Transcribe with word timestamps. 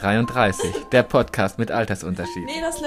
33, 0.00 0.86
der 0.92 1.02
Podcast 1.02 1.58
mit 1.58 1.72
Altersunterschied. 1.72 2.46
Nee, 2.46 2.60
das 2.60 2.80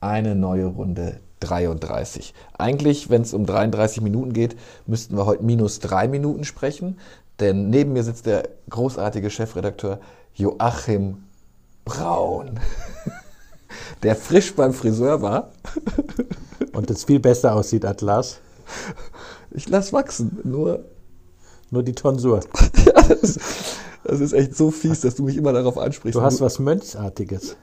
Eine 0.00 0.34
neue 0.34 0.66
Runde 0.66 1.20
33. 1.38 2.34
Eigentlich, 2.58 3.10
wenn 3.10 3.22
es 3.22 3.32
um 3.32 3.46
33 3.46 4.00
Minuten 4.02 4.32
geht, 4.32 4.56
müssten 4.86 5.16
wir 5.16 5.24
heute 5.24 5.44
minus 5.44 5.78
drei 5.78 6.08
Minuten 6.08 6.42
sprechen, 6.42 6.98
denn 7.38 7.70
neben 7.70 7.92
mir 7.92 8.02
sitzt 8.02 8.26
der 8.26 8.48
großartige 8.70 9.30
Chefredakteur 9.30 10.00
Joachim 10.34 11.22
Braun, 11.84 12.58
der 14.02 14.16
frisch 14.16 14.52
beim 14.56 14.72
Friseur 14.72 15.22
war. 15.22 15.52
Und 16.72 16.90
es 16.90 17.04
viel 17.04 17.20
besser 17.20 17.54
aussieht 17.54 17.84
als 17.84 18.00
Lars. 18.00 18.40
Ich 19.52 19.68
lass 19.68 19.92
wachsen, 19.92 20.40
nur 20.42 20.84
Nur 21.70 21.82
die 21.82 21.94
Tonsur. 21.94 22.40
das, 24.04 24.20
ist 24.20 24.32
echt 24.32 24.56
so 24.56 24.70
fies, 24.70 25.00
dass 25.00 25.14
du 25.14 25.24
mich 25.24 25.36
immer 25.36 25.52
darauf 25.52 25.78
ansprichst. 25.78 26.14
Du 26.14 26.22
hast 26.22 26.40
was 26.40 26.58
Mönchsartiges. 26.58 27.56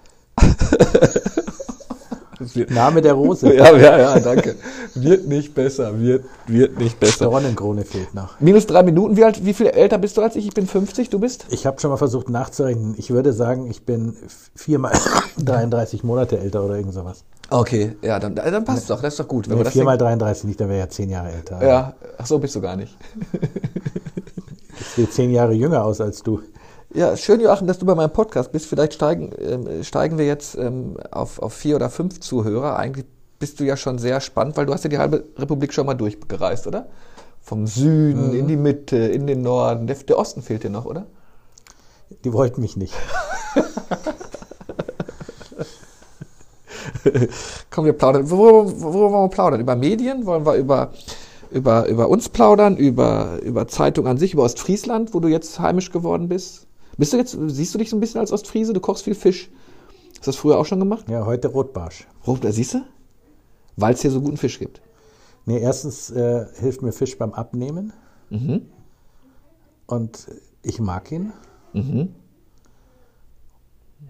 Name 2.69 3.01
der 3.01 3.13
Rose. 3.13 3.53
ja, 3.53 3.75
ja, 3.77 3.97
ja, 3.99 4.19
danke. 4.19 4.55
Wird 4.95 5.27
nicht 5.27 5.53
besser, 5.53 5.99
wird, 5.99 6.25
wird 6.47 6.77
nicht 6.77 7.01
Der 7.01 7.07
besser. 7.07 7.27
Ronnenkrone 7.27 7.85
fehlt 7.85 8.13
noch. 8.13 8.39
Minus 8.39 8.65
drei 8.67 8.83
Minuten, 8.83 9.15
wie, 9.15 9.23
alt, 9.23 9.45
wie 9.45 9.53
viel 9.53 9.67
älter 9.67 9.97
bist 9.97 10.17
du 10.17 10.21
als 10.21 10.35
ich? 10.35 10.47
Ich 10.47 10.53
bin 10.53 10.67
50, 10.67 11.09
du 11.09 11.19
bist? 11.19 11.45
Ich 11.49 11.65
habe 11.65 11.79
schon 11.79 11.91
mal 11.91 11.97
versucht 11.97 12.29
nachzurechnen. 12.29 12.95
Ich 12.97 13.11
würde 13.11 13.33
sagen, 13.33 13.69
ich 13.69 13.85
bin 13.85 14.15
viermal 14.55 14.93
33 15.37 16.03
Monate 16.03 16.39
älter 16.39 16.63
oder 16.63 16.75
irgend 16.75 16.93
sowas. 16.93 17.23
Okay, 17.53 17.97
ja, 18.01 18.17
dann, 18.17 18.33
dann 18.33 18.63
passt 18.63 18.89
doch, 18.89 19.01
das 19.01 19.13
ist 19.13 19.19
doch 19.19 19.27
gut. 19.27 19.49
Wenn 19.49 19.57
wir 19.57 19.65
das 19.65 19.73
viermal 19.73 19.97
33 19.97 20.45
nicht, 20.45 20.61
dann 20.61 20.69
wäre 20.69 20.79
ja 20.79 20.89
zehn 20.89 21.09
Jahre 21.09 21.33
älter. 21.33 21.61
Ja, 21.61 21.93
ach 22.17 22.25
so 22.25 22.39
bist 22.39 22.55
du 22.55 22.61
gar 22.61 22.77
nicht. 22.77 22.97
Ich 24.79 24.87
sehe 24.87 25.09
zehn 25.09 25.31
Jahre 25.31 25.51
jünger 25.51 25.83
aus 25.83 25.99
als 25.99 26.23
du. 26.23 26.41
Ja, 26.93 27.15
schön, 27.17 27.41
Joachim, 27.41 27.67
dass 27.67 27.77
du 27.77 27.85
bei 27.85 27.93
meinem 27.93 28.13
Podcast 28.13 28.53
bist. 28.53 28.67
Vielleicht 28.67 28.93
steigen, 28.93 29.31
ähm, 29.37 29.83
steigen 29.83 30.17
wir 30.17 30.25
jetzt 30.25 30.55
ähm, 30.55 30.95
auf, 31.11 31.39
auf 31.39 31.53
vier 31.53 31.75
oder 31.75 31.89
fünf 31.89 32.21
Zuhörer. 32.21 32.77
Eigentlich 32.77 33.05
bist 33.37 33.59
du 33.59 33.65
ja 33.65 33.75
schon 33.75 33.97
sehr 33.99 34.21
spannend, 34.21 34.55
weil 34.55 34.65
du 34.65 34.73
hast 34.73 34.83
ja 34.85 34.89
die 34.89 34.97
halbe 34.97 35.25
Republik 35.37 35.73
schon 35.73 35.85
mal 35.85 35.93
durchgereist, 35.93 36.67
oder? 36.67 36.87
Vom 37.41 37.67
Süden 37.67 38.33
in 38.33 38.47
die 38.47 38.55
Mitte, 38.55 38.97
in 38.97 39.27
den 39.27 39.41
Norden. 39.41 39.87
Der, 39.87 39.97
der 39.97 40.17
Osten 40.17 40.41
fehlt 40.41 40.63
dir 40.63 40.69
noch, 40.69 40.85
oder? 40.85 41.05
Die 42.23 42.31
wollten 42.31 42.61
mich 42.61 42.77
nicht. 42.77 42.93
Komm, 47.69 47.85
wir 47.85 47.93
plaudern. 47.93 48.29
Worüber, 48.29 48.81
worüber 48.81 49.11
wollen 49.11 49.25
wir 49.25 49.29
plaudern? 49.29 49.61
Über 49.61 49.75
Medien? 49.75 50.25
Wollen 50.25 50.45
wir 50.45 50.55
über, 50.55 50.91
über, 51.51 51.87
über 51.87 52.09
uns 52.09 52.29
plaudern? 52.29 52.77
Über, 52.77 53.39
über 53.43 53.67
Zeitung 53.67 54.07
an 54.07 54.17
sich? 54.17 54.33
Über 54.33 54.43
Ostfriesland, 54.43 55.13
wo 55.13 55.19
du 55.19 55.27
jetzt 55.27 55.59
heimisch 55.59 55.91
geworden 55.91 56.29
bist? 56.29 56.67
Bist 56.97 57.13
du 57.13 57.17
jetzt, 57.17 57.37
siehst 57.47 57.73
du 57.73 57.77
dich 57.77 57.89
so 57.89 57.97
ein 57.97 57.99
bisschen 57.99 58.19
als 58.19 58.31
Ostfriese? 58.31 58.73
Du 58.73 58.79
kochst 58.79 59.03
viel 59.03 59.15
Fisch. 59.15 59.49
Hast 60.09 60.27
du 60.27 60.31
das 60.31 60.35
früher 60.35 60.59
auch 60.59 60.65
schon 60.65 60.79
gemacht? 60.79 61.09
Ja, 61.09 61.25
heute 61.25 61.47
Rotbarsch. 61.47 62.07
Rot, 62.27 62.45
äh, 62.45 62.51
siehst 62.51 62.75
du? 62.75 62.83
Weil 63.75 63.93
es 63.93 64.01
hier 64.01 64.11
so 64.11 64.21
guten 64.21 64.37
Fisch 64.37 64.59
gibt. 64.59 64.81
Nee, 65.45 65.59
erstens 65.59 66.11
äh, 66.11 66.45
hilft 66.59 66.81
mir 66.81 66.91
Fisch 66.91 67.17
beim 67.17 67.33
Abnehmen. 67.33 67.93
Mhm. 68.29 68.67
Und 69.87 70.27
ich 70.61 70.79
mag 70.79 71.11
ihn. 71.11 71.33
Mhm. 71.73 72.09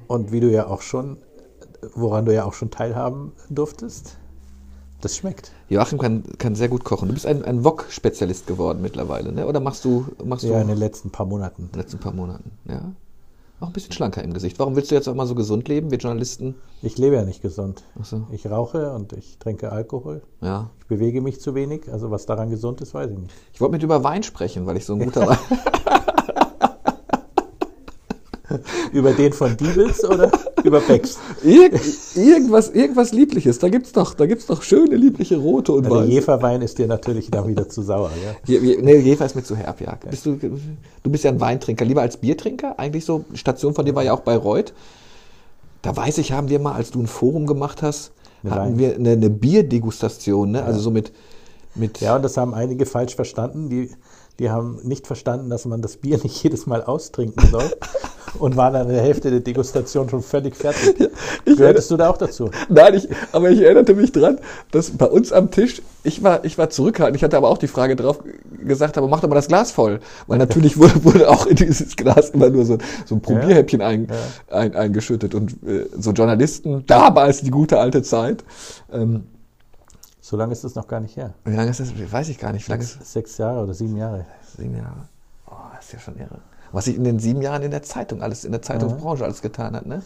Und 0.07 0.31
wie 0.31 0.39
du 0.39 0.51
ja 0.51 0.67
auch 0.67 0.81
schon, 0.81 1.17
woran 1.95 2.25
du 2.25 2.33
ja 2.33 2.45
auch 2.45 2.53
schon 2.53 2.69
teilhaben 2.71 3.31
durftest, 3.49 4.17
das 5.01 5.15
schmeckt. 5.17 5.51
Joachim 5.69 5.97
kann, 5.99 6.23
kann 6.37 6.53
sehr 6.55 6.69
gut 6.69 6.83
kochen. 6.83 7.07
Du 7.07 7.13
bist 7.13 7.25
ein, 7.25 7.43
ein 7.43 7.63
Wok-Spezialist 7.63 8.45
geworden 8.47 8.81
mittlerweile, 8.81 9.31
ne? 9.31 9.47
Oder 9.47 9.59
machst 9.59 9.83
du, 9.85 10.05
machst 10.23 10.43
Ja, 10.43 10.55
du 10.55 10.61
in 10.61 10.67
den 10.67 10.77
letzten 10.77 11.09
paar 11.09 11.25
Monaten. 11.25 11.63
in 11.63 11.71
den 11.71 11.79
letzten 11.79 11.99
paar 11.99 12.13
Monaten, 12.13 12.51
ja? 12.67 12.91
Auch 13.59 13.67
ein 13.67 13.73
bisschen 13.73 13.91
schlanker 13.93 14.23
im 14.23 14.33
Gesicht. 14.33 14.57
Warum 14.57 14.75
willst 14.75 14.89
du 14.89 14.95
jetzt 14.95 15.07
auch 15.07 15.13
mal 15.13 15.27
so 15.27 15.35
gesund 15.35 15.67
leben? 15.67 15.91
Wir 15.91 15.99
Journalisten, 15.99 16.55
Ich 16.81 16.97
lebe 16.97 17.15
ja 17.15 17.23
nicht 17.23 17.43
gesund. 17.43 17.83
Ach 17.99 18.05
so. 18.05 18.25
Ich 18.31 18.49
rauche 18.49 18.91
und 18.93 19.13
ich 19.13 19.37
trinke 19.37 19.71
Alkohol. 19.71 20.23
ja. 20.41 20.71
Ich 20.79 20.87
bewege 20.87 21.21
mich 21.21 21.39
zu 21.39 21.53
wenig. 21.55 21.91
Also 21.91 22.09
was 22.11 22.25
daran 22.25 22.49
gesund 22.49 22.81
ist, 22.81 22.93
weiß 22.95 23.11
ich 23.11 23.17
nicht. 23.19 23.33
Ich 23.53 23.61
wollte 23.61 23.73
mit 23.73 23.83
über 23.83 24.03
Wein 24.03 24.23
sprechen, 24.23 24.65
weil 24.65 24.77
ich 24.77 24.85
so 24.85 24.93
ein 24.93 24.99
guter 24.99 25.27
Wein. 25.27 25.37
Über 28.91 29.11
den 29.13 29.33
von 29.33 29.55
Diebels 29.57 30.03
oder 30.03 30.31
über 30.63 30.79
Becks? 30.81 31.17
Irg 31.43 31.73
irgendwas, 32.15 32.69
irgendwas 32.69 33.11
Liebliches. 33.11 33.59
Da 33.59 33.69
gibt's 33.69 33.91
doch, 33.91 34.13
da 34.13 34.25
gibt's 34.25 34.45
doch 34.47 34.61
schöne, 34.61 34.95
liebliche 34.95 35.37
rote 35.37 35.71
und 35.73 35.85
Also 35.85 35.97
weiße. 35.97 36.07
Jeferwein 36.11 36.61
ist 36.61 36.77
dir 36.77 36.87
natürlich 36.87 37.29
dann 37.31 37.47
wieder 37.47 37.67
zu 37.69 37.81
sauer. 37.81 38.11
Ja? 38.23 38.35
Je, 38.45 38.59
je, 38.59 38.81
nee, 38.81 38.97
Jefer 38.97 39.25
ist 39.25 39.35
mir 39.35 39.43
zu 39.43 39.55
herb, 39.55 39.79
ja. 39.81 39.97
Bist 40.09 40.25
du, 40.25 40.35
du 40.37 41.09
bist 41.09 41.23
ja 41.23 41.31
ein 41.31 41.39
Weintrinker, 41.39 41.85
lieber 41.85 42.01
als 42.01 42.17
Biertrinker. 42.17 42.77
Eigentlich 42.79 43.05
so, 43.05 43.25
Station 43.33 43.73
von 43.73 43.85
dir 43.85 43.95
war 43.95 44.03
ja 44.03 44.13
auch 44.13 44.21
Bayreuth. 44.21 44.73
Da 45.81 45.95
weiß 45.95 46.19
ich, 46.19 46.31
haben 46.31 46.49
wir 46.49 46.59
mal, 46.59 46.73
als 46.73 46.91
du 46.91 46.99
ein 47.01 47.07
Forum 47.07 47.47
gemacht 47.47 47.81
hast, 47.81 48.11
Eine 48.43 48.51
hatten 48.53 48.65
Wein- 48.73 48.77
wir 48.79 48.95
eine, 48.95 49.11
eine 49.11 49.29
Bierdegustation, 49.31 50.51
ne? 50.51 50.63
Also 50.63 50.79
so 50.79 50.91
mit, 50.91 51.11
mit 51.75 52.01
ja, 52.01 52.15
und 52.15 52.21
das 52.23 52.37
haben 52.37 52.53
einige 52.53 52.85
falsch 52.85 53.15
verstanden. 53.15 53.69
Die, 53.69 53.89
die 54.39 54.49
haben 54.49 54.79
nicht 54.83 55.07
verstanden, 55.07 55.49
dass 55.49 55.65
man 55.65 55.81
das 55.81 55.97
Bier 55.97 56.17
nicht 56.23 56.41
jedes 56.43 56.65
Mal 56.65 56.83
austrinken 56.83 57.47
soll 57.49 57.69
und 58.39 58.55
waren 58.55 58.75
an 58.75 58.87
der 58.87 59.01
Hälfte 59.01 59.29
der 59.29 59.41
Degustation 59.41 60.09
schon 60.09 60.21
völlig 60.21 60.55
fertig. 60.55 61.09
Gehörtest 61.45 61.91
du 61.91 61.97
da 61.97 62.09
auch 62.09 62.17
dazu? 62.17 62.49
Nein, 62.69 62.93
ich, 62.95 63.07
aber 63.31 63.49
ich 63.49 63.61
erinnerte 63.61 63.93
mich 63.93 64.11
dran, 64.11 64.39
dass 64.71 64.91
bei 64.91 65.05
uns 65.05 65.31
am 65.31 65.51
Tisch, 65.51 65.81
ich 66.03 66.23
war, 66.23 66.43
ich 66.45 66.57
war 66.57 66.69
zurückhaltend, 66.69 67.17
ich 67.17 67.23
hatte 67.23 67.37
aber 67.37 67.49
auch 67.49 67.57
die 67.57 67.67
Frage 67.67 67.95
drauf 67.95 68.19
gesagt, 68.65 68.97
aber 68.97 69.07
mach 69.07 69.19
doch 69.19 69.29
mal 69.29 69.35
das 69.35 69.47
Glas 69.47 69.71
voll. 69.71 69.99
Weil 70.27 70.37
natürlich 70.37 70.77
wurde, 70.77 71.03
wurde 71.03 71.29
auch 71.29 71.45
in 71.45 71.55
dieses 71.55 71.95
Glas 71.95 72.29
immer 72.31 72.49
nur 72.49 72.65
so, 72.65 72.77
so 73.05 73.15
ein 73.15 73.21
Probierhäppchen 73.21 73.81
ein, 73.81 74.07
ein, 74.49 74.75
eingeschüttet. 74.75 75.35
Und 75.35 75.51
äh, 75.63 75.87
so 75.97 76.11
Journalisten, 76.11 76.85
damals 76.87 77.41
die 77.41 77.51
gute 77.51 77.79
alte 77.79 78.01
Zeit, 78.01 78.43
ähm, 78.91 79.23
So 80.31 80.37
lange 80.37 80.53
ist 80.53 80.63
das 80.63 80.75
noch 80.75 80.87
gar 80.87 81.01
nicht 81.01 81.17
her. 81.17 81.33
wie 81.43 81.53
lange 81.53 81.71
ist 81.71 81.81
das? 81.81 81.91
Weiß 82.09 82.29
ich 82.29 82.39
gar 82.39 82.53
nicht. 82.53 82.65
Wie 82.65 82.71
lange 82.71 82.83
ist 82.83 83.01
das? 83.01 83.11
Sechs 83.11 83.37
Jahre 83.37 83.63
oder 83.63 83.73
sieben 83.73 83.97
Jahre. 83.97 84.25
Sieben 84.57 84.77
Jahre. 84.77 85.09
Oh, 85.45 85.55
das 85.75 85.87
ist 85.87 85.91
ja 85.91 85.99
schon 85.99 86.17
irre. 86.17 86.39
Was 86.71 86.85
sich 86.85 86.95
in 86.95 87.03
den 87.03 87.19
sieben 87.19 87.41
Jahren 87.41 87.63
in 87.63 87.71
der 87.71 87.83
Zeitung 87.83 88.21
alles, 88.21 88.45
in 88.45 88.53
der 88.53 88.61
Zeitungsbranche 88.61 89.25
alles 89.25 89.41
getan 89.41 89.75
hat, 89.75 89.85
ne? 89.85 90.03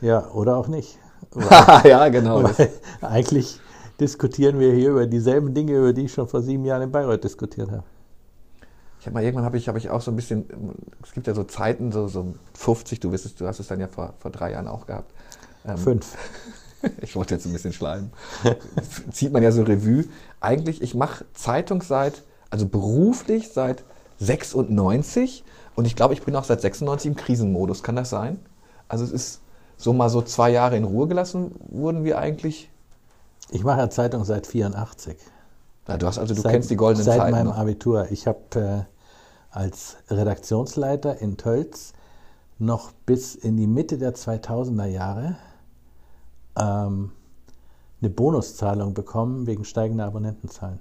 Ja, 0.00 0.32
oder 0.32 0.56
auch 0.56 0.66
nicht. 0.66 0.98
Weil, 1.30 1.88
ja, 1.90 2.08
genau. 2.08 2.50
eigentlich 3.02 3.60
diskutieren 4.00 4.58
wir 4.58 4.72
hier 4.72 4.90
über 4.90 5.06
dieselben 5.06 5.54
Dinge, 5.54 5.78
über 5.78 5.92
die 5.92 6.06
ich 6.06 6.12
schon 6.12 6.26
vor 6.26 6.42
sieben 6.42 6.64
Jahren 6.64 6.82
in 6.82 6.90
Bayreuth 6.90 7.22
diskutiert 7.22 7.70
habe. 7.70 7.84
Ich 8.98 9.06
habe 9.06 9.14
mal 9.14 9.22
irgendwann 9.22 9.44
habe 9.44 9.58
ich, 9.58 9.68
habe 9.68 9.78
ich 9.78 9.90
auch 9.90 10.00
so 10.00 10.10
ein 10.10 10.16
bisschen, 10.16 10.44
es 11.04 11.12
gibt 11.12 11.28
ja 11.28 11.34
so 11.34 11.44
Zeiten, 11.44 11.92
so, 11.92 12.08
so 12.08 12.34
50, 12.54 12.98
du 12.98 13.12
wissest, 13.12 13.40
du 13.40 13.46
hast 13.46 13.60
es 13.60 13.68
dann 13.68 13.78
ja 13.78 13.86
vor, 13.86 14.14
vor 14.18 14.32
drei 14.32 14.50
Jahren 14.50 14.66
auch 14.66 14.86
gehabt. 14.86 15.12
Ähm, 15.64 15.78
Fünf. 15.78 16.16
Ich 17.02 17.16
wollte 17.16 17.34
jetzt 17.34 17.46
ein 17.46 17.52
bisschen 17.52 17.72
schleimen. 17.72 18.12
Zieht 19.10 19.32
man 19.32 19.42
ja 19.42 19.52
so 19.52 19.62
Revue. 19.62 20.04
Eigentlich, 20.40 20.82
ich 20.82 20.94
mache 20.94 21.24
Zeitung 21.34 21.82
seit, 21.82 22.22
also 22.50 22.66
beruflich 22.66 23.50
seit 23.52 23.84
96 24.20 25.44
und 25.74 25.86
ich 25.86 25.96
glaube, 25.96 26.14
ich 26.14 26.22
bin 26.22 26.34
auch 26.36 26.44
seit 26.44 26.60
96 26.60 27.10
im 27.10 27.16
Krisenmodus. 27.16 27.82
Kann 27.82 27.96
das 27.96 28.10
sein? 28.10 28.38
Also 28.88 29.04
es 29.04 29.12
ist 29.12 29.40
so 29.76 29.92
mal 29.92 30.08
so 30.08 30.22
zwei 30.22 30.50
Jahre 30.50 30.76
in 30.76 30.84
Ruhe 30.84 31.06
gelassen 31.06 31.52
wurden 31.68 32.04
wir 32.04 32.18
eigentlich. 32.18 32.70
Ich 33.50 33.64
mache 33.64 33.78
ja 33.78 33.90
Zeitung 33.90 34.24
seit 34.24 34.46
84. 34.46 35.16
Na, 35.86 35.96
du 35.96 36.06
hast 36.06 36.18
also, 36.18 36.34
du 36.34 36.40
seit, 36.40 36.52
kennst 36.52 36.70
die 36.70 36.76
goldenen 36.76 37.04
Seit 37.04 37.18
Zeiten. 37.18 37.30
meinem 37.30 37.46
noch. 37.48 37.56
Abitur. 37.56 38.08
Ich 38.10 38.26
habe 38.26 38.38
äh, 38.56 39.56
als 39.56 39.96
Redaktionsleiter 40.10 41.18
in 41.18 41.36
Tölz 41.36 41.92
noch 42.58 42.92
bis 43.06 43.34
in 43.34 43.56
die 43.56 43.66
Mitte 43.66 43.98
der 43.98 44.14
2000er 44.14 44.86
Jahre 44.86 45.36
ähm, 46.58 47.10
eine 48.00 48.10
Bonuszahlung 48.10 48.94
bekommen 48.94 49.46
wegen 49.46 49.64
steigender 49.64 50.06
Abonnentenzahlen. 50.06 50.80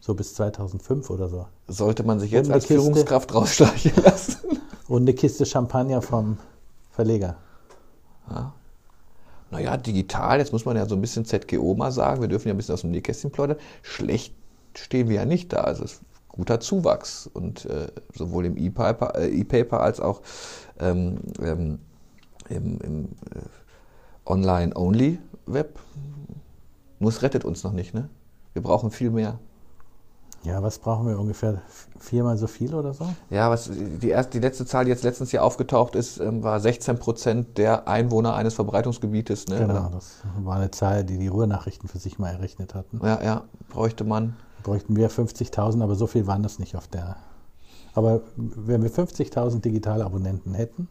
So 0.00 0.14
bis 0.14 0.34
2005 0.34 1.08
oder 1.10 1.28
so. 1.28 1.46
Sollte 1.66 2.02
man 2.02 2.20
sich 2.20 2.30
jetzt 2.30 2.50
als 2.50 2.66
Kiste. 2.66 2.82
Führungskraft 2.82 3.34
rausschleichen 3.34 4.02
lassen? 4.04 4.60
Und 4.88 5.02
eine 5.02 5.14
Kiste 5.14 5.46
Champagner 5.46 6.02
vom 6.02 6.38
Verleger. 6.90 7.36
Naja, 9.50 9.76
digital, 9.76 10.38
jetzt 10.38 10.52
muss 10.52 10.64
man 10.64 10.76
ja 10.76 10.86
so 10.86 10.94
ein 10.94 11.00
bisschen 11.00 11.24
ZGO 11.24 11.74
mal 11.74 11.92
sagen, 11.92 12.20
wir 12.20 12.28
dürfen 12.28 12.48
ja 12.48 12.54
ein 12.54 12.56
bisschen 12.56 12.74
aus 12.74 12.80
dem 12.80 12.90
Nähkästchen 12.90 13.30
plaudern. 13.30 13.56
Schlecht 13.82 14.34
stehen 14.74 15.08
wir 15.08 15.16
ja 15.16 15.24
nicht 15.24 15.52
da. 15.52 15.58
Also 15.58 15.84
es 15.84 15.92
ist 15.92 16.02
guter 16.28 16.58
Zuwachs 16.58 17.30
und 17.32 17.64
äh, 17.66 17.86
sowohl 18.12 18.46
im 18.46 18.56
E-Paper, 18.56 19.14
äh, 19.16 19.28
E-Paper 19.28 19.80
als 19.80 20.00
auch 20.00 20.22
ähm, 20.80 21.18
ähm, 21.40 21.78
im, 22.48 22.78
im 22.80 23.04
äh, 23.04 23.38
Online-Only-Web. 24.26 25.78
Nur 26.98 27.10
es 27.10 27.22
rettet 27.22 27.44
uns 27.44 27.64
noch 27.64 27.72
nicht, 27.72 27.94
ne? 27.94 28.08
Wir 28.52 28.62
brauchen 28.62 28.90
viel 28.90 29.10
mehr. 29.10 29.38
Ja, 30.44 30.62
was 30.62 30.78
brauchen 30.78 31.06
wir? 31.06 31.18
Ungefähr 31.18 31.62
viermal 31.98 32.36
so 32.36 32.46
viel 32.46 32.74
oder 32.74 32.92
so? 32.92 33.06
Ja, 33.30 33.50
was 33.50 33.70
die, 33.72 34.10
erste, 34.10 34.32
die 34.32 34.40
letzte 34.40 34.66
Zahl, 34.66 34.84
die 34.84 34.90
jetzt 34.90 35.02
letztens 35.02 35.30
hier 35.30 35.42
aufgetaucht 35.42 35.94
ist, 35.94 36.20
ähm, 36.20 36.42
war 36.42 36.60
16 36.60 36.98
Prozent 36.98 37.56
der 37.56 37.88
Einwohner 37.88 38.34
eines 38.34 38.52
Verbreitungsgebietes. 38.52 39.48
Ne? 39.48 39.58
Genau, 39.58 39.88
das 39.92 40.18
war 40.42 40.56
eine 40.56 40.70
Zahl, 40.70 41.02
die 41.02 41.16
die 41.16 41.28
Ruhrnachrichten 41.28 41.88
für 41.88 41.98
sich 41.98 42.18
mal 42.18 42.28
errechnet 42.28 42.74
hatten. 42.74 43.00
Ja, 43.02 43.22
ja, 43.22 43.44
bräuchte 43.70 44.04
man. 44.04 44.36
Bräuchten 44.62 44.96
wir 44.96 45.10
50.000, 45.10 45.82
aber 45.82 45.94
so 45.94 46.06
viel 46.06 46.26
waren 46.26 46.42
das 46.42 46.58
nicht 46.58 46.76
auf 46.76 46.88
der 46.88 47.16
Aber 47.94 48.20
wenn 48.36 48.82
wir 48.82 48.90
50.000 48.90 49.60
digitale 49.60 50.04
Abonnenten 50.04 50.52
hätten, 50.52 50.88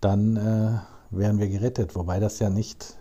dann 0.00 0.36
äh, 0.36 0.78
wären 1.10 1.38
wir 1.38 1.48
gerettet. 1.48 1.94
Wobei 1.94 2.20
das 2.20 2.38
ja 2.38 2.50
nicht, 2.50 2.96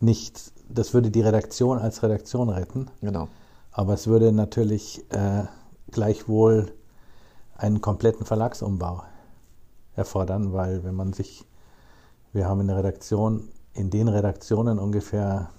nicht, 0.00 0.52
das 0.68 0.94
würde 0.94 1.10
die 1.10 1.20
Redaktion 1.20 1.78
als 1.78 2.02
Redaktion 2.02 2.48
retten. 2.48 2.90
Genau. 3.00 3.28
Aber 3.72 3.94
es 3.94 4.06
würde 4.06 4.32
natürlich 4.32 5.04
äh, 5.12 5.44
gleichwohl 5.90 6.72
einen 7.56 7.80
kompletten 7.80 8.26
Verlagsumbau 8.26 9.02
erfordern, 9.94 10.52
weil 10.52 10.84
wenn 10.84 10.94
man 10.94 11.12
sich, 11.12 11.44
wir 12.32 12.46
haben 12.48 12.60
in 12.60 12.68
der 12.68 12.76
Redaktion, 12.78 13.48
in 13.74 13.90
den 13.90 14.08
Redaktionen 14.08 14.78
ungefähr 14.78 15.50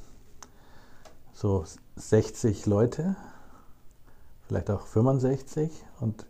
so 1.34 1.64
60 1.96 2.66
Leute, 2.66 3.16
vielleicht 4.48 4.70
auch 4.70 4.88
65 4.88 5.72
und 6.00 6.26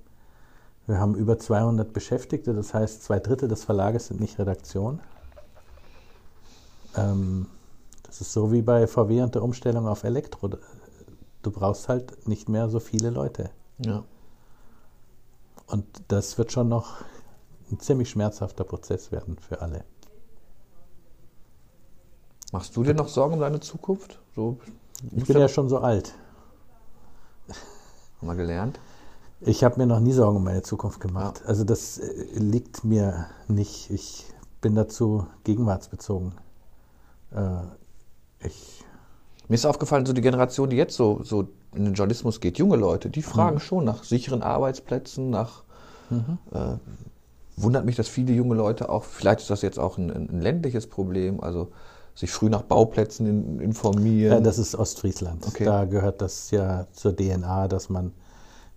wir 0.88 1.00
haben 1.00 1.16
über 1.16 1.38
200 1.38 1.94
Beschäftigte, 1.94 2.54
das 2.54 2.74
heißt 2.74 3.04
zwei 3.04 3.20
Drittel 3.20 3.48
des 3.48 3.64
Verlages 3.64 4.08
sind 4.08 4.20
nicht 4.20 4.40
Redaktion. 4.40 5.00
Ähm, 6.96 7.48
das 8.04 8.22
ist 8.22 8.34
so 8.34 8.52
wie 8.52 8.62
bei 8.62 8.88
VW 8.88 9.22
und 9.22 9.36
der 9.36 9.44
Umstellung 9.44 9.88
auf 9.88 10.04
Elektro. 10.04 10.50
Du 11.42 11.52
brauchst 11.52 11.90
halt 11.90 12.28
nicht 12.28 12.50
mehr 12.50 12.70
so 12.70 12.80
viele 12.80 13.10
Leute. 13.10 13.52
Ja. 13.86 14.04
Und 15.68 15.86
das 16.08 16.38
wird 16.38 16.52
schon 16.52 16.70
noch 16.70 16.98
ein 17.72 17.80
ziemlich 17.80 18.10
schmerzhafter 18.10 18.64
Prozess 18.64 19.12
werden 19.12 19.38
für 19.38 19.62
alle. 19.62 19.84
Machst 22.52 22.76
du 22.76 22.84
dir 22.84 22.96
noch 22.96 23.08
Sorgen 23.08 23.36
um 23.36 23.40
deine 23.40 23.60
Zukunft? 23.60 24.20
So, 24.36 24.58
Ich 25.16 25.26
bin 25.26 25.38
ja 25.38 25.48
schon 25.48 25.70
so 25.70 25.78
alt. 25.78 26.16
haben 28.20 28.28
wir 28.28 28.36
gelernt. 28.36 28.80
Ich 29.42 29.64
habe 29.64 29.78
mir 29.80 29.86
noch 29.86 30.00
nie 30.00 30.12
Sorgen 30.12 30.38
um 30.38 30.44
meine 30.44 30.64
Zukunft 30.64 31.00
gemacht. 31.00 31.44
Also 31.46 31.64
das 31.64 32.00
äh, 32.00 32.40
liegt 32.40 32.84
mir 32.84 33.28
nicht. 33.48 33.90
Ich 33.92 34.26
bin 34.62 34.76
dazu 34.76 35.28
gegenwartsbezogen. 35.44 36.34
Äh, 37.32 38.48
ich, 38.48 38.84
Mir 39.48 39.56
ist 39.56 39.66
aufgefallen, 39.66 40.06
so 40.06 40.14
die 40.14 40.22
Generation, 40.22 40.70
die 40.70 40.78
jetzt 40.78 40.96
so, 40.96 41.22
so 41.24 41.50
in 41.74 41.86
den 41.86 41.94
Journalismus 41.94 42.40
geht, 42.40 42.58
junge 42.58 42.78
Leute, 42.78 43.10
die 43.10 43.22
fragen 43.22 43.60
schon 43.60 43.86
nach 43.86 44.04
sicheren 44.04 44.42
Arbeitsplätzen, 44.42 45.30
nach. 45.30 45.64
Äh, 46.52 46.78
wundert 47.56 47.86
mich, 47.86 47.96
dass 47.96 48.08
viele 48.08 48.34
junge 48.34 48.56
Leute 48.56 48.90
auch, 48.90 49.04
vielleicht 49.04 49.42
ist 49.42 49.50
das 49.50 49.62
jetzt 49.62 49.78
auch 49.78 49.98
ein, 49.98 50.10
ein 50.10 50.42
ländliches 50.42 50.88
Problem, 50.88 51.42
also 51.42 51.72
sich 52.16 52.32
früh 52.32 52.50
nach 52.50 52.64
Bauplätzen 52.64 53.28
in, 53.28 53.60
informieren. 53.60 54.34
ja, 54.34 54.40
das 54.40 54.58
ist 54.58 54.76
Ostfriesland. 54.76 55.46
Okay. 55.46 55.66
Da 55.66 55.86
gehört 55.86 56.22
das 56.22 56.52
ja 56.52 56.88
zur 56.92 57.16
DNA, 57.16 57.68
dass 57.68 57.90
man 57.90 58.14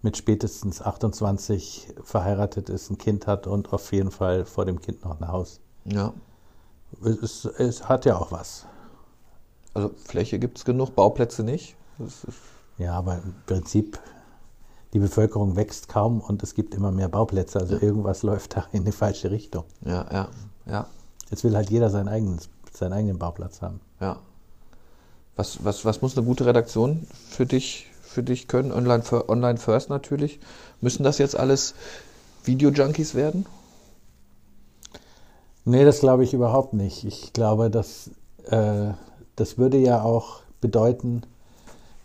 mit 0.03 0.17
spätestens 0.17 0.83
28 0.83 1.95
verheiratet 2.03 2.69
ist, 2.69 2.91
ein 2.91 2.99
Kind 2.99 3.27
hat 3.27 3.47
und 3.47 3.73
auf 3.73 3.93
jeden 3.93 4.11
Fall 4.11 4.45
vor 4.45 4.65
dem 4.65 4.81
Kind 4.81 5.05
noch 5.05 5.21
ein 5.21 5.29
Haus. 5.29 5.61
ja. 5.85 6.13
Es, 7.23 7.45
es 7.45 7.89
hat 7.89 8.05
ja 8.05 8.17
auch 8.17 8.33
was. 8.33 8.67
Also 9.75 9.91
Fläche 10.05 10.39
gibt 10.39 10.59
es 10.59 10.65
genug, 10.65 10.95
Bauplätze 10.95 11.43
nicht. 11.43 11.77
Ja, 12.79 12.95
aber 12.95 13.17
im 13.17 13.35
Prinzip, 13.47 13.99
die 14.93 14.99
Bevölkerung 14.99 15.57
wächst 15.57 15.89
kaum 15.89 16.21
und 16.21 16.43
es 16.43 16.55
gibt 16.55 16.75
immer 16.75 16.91
mehr 16.93 17.09
Bauplätze. 17.09 17.59
Also 17.59 17.79
irgendwas 17.81 18.23
läuft 18.25 18.57
da 18.57 18.67
in 18.73 18.85
die 18.85 18.93
falsche 18.93 19.31
Richtung. 19.31 19.65
ja, 19.85 20.07
ja, 20.13 20.29
ja, 20.67 20.87
Jetzt 21.31 21.45
will 21.45 21.57
halt 21.57 21.71
jeder 21.71 21.89
sein 21.91 22.09
eigenes, 22.09 22.51
seinen 22.73 22.93
eigenen 22.93 23.19
Bauplatz 23.19 23.63
haben. 23.63 23.81
ja. 24.01 24.19
Was, 25.35 25.65
was, 25.65 25.87
was 25.87 26.03
muss 26.03 26.15
eine 26.19 26.27
gute 26.27 26.45
Redaktion 26.45 27.07
für 27.31 27.47
dich, 27.47 27.87
für 28.03 28.23
dich 28.23 28.49
können? 28.49 28.71
Online, 28.71 29.03
fir- 29.03 29.31
online 29.31 29.57
first 29.57 29.89
natürlich. 29.89 30.41
Müssen 30.83 31.05
das 31.05 31.17
jetzt 31.17 31.35
alles 31.39 31.75
Video-Junkies 32.45 33.15
werden? 33.15 33.47
Nee, 35.65 35.85
das 35.85 36.01
glaube 36.01 36.25
ich 36.25 36.35
überhaupt 36.35 36.73
nicht. 36.73 37.05
Ich 37.05 37.33
glaube, 37.33 37.71
dass, 37.71 38.11
äh, 38.49 38.93
das 39.37 39.59
würde 39.59 39.79
ja 39.79 40.03
auch 40.03 40.41
bedeuten, 40.61 41.23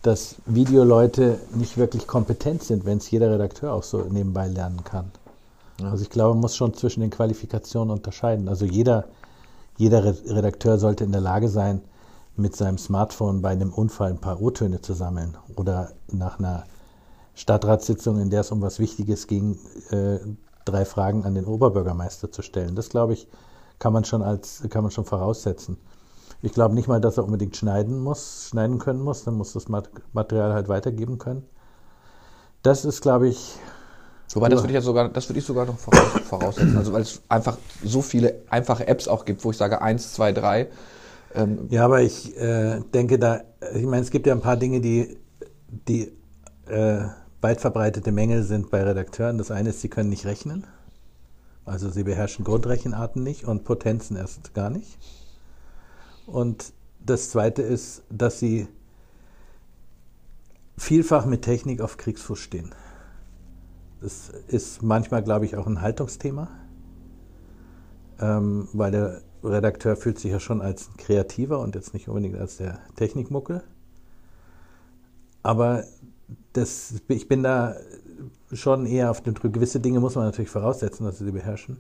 dass 0.04 0.36
Videoleute 0.46 1.40
nicht 1.56 1.78
wirklich 1.78 2.08
kompetent 2.08 2.64
sind, 2.64 2.86
wenn 2.86 3.00
es 3.00 3.10
jeder 3.10 3.32
Redakteur 3.32 3.74
auch 3.74 3.84
so 3.84 4.00
nebenbei 4.10 4.48
lernen 4.48 4.84
kann. 4.84 5.12
Also 5.84 6.04
ich 6.04 6.10
glaube, 6.10 6.34
man 6.34 6.42
muss 6.42 6.56
schon 6.56 6.74
zwischen 6.76 7.02
den 7.02 7.10
Qualifikationen 7.10 7.92
unterscheiden. 7.92 8.48
Also 8.48 8.66
jeder, 8.66 9.06
jeder 9.78 10.04
Re- 10.04 10.18
Redakteur 10.28 10.78
sollte 10.78 11.04
in 11.04 11.12
der 11.12 11.22
Lage 11.22 11.50
sein, 11.50 11.82
mit 12.36 12.56
seinem 12.56 12.78
Smartphone 12.78 13.42
bei 13.42 13.50
einem 13.50 13.74
Unfall 13.74 14.12
ein 14.12 14.20
paar 14.20 14.42
O-Töne 14.42 14.82
zu 14.82 14.94
sammeln 14.94 15.36
oder 15.56 15.92
nach 16.12 16.38
einer 16.38 16.66
Stadtratssitzung, 17.34 18.20
in 18.20 18.30
der 18.30 18.42
es 18.42 18.52
um 18.52 18.62
was 18.62 18.80
Wichtiges 18.80 19.26
ging, 19.26 19.58
äh, 19.90 20.20
drei 20.68 20.86
Fragen 20.86 21.26
an 21.26 21.36
den 21.36 21.46
Oberbürgermeister 21.46 22.32
zu 22.32 22.42
stellen. 22.44 22.76
Das 22.76 22.90
glaube 22.90 23.14
ich, 23.14 23.28
kann 23.80 23.94
man 23.94 24.06
schon 24.06 24.22
als 24.24 24.64
kann 24.70 24.84
man 24.84 24.92
schon 24.92 25.06
voraussetzen. 25.06 25.78
Ich 26.42 26.54
glaube 26.54 26.76
nicht 26.76 26.88
mal, 26.90 27.02
dass 27.02 27.18
er 27.18 27.26
unbedingt 27.26 27.58
schneiden 27.58 28.00
muss, 28.00 28.50
schneiden 28.52 28.80
können 28.80 29.02
muss, 29.02 29.24
dann 29.26 29.36
muss 29.36 29.54
das 29.54 29.70
Mat- 29.70 29.90
Material 30.14 30.54
halt 30.54 30.70
weitergeben 30.70 31.18
können. 31.20 31.44
Das 32.64 32.86
ist, 32.86 33.02
glaube 33.02 33.30
ich, 33.30 33.56
Wobei, 34.34 34.50
das 34.50 34.62
würde 34.62 34.70
ich 34.70 34.76
ja 34.76 34.82
sogar, 34.82 35.10
das 35.10 35.30
würde 35.30 35.40
ich 35.40 35.46
sogar 35.46 35.66
noch 35.66 35.80
voraus, 35.80 36.22
voraussetzen. 36.30 36.78
Also 36.78 36.94
weil 36.94 37.02
es 37.02 37.22
einfach 37.30 37.58
so 37.84 38.02
viele 38.02 38.42
einfache 38.50 38.88
Apps 38.88 39.08
auch 39.08 39.26
gibt, 39.26 39.44
wo 39.44 39.52
ich 39.52 39.58
sage 39.58 39.82
eins, 39.82 40.14
zwei, 40.14 40.32
drei. 40.34 40.68
Ähm, 41.34 41.68
Ja, 41.70 41.86
aber 41.86 42.02
ich 42.02 42.36
äh, 42.38 42.82
denke 42.94 43.20
da, 43.20 43.42
ich 43.74 43.86
meine, 43.86 44.02
es 44.04 44.12
gibt 44.12 44.28
ja 44.28 44.34
ein 44.34 44.42
paar 44.42 44.58
Dinge, 44.58 44.82
die, 44.82 45.18
die 45.88 46.12
äh, 46.68 47.00
weit 47.42 47.62
verbreitete 47.62 48.12
Mängel 48.12 48.44
sind 48.44 48.70
bei 48.70 48.84
Redakteuren. 48.84 49.38
Das 49.38 49.52
eine 49.52 49.70
ist, 49.70 49.82
sie 49.82 49.90
können 49.90 50.10
nicht 50.10 50.26
rechnen. 50.26 50.66
Also 51.66 51.90
sie 51.90 52.04
beherrschen 52.04 52.46
Grundrechenarten 52.46 53.24
nicht 53.24 53.46
und 53.46 53.64
Potenzen 53.64 54.16
erst 54.16 54.54
gar 54.54 54.70
nicht. 54.70 54.98
Und 56.26 56.74
das 57.06 57.30
zweite 57.30 57.62
ist, 57.62 58.04
dass 58.10 58.40
sie 58.40 58.68
vielfach 60.78 61.26
mit 61.26 61.42
Technik 61.44 61.82
auf 61.82 61.98
Kriegsfuß 61.98 62.40
stehen. 62.40 62.74
Das 64.02 64.30
ist 64.48 64.84
manchmal, 64.84 65.24
glaube 65.24 65.46
ich, 65.46 65.56
auch 65.56 65.68
ein 65.68 65.82
Haltungsthema 65.82 66.50
ähm, 68.20 68.68
weil 68.74 68.92
der 68.92 69.22
Redakteur 69.44 69.96
fühlt 69.96 70.20
sich 70.20 70.32
ja 70.32 70.40
schon 70.40 70.62
als 70.62 70.90
Kreativer 70.98 71.60
und 71.60 71.76
jetzt 71.76 71.94
nicht 71.94 72.08
unbedingt 72.08 72.38
als 72.38 72.58
der 72.58 72.80
Technikmuckel. 72.96 73.64
Aber 75.44 75.84
das, 76.54 76.96
ich 77.08 77.28
bin 77.28 77.44
da 77.44 77.76
schon 78.52 78.86
eher 78.86 79.12
auf 79.12 79.22
dem 79.22 79.36
Trip. 79.36 79.54
Gewisse 79.54 79.80
Dinge 79.80 80.00
muss 80.00 80.16
man 80.16 80.26
natürlich 80.26 80.50
voraussetzen, 80.50 81.06
dass 81.06 81.18
sie 81.20 81.26
sie 81.26 81.32
beherrschen. 81.32 81.80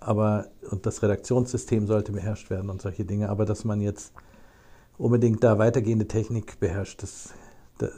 Aber, 0.00 0.46
und 0.70 0.86
das 0.86 1.02
Redaktionssystem 1.02 1.86
sollte 1.86 2.12
beherrscht 2.12 2.50
werden 2.50 2.70
und 2.70 2.82
solche 2.82 3.04
Dinge. 3.04 3.28
Aber 3.28 3.44
dass 3.44 3.64
man 3.64 3.80
jetzt 3.80 4.12
unbedingt 4.98 5.42
da 5.44 5.58
weitergehende 5.58 6.06
Technik 6.06 6.58
beherrscht, 6.60 7.02
das, 7.02 7.30
da, 7.78 7.88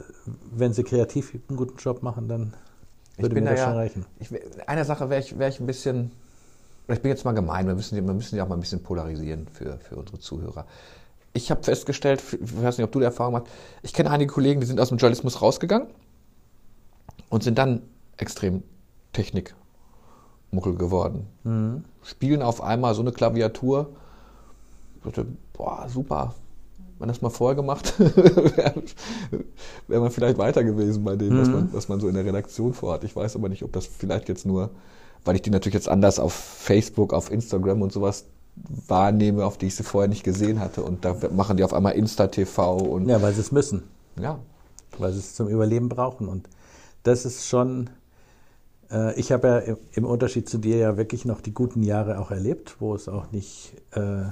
wenn 0.51 0.73
sie 0.73 0.83
kreativ 0.83 1.33
einen 1.47 1.57
guten 1.57 1.77
Job 1.77 2.03
machen, 2.03 2.27
dann 2.27 2.53
würde 3.17 3.35
mir 3.35 3.41
da 3.43 3.49
das 3.51 3.59
ja- 3.59 3.65
schon 3.65 3.75
reichen. 3.75 4.05
Ich, 4.19 4.29
einer 4.67 4.85
Sache 4.85 5.09
wäre 5.09 5.21
ich, 5.21 5.37
wär 5.37 5.47
ich 5.49 5.59
ein 5.59 5.65
bisschen, 5.67 6.11
ich 6.87 7.01
bin 7.01 7.09
jetzt 7.11 7.25
mal 7.25 7.33
gemein, 7.33 7.67
wir 7.67 7.75
müssen, 7.75 7.95
die- 7.95 8.01
wir 8.05 8.13
müssen 8.13 8.39
auch 8.39 8.47
mal 8.47 8.55
ein 8.55 8.61
bisschen 8.61 8.81
polarisieren 8.83 9.47
für, 9.51 9.77
für 9.79 9.95
unsere 9.97 10.19
Zuhörer. 10.19 10.65
Ich 11.33 11.51
habe 11.51 11.63
festgestellt, 11.63 12.21
ich 12.41 12.61
weiß 12.63 12.77
nicht, 12.77 12.85
ob 12.85 12.91
du 12.91 12.99
die 12.99 13.05
Erfahrung 13.05 13.35
hast, 13.35 13.47
ich 13.83 13.93
kenne 13.93 14.09
einige 14.09 14.31
Kollegen, 14.33 14.59
die 14.61 14.67
sind 14.67 14.79
aus 14.79 14.89
dem 14.89 14.97
Journalismus 14.97 15.41
rausgegangen 15.41 15.87
und 17.29 17.43
sind 17.43 17.57
dann 17.57 17.83
extrem 18.17 18.63
Technikmuckel 19.13 20.75
geworden. 20.77 21.27
Mhm. 21.43 21.83
Spielen 22.03 22.41
auf 22.41 22.61
einmal 22.61 22.95
so 22.95 23.01
eine 23.01 23.11
Klaviatur. 23.11 23.89
Ich 24.97 25.03
dachte, 25.03 25.27
boah, 25.53 25.87
super. 25.87 26.33
Wenn 26.97 27.07
man 27.07 27.09
das 27.09 27.21
mal 27.21 27.29
vorher 27.29 27.55
gemacht, 27.55 27.93
wäre 27.99 28.83
wär 29.87 29.99
man 30.01 30.11
vielleicht 30.11 30.37
weiter 30.37 30.63
gewesen 30.63 31.03
bei 31.05 31.15
dem, 31.15 31.37
was, 31.39 31.47
Mhm. 31.47 31.53
man, 31.53 31.73
was 31.73 31.87
man 31.87 31.99
so 31.99 32.07
in 32.09 32.15
der 32.15 32.25
Redaktion 32.25 32.73
vorhat. 32.73 33.03
Ich 33.03 33.15
weiß 33.15 33.35
aber 33.35 33.47
nicht, 33.49 33.63
ob 33.63 33.71
das 33.71 33.85
vielleicht 33.85 34.27
jetzt 34.27 34.45
nur, 34.45 34.71
weil 35.23 35.35
ich 35.35 35.41
die 35.41 35.49
natürlich 35.51 35.75
jetzt 35.75 35.87
anders 35.87 36.19
auf 36.19 36.33
Facebook, 36.33 37.13
auf 37.13 37.31
Instagram 37.31 37.81
und 37.81 37.93
sowas 37.93 38.25
wahrnehme, 38.87 39.45
auf 39.45 39.57
die 39.57 39.67
ich 39.67 39.75
sie 39.75 39.83
vorher 39.83 40.07
nicht 40.09 40.23
gesehen 40.23 40.59
hatte. 40.59 40.83
Und 40.83 41.05
da 41.05 41.15
machen 41.31 41.57
die 41.57 41.63
auf 41.63 41.73
einmal 41.73 41.93
Insta-TV 41.93 42.77
und 42.77 43.07
Ja, 43.07 43.21
weil 43.21 43.33
sie 43.33 43.41
es 43.41 43.51
müssen. 43.51 43.83
ja. 44.19 44.39
weil 44.97 45.13
sie 45.13 45.19
es 45.19 45.33
zum 45.33 45.47
Überleben 45.47 45.87
brauchen. 45.89 46.27
Und 46.27 46.49
das 47.03 47.25
ist 47.25 47.47
schon, 47.47 47.89
äh, 48.91 49.17
ich 49.19 49.31
habe 49.31 49.47
ja 49.47 49.75
im, 49.93 50.05
Unterschied 50.05 50.49
zu 50.49 50.57
dir 50.57 50.77
ja 50.77 50.97
wirklich 50.97 51.23
noch 51.25 51.39
die 51.41 51.53
guten 51.53 51.83
Jahre 51.83 52.19
auch 52.19 52.31
erlebt, 52.31 52.75
wo 52.79 52.93
es 52.95 53.07
auch 53.07 53.31
nicht, 53.31 53.73
äh, 53.91 54.23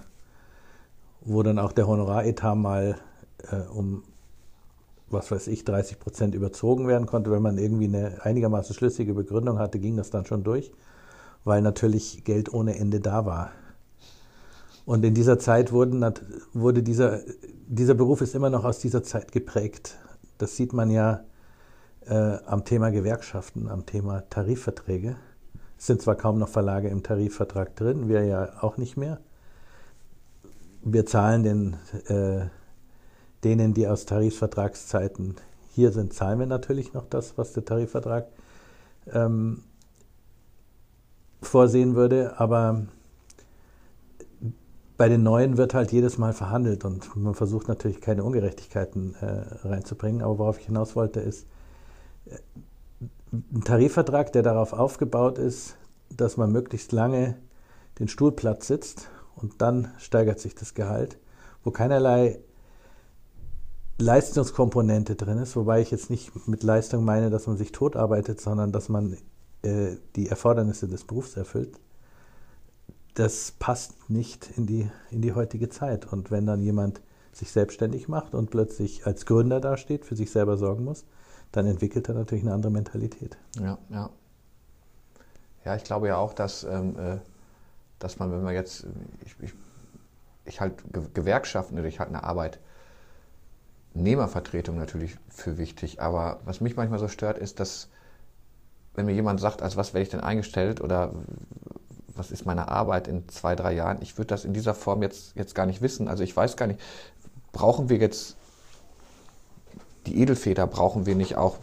wo 1.21 1.41
dann 1.43 1.57
auch 1.59 1.71
der 1.71 1.87
Honoraretat 1.87 2.57
mal 2.57 2.97
äh, 3.51 3.67
um, 3.73 4.03
was 5.09 5.31
weiß 5.31 5.47
ich, 5.47 5.63
30 5.63 5.99
Prozent 5.99 6.35
überzogen 6.35 6.87
werden 6.87 7.05
konnte. 7.07 7.31
Wenn 7.31 7.41
man 7.41 7.57
irgendwie 7.57 7.85
eine 7.85 8.17
einigermaßen 8.23 8.75
schlüssige 8.75 9.13
Begründung 9.13 9.57
hatte, 9.59 9.79
ging 9.79 9.95
das 9.95 10.09
dann 10.09 10.25
schon 10.25 10.43
durch, 10.43 10.71
weil 11.45 11.61
natürlich 11.61 12.25
Geld 12.25 12.53
ohne 12.53 12.77
Ende 12.77 12.99
da 12.99 13.25
war. 13.25 13.51
Und 14.87 15.03
in 15.03 15.13
dieser 15.13 15.37
Zeit 15.37 15.73
wurden, 15.73 16.13
wurde 16.53 16.81
dieser, 16.81 17.19
dieser 17.67 17.93
Beruf 17.93 18.21
ist 18.21 18.33
immer 18.35 18.49
noch 18.49 18.63
aus 18.63 18.79
dieser 18.79 19.03
Zeit 19.03 19.33
geprägt. 19.33 19.97
Das 20.37 20.55
sieht 20.55 20.71
man 20.71 20.89
ja 20.89 21.25
äh, 22.05 22.37
am 22.45 22.63
Thema 22.63 22.89
Gewerkschaften, 22.89 23.67
am 23.67 23.85
Thema 23.85 24.23
Tarifverträge. 24.29 25.17
Es 25.77 25.87
sind 25.87 26.01
zwar 26.01 26.15
kaum 26.15 26.39
noch 26.39 26.47
Verlage 26.47 26.87
im 26.87 27.03
Tarifvertrag 27.03 27.75
drin, 27.75 28.07
wir 28.07 28.23
ja 28.23 28.63
auch 28.63 28.77
nicht 28.77 28.95
mehr. 28.95 29.19
Wir 30.83 31.05
zahlen 31.05 31.43
den, 31.43 31.75
äh, 32.07 32.45
denen, 33.43 33.73
die 33.73 33.89
aus 33.89 34.05
Tarifvertragszeiten 34.05 35.35
hier 35.75 35.91
sind, 35.91 36.13
zahlen 36.13 36.39
wir 36.39 36.47
natürlich 36.47 36.93
noch 36.93 37.07
das, 37.09 37.37
was 37.37 37.51
der 37.51 37.65
Tarifvertrag 37.65 38.27
ähm, 39.11 39.63
vorsehen 41.41 41.95
würde, 41.95 42.39
aber 42.39 42.87
bei 44.97 45.09
den 45.09 45.21
neuen 45.23 45.57
wird 45.57 45.73
halt 45.73 45.91
jedes 45.91 46.17
Mal 46.17 46.33
verhandelt 46.33 46.83
und 46.83 47.15
man 47.15 47.35
versucht 47.35 47.67
natürlich 47.67 48.01
keine 48.01 48.23
Ungerechtigkeiten 48.23 49.15
äh, 49.15 49.67
reinzubringen. 49.67 50.23
Aber 50.23 50.39
worauf 50.39 50.59
ich 50.59 50.65
hinaus 50.65 50.95
wollte, 50.95 51.19
ist 51.19 51.45
äh, 52.25 52.37
ein 53.31 53.63
Tarifvertrag, 53.63 54.33
der 54.33 54.41
darauf 54.41 54.73
aufgebaut 54.73 55.37
ist, 55.37 55.77
dass 56.09 56.37
man 56.37 56.51
möglichst 56.51 56.91
lange 56.91 57.37
den 57.99 58.07
Stuhlplatz 58.07 58.67
sitzt 58.67 59.09
und 59.35 59.61
dann 59.61 59.89
steigert 59.99 60.39
sich 60.39 60.55
das 60.55 60.73
Gehalt, 60.73 61.19
wo 61.63 61.71
keinerlei 61.71 62.39
Leistungskomponente 63.99 65.15
drin 65.15 65.39
ist, 65.39 65.55
wobei 65.55 65.81
ich 65.81 65.91
jetzt 65.91 66.09
nicht 66.09 66.47
mit 66.47 66.63
Leistung 66.63 67.03
meine, 67.03 67.29
dass 67.29 67.47
man 67.47 67.57
sich 67.57 67.71
tot 67.71 67.95
arbeitet, 67.95 68.39
sondern 68.39 68.71
dass 68.71 68.89
man 68.89 69.17
äh, 69.63 69.95
die 70.15 70.29
Erfordernisse 70.29 70.87
des 70.87 71.03
Berufs 71.03 71.35
erfüllt, 71.35 71.79
das 73.17 73.51
passt 73.57 74.11
nicht 74.11 74.51
in 74.57 74.67
die, 74.67 74.91
in 75.09 75.23
die 75.23 75.33
heutige 75.33 75.69
Zeit. 75.69 76.05
Und 76.05 76.29
wenn 76.29 76.45
dann 76.45 76.61
jemand 76.61 77.01
sich 77.31 77.51
selbstständig 77.51 78.07
macht 78.07 78.35
und 78.35 78.51
plötzlich 78.51 79.07
als 79.07 79.25
Gründer 79.25 79.59
dasteht, 79.59 80.05
für 80.05 80.15
sich 80.15 80.29
selber 80.29 80.55
sorgen 80.55 80.83
muss, 80.83 81.03
dann 81.51 81.65
entwickelt 81.65 82.07
er 82.09 82.13
natürlich 82.13 82.43
eine 82.43 82.53
andere 82.53 82.71
Mentalität. 82.71 83.35
Ja, 83.59 83.79
ja. 83.89 84.11
Ja, 85.65 85.75
ich 85.75 85.83
glaube 85.83 86.07
ja 86.07 86.17
auch, 86.17 86.33
dass, 86.33 86.63
ähm, 86.63 86.97
äh, 86.99 87.17
dass 87.97 88.19
man, 88.19 88.31
wenn 88.31 88.43
man 88.43 88.53
jetzt, 88.53 88.85
ich, 89.25 89.35
ich, 89.41 89.53
ich 90.45 90.61
halt 90.61 90.75
Gewerkschaften 91.15 91.77
oder 91.77 91.87
ich 91.87 91.99
halt 91.99 92.09
eine 92.09 92.23
Arbeit, 92.23 92.59
Nehmervertretung 93.95 94.77
natürlich 94.77 95.17
für 95.27 95.57
wichtig. 95.57 96.01
Aber 96.01 96.39
was 96.45 96.61
mich 96.61 96.75
manchmal 96.75 96.99
so 96.99 97.07
stört, 97.07 97.39
ist, 97.39 97.59
dass 97.59 97.89
wenn 98.93 99.07
mir 99.07 99.13
jemand 99.13 99.39
sagt, 99.39 99.63
als 99.63 99.75
was 99.75 99.95
werde 99.95 100.03
ich 100.03 100.09
denn 100.09 100.21
eingestellt 100.21 100.81
oder 100.81 101.13
was 102.17 102.31
ist 102.31 102.45
meine 102.45 102.67
Arbeit 102.69 103.07
in 103.07 103.27
zwei, 103.29 103.55
drei 103.55 103.73
Jahren, 103.73 103.97
ich 104.01 104.17
würde 104.17 104.27
das 104.27 104.45
in 104.45 104.53
dieser 104.53 104.73
Form 104.73 105.01
jetzt, 105.01 105.35
jetzt 105.35 105.55
gar 105.55 105.65
nicht 105.65 105.81
wissen. 105.81 106.07
Also 106.07 106.23
ich 106.23 106.35
weiß 106.35 106.57
gar 106.57 106.67
nicht, 106.67 106.79
brauchen 107.51 107.89
wir 107.89 107.97
jetzt 107.97 108.35
die 110.05 110.19
Edelfeder, 110.19 110.67
brauchen 110.67 111.05
wir 111.05 111.15
nicht 111.15 111.35
auch, 111.35 111.57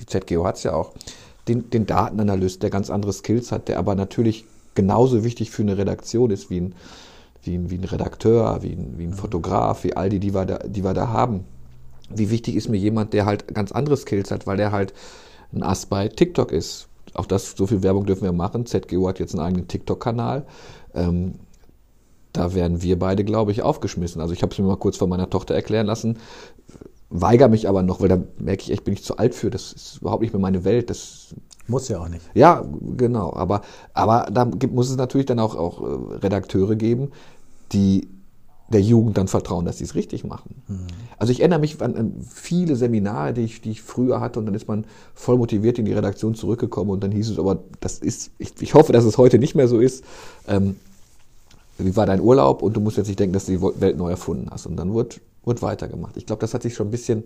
die 0.00 0.06
ZGO 0.06 0.44
hat 0.44 0.56
es 0.56 0.62
ja 0.62 0.72
auch, 0.72 0.92
den, 1.48 1.70
den 1.70 1.86
Datenanalyst, 1.86 2.62
der 2.62 2.70
ganz 2.70 2.90
andere 2.90 3.12
Skills 3.12 3.52
hat, 3.52 3.68
der 3.68 3.78
aber 3.78 3.94
natürlich 3.94 4.44
genauso 4.74 5.24
wichtig 5.24 5.50
für 5.50 5.62
eine 5.62 5.76
Redaktion 5.76 6.30
ist 6.30 6.50
wie 6.50 6.60
ein, 6.60 6.74
wie 7.42 7.56
ein, 7.56 7.70
wie 7.70 7.76
ein 7.76 7.84
Redakteur, 7.84 8.62
wie 8.62 8.72
ein, 8.72 8.94
wie 8.96 9.04
ein 9.04 9.12
Fotograf, 9.12 9.84
wie 9.84 9.96
all 9.96 10.08
die, 10.08 10.20
die 10.20 10.34
wir, 10.34 10.46
da, 10.46 10.58
die 10.58 10.82
wir 10.82 10.94
da 10.94 11.08
haben. 11.08 11.44
Wie 12.08 12.30
wichtig 12.30 12.56
ist 12.56 12.68
mir 12.68 12.78
jemand, 12.78 13.12
der 13.12 13.26
halt 13.26 13.54
ganz 13.54 13.72
andere 13.72 13.96
Skills 13.96 14.30
hat, 14.30 14.46
weil 14.46 14.56
der 14.56 14.72
halt 14.72 14.94
ein 15.52 15.62
Ass 15.62 15.86
bei 15.86 16.08
TikTok 16.08 16.52
ist. 16.52 16.88
Auch 17.14 17.26
das, 17.26 17.52
so 17.56 17.66
viel 17.66 17.82
Werbung 17.82 18.06
dürfen 18.06 18.24
wir 18.24 18.32
machen. 18.32 18.66
ZGO 18.66 19.08
hat 19.08 19.18
jetzt 19.20 19.34
einen 19.34 19.44
eigenen 19.44 19.68
TikTok-Kanal. 19.68 20.44
Ähm, 20.94 21.34
da 22.32 22.52
werden 22.52 22.82
wir 22.82 22.98
beide, 22.98 23.24
glaube 23.24 23.52
ich, 23.52 23.62
aufgeschmissen. 23.62 24.20
Also 24.20 24.34
ich 24.34 24.42
habe 24.42 24.52
es 24.52 24.58
mir 24.58 24.66
mal 24.66 24.76
kurz 24.76 24.96
von 24.96 25.08
meiner 25.08 25.30
Tochter 25.30 25.54
erklären 25.54 25.86
lassen, 25.86 26.18
weigere 27.08 27.48
mich 27.48 27.68
aber 27.68 27.82
noch, 27.82 28.00
weil 28.00 28.08
da 28.08 28.18
merke 28.38 28.62
ich, 28.62 28.72
ich 28.72 28.82
bin 28.82 28.94
nicht 28.94 29.04
zu 29.04 29.16
alt 29.18 29.34
für. 29.34 29.50
Das 29.50 29.72
ist 29.72 29.98
überhaupt 30.00 30.22
nicht 30.22 30.32
mehr 30.32 30.40
meine 30.40 30.64
Welt. 30.64 30.90
Das 30.90 31.34
muss 31.68 31.88
ja 31.88 32.00
auch 32.00 32.08
nicht. 32.08 32.22
Ja, 32.34 32.64
genau. 32.96 33.32
Aber, 33.34 33.62
aber 33.92 34.26
da 34.32 34.44
gibt, 34.44 34.74
muss 34.74 34.90
es 34.90 34.96
natürlich 34.96 35.26
dann 35.26 35.38
auch, 35.38 35.54
auch 35.54 35.80
äh, 35.80 36.16
Redakteure 36.16 36.74
geben, 36.74 37.12
die 37.72 38.08
der 38.74 38.82
Jugend 38.82 39.16
dann 39.16 39.28
vertrauen, 39.28 39.64
dass 39.64 39.78
sie 39.78 39.84
es 39.84 39.94
richtig 39.94 40.24
machen. 40.24 40.62
Mhm. 40.68 40.86
Also 41.16 41.32
ich 41.32 41.40
erinnere 41.40 41.60
mich 41.60 41.80
an, 41.80 41.96
an, 41.96 42.14
viele 42.28 42.76
Seminare, 42.76 43.32
die 43.32 43.42
ich, 43.42 43.60
die 43.60 43.70
ich 43.70 43.82
früher 43.82 44.20
hatte 44.20 44.40
und 44.40 44.46
dann 44.46 44.54
ist 44.54 44.68
man 44.68 44.84
voll 45.14 45.38
motiviert 45.38 45.78
in 45.78 45.84
die 45.84 45.92
Redaktion 45.92 46.34
zurückgekommen 46.34 46.90
und 46.90 47.02
dann 47.02 47.12
hieß 47.12 47.30
es, 47.30 47.38
aber 47.38 47.62
das 47.80 47.98
ist, 47.98 48.32
ich, 48.38 48.52
ich 48.60 48.74
hoffe, 48.74 48.92
dass 48.92 49.04
es 49.04 49.16
heute 49.16 49.38
nicht 49.38 49.54
mehr 49.54 49.68
so 49.68 49.78
ist. 49.78 50.04
Ähm, 50.48 50.76
wie 51.78 51.96
war 51.96 52.06
dein 52.06 52.20
Urlaub 52.20 52.62
und 52.62 52.76
du 52.76 52.80
musst 52.80 52.96
jetzt 52.96 53.08
nicht 53.08 53.18
denken, 53.18 53.32
dass 53.32 53.46
du 53.46 53.52
die 53.52 53.80
Welt 53.80 53.96
neu 53.96 54.10
erfunden 54.10 54.48
hast. 54.50 54.66
Und 54.66 54.76
dann 54.76 54.94
wird, 54.94 55.20
wird 55.44 55.62
weitergemacht. 55.62 56.16
Ich 56.16 56.26
glaube, 56.26 56.40
das 56.40 56.54
hat 56.54 56.62
sich 56.62 56.74
schon 56.74 56.88
ein 56.88 56.92
bisschen, 56.92 57.24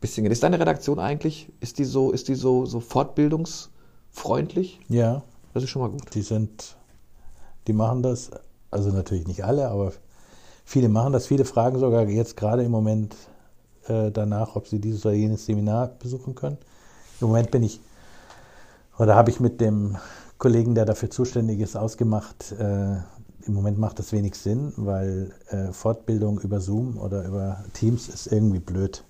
bisschen. 0.00 0.26
Ist 0.26 0.42
deine 0.42 0.60
Redaktion 0.60 0.98
eigentlich, 0.98 1.48
ist 1.60 1.78
die 1.78 1.84
so, 1.84 2.12
ist 2.12 2.28
die 2.28 2.34
so, 2.34 2.66
so 2.66 2.80
fortbildungsfreundlich? 2.80 4.80
Ja. 4.88 5.22
Das 5.54 5.64
ist 5.64 5.70
schon 5.70 5.82
mal 5.82 5.90
gut. 5.90 6.14
Die 6.14 6.22
sind, 6.22 6.76
die 7.66 7.72
machen 7.72 8.02
das, 8.02 8.30
also 8.70 8.90
natürlich 8.90 9.26
nicht 9.26 9.44
alle, 9.44 9.68
aber 9.68 9.92
Viele 10.70 10.88
machen 10.88 11.12
das, 11.12 11.26
viele 11.26 11.44
fragen 11.44 11.80
sogar 11.80 12.06
jetzt 12.06 12.36
gerade 12.36 12.62
im 12.62 12.70
Moment 12.70 13.16
äh, 13.88 14.12
danach, 14.12 14.54
ob 14.54 14.68
sie 14.68 14.78
dieses 14.78 15.04
oder 15.04 15.16
jenes 15.16 15.44
Seminar 15.44 15.88
besuchen 15.98 16.36
können. 16.36 16.58
Im 17.20 17.26
Moment 17.26 17.50
bin 17.50 17.64
ich, 17.64 17.80
oder 18.96 19.16
habe 19.16 19.30
ich 19.30 19.40
mit 19.40 19.60
dem 19.60 19.96
Kollegen, 20.38 20.76
der 20.76 20.84
dafür 20.84 21.10
zuständig 21.10 21.58
ist, 21.58 21.74
ausgemacht, 21.74 22.52
äh, 22.52 22.98
im 23.46 23.52
Moment 23.52 23.80
macht 23.80 23.98
das 23.98 24.12
wenig 24.12 24.36
Sinn, 24.36 24.72
weil 24.76 25.32
äh, 25.48 25.72
Fortbildung 25.72 26.38
über 26.38 26.60
Zoom 26.60 26.98
oder 26.98 27.24
über 27.24 27.64
Teams 27.72 28.08
ist 28.08 28.28
irgendwie 28.28 28.60
blöd. 28.60 29.02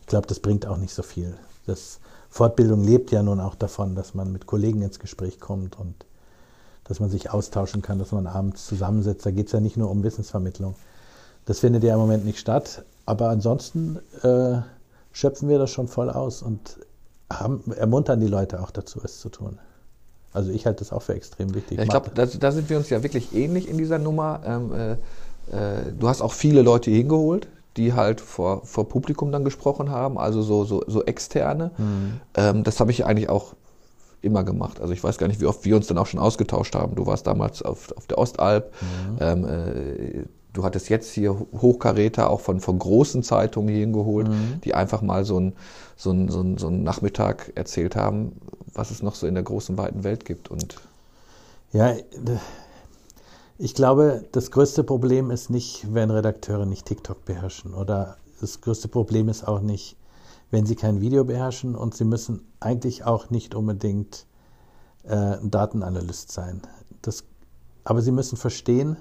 Ich 0.00 0.08
glaube, 0.08 0.26
das 0.26 0.40
bringt 0.40 0.66
auch 0.66 0.76
nicht 0.76 0.92
so 0.92 1.04
viel. 1.04 1.36
Das 1.66 2.00
Fortbildung 2.30 2.82
lebt 2.82 3.12
ja 3.12 3.22
nun 3.22 3.38
auch 3.38 3.54
davon, 3.54 3.94
dass 3.94 4.14
man 4.14 4.32
mit 4.32 4.46
Kollegen 4.46 4.82
ins 4.82 4.98
Gespräch 4.98 5.38
kommt 5.38 5.78
und 5.78 6.04
dass 6.90 6.98
man 6.98 7.08
sich 7.08 7.30
austauschen 7.30 7.82
kann, 7.82 8.00
dass 8.00 8.10
man 8.10 8.26
abends 8.26 8.66
zusammensetzt. 8.66 9.24
Da 9.24 9.30
geht 9.30 9.46
es 9.46 9.52
ja 9.52 9.60
nicht 9.60 9.76
nur 9.76 9.88
um 9.88 10.02
Wissensvermittlung. 10.02 10.74
Das 11.44 11.60
findet 11.60 11.84
ja 11.84 11.94
im 11.94 12.00
Moment 12.00 12.24
nicht 12.24 12.40
statt. 12.40 12.84
Aber 13.06 13.28
ansonsten 13.28 14.00
äh, 14.22 14.58
schöpfen 15.12 15.48
wir 15.48 15.60
das 15.60 15.70
schon 15.70 15.86
voll 15.86 16.10
aus 16.10 16.42
und 16.42 16.80
haben, 17.32 17.62
ermuntern 17.76 18.18
die 18.18 18.26
Leute 18.26 18.60
auch 18.60 18.72
dazu, 18.72 19.00
es 19.04 19.20
zu 19.20 19.28
tun. 19.28 19.60
Also 20.32 20.50
ich 20.50 20.66
halte 20.66 20.80
das 20.80 20.92
auch 20.92 21.02
für 21.02 21.14
extrem 21.14 21.54
wichtig. 21.54 21.78
Ja, 21.78 21.84
ich 21.84 21.90
glaube, 21.90 22.10
da, 22.12 22.26
da, 22.26 22.50
sind 22.50 22.68
wir 22.68 22.76
uns 22.76 22.90
ja 22.90 23.04
wirklich 23.04 23.36
ähnlich 23.36 23.68
in 23.68 23.78
dieser 23.78 23.98
Nummer. 23.98 24.40
Ähm, 24.44 24.72
äh, 24.72 24.92
äh, 25.56 25.92
du 25.96 26.08
hast 26.08 26.22
auch 26.22 26.32
viele 26.32 26.62
Leute 26.62 26.90
hingeholt, 26.90 27.46
die 27.76 27.92
halt 27.92 28.20
vor, 28.20 28.66
vor 28.66 28.88
Publikum 28.88 29.30
dann 29.30 29.44
gesprochen 29.44 29.90
haben, 29.90 30.18
also 30.18 30.42
so, 30.42 30.64
so, 30.64 30.82
so 30.88 31.04
externe. 31.04 31.70
Mhm. 31.78 32.20
Ähm, 32.34 32.64
das 32.64 32.80
habe 32.80 32.90
ich 32.90 33.04
eigentlich 33.04 33.28
auch 33.28 33.54
immer 34.22 34.44
gemacht. 34.44 34.80
Also 34.80 34.92
ich 34.92 35.02
weiß 35.02 35.18
gar 35.18 35.28
nicht, 35.28 35.40
wie 35.40 35.46
oft 35.46 35.64
wir 35.64 35.76
uns 35.76 35.86
dann 35.86 35.98
auch 35.98 36.06
schon 36.06 36.20
ausgetauscht 36.20 36.74
haben. 36.74 36.94
Du 36.94 37.06
warst 37.06 37.26
damals 37.26 37.62
auf, 37.62 37.92
auf 37.96 38.06
der 38.06 38.18
Ostalb. 38.18 38.72
Mhm. 38.80 39.16
Ähm, 39.20 39.44
äh, 39.44 40.24
du 40.52 40.64
hattest 40.64 40.88
jetzt 40.88 41.12
hier 41.12 41.38
Hochkaräter 41.60 42.28
auch 42.28 42.40
von, 42.40 42.60
von 42.60 42.78
großen 42.78 43.22
Zeitungen 43.22 43.68
hier 43.70 43.80
hingeholt, 43.80 44.28
mhm. 44.28 44.60
die 44.64 44.74
einfach 44.74 45.02
mal 45.02 45.24
so 45.24 45.36
einen 45.36 45.52
so 46.00 46.12
ein, 46.12 46.28
so 46.28 46.40
ein, 46.40 46.56
so 46.56 46.68
ein 46.68 46.82
Nachmittag 46.82 47.52
erzählt 47.56 47.94
haben, 47.94 48.32
was 48.72 48.90
es 48.90 49.02
noch 49.02 49.14
so 49.14 49.26
in 49.26 49.34
der 49.34 49.42
großen, 49.42 49.76
weiten 49.76 50.02
Welt 50.02 50.24
gibt. 50.24 50.50
Und 50.50 50.76
ja, 51.72 51.94
ich 53.58 53.74
glaube, 53.74 54.24
das 54.32 54.50
größte 54.50 54.82
Problem 54.82 55.30
ist 55.30 55.50
nicht, 55.50 55.86
wenn 55.92 56.10
Redakteure 56.10 56.64
nicht 56.64 56.86
TikTok 56.86 57.26
beherrschen. 57.26 57.74
Oder 57.74 58.16
das 58.40 58.62
größte 58.62 58.88
Problem 58.88 59.28
ist 59.28 59.46
auch 59.46 59.60
nicht, 59.60 59.96
wenn 60.50 60.66
sie 60.66 60.76
kein 60.76 61.00
Video 61.00 61.24
beherrschen 61.24 61.74
und 61.74 61.94
sie 61.94 62.04
müssen 62.04 62.46
eigentlich 62.60 63.04
auch 63.04 63.30
nicht 63.30 63.54
unbedingt 63.54 64.26
äh, 65.04 65.36
Datenanalyst 65.42 66.32
sein. 66.32 66.60
Das, 67.02 67.24
aber 67.84 68.02
sie 68.02 68.12
müssen 68.12 68.36
verstehen, 68.36 68.96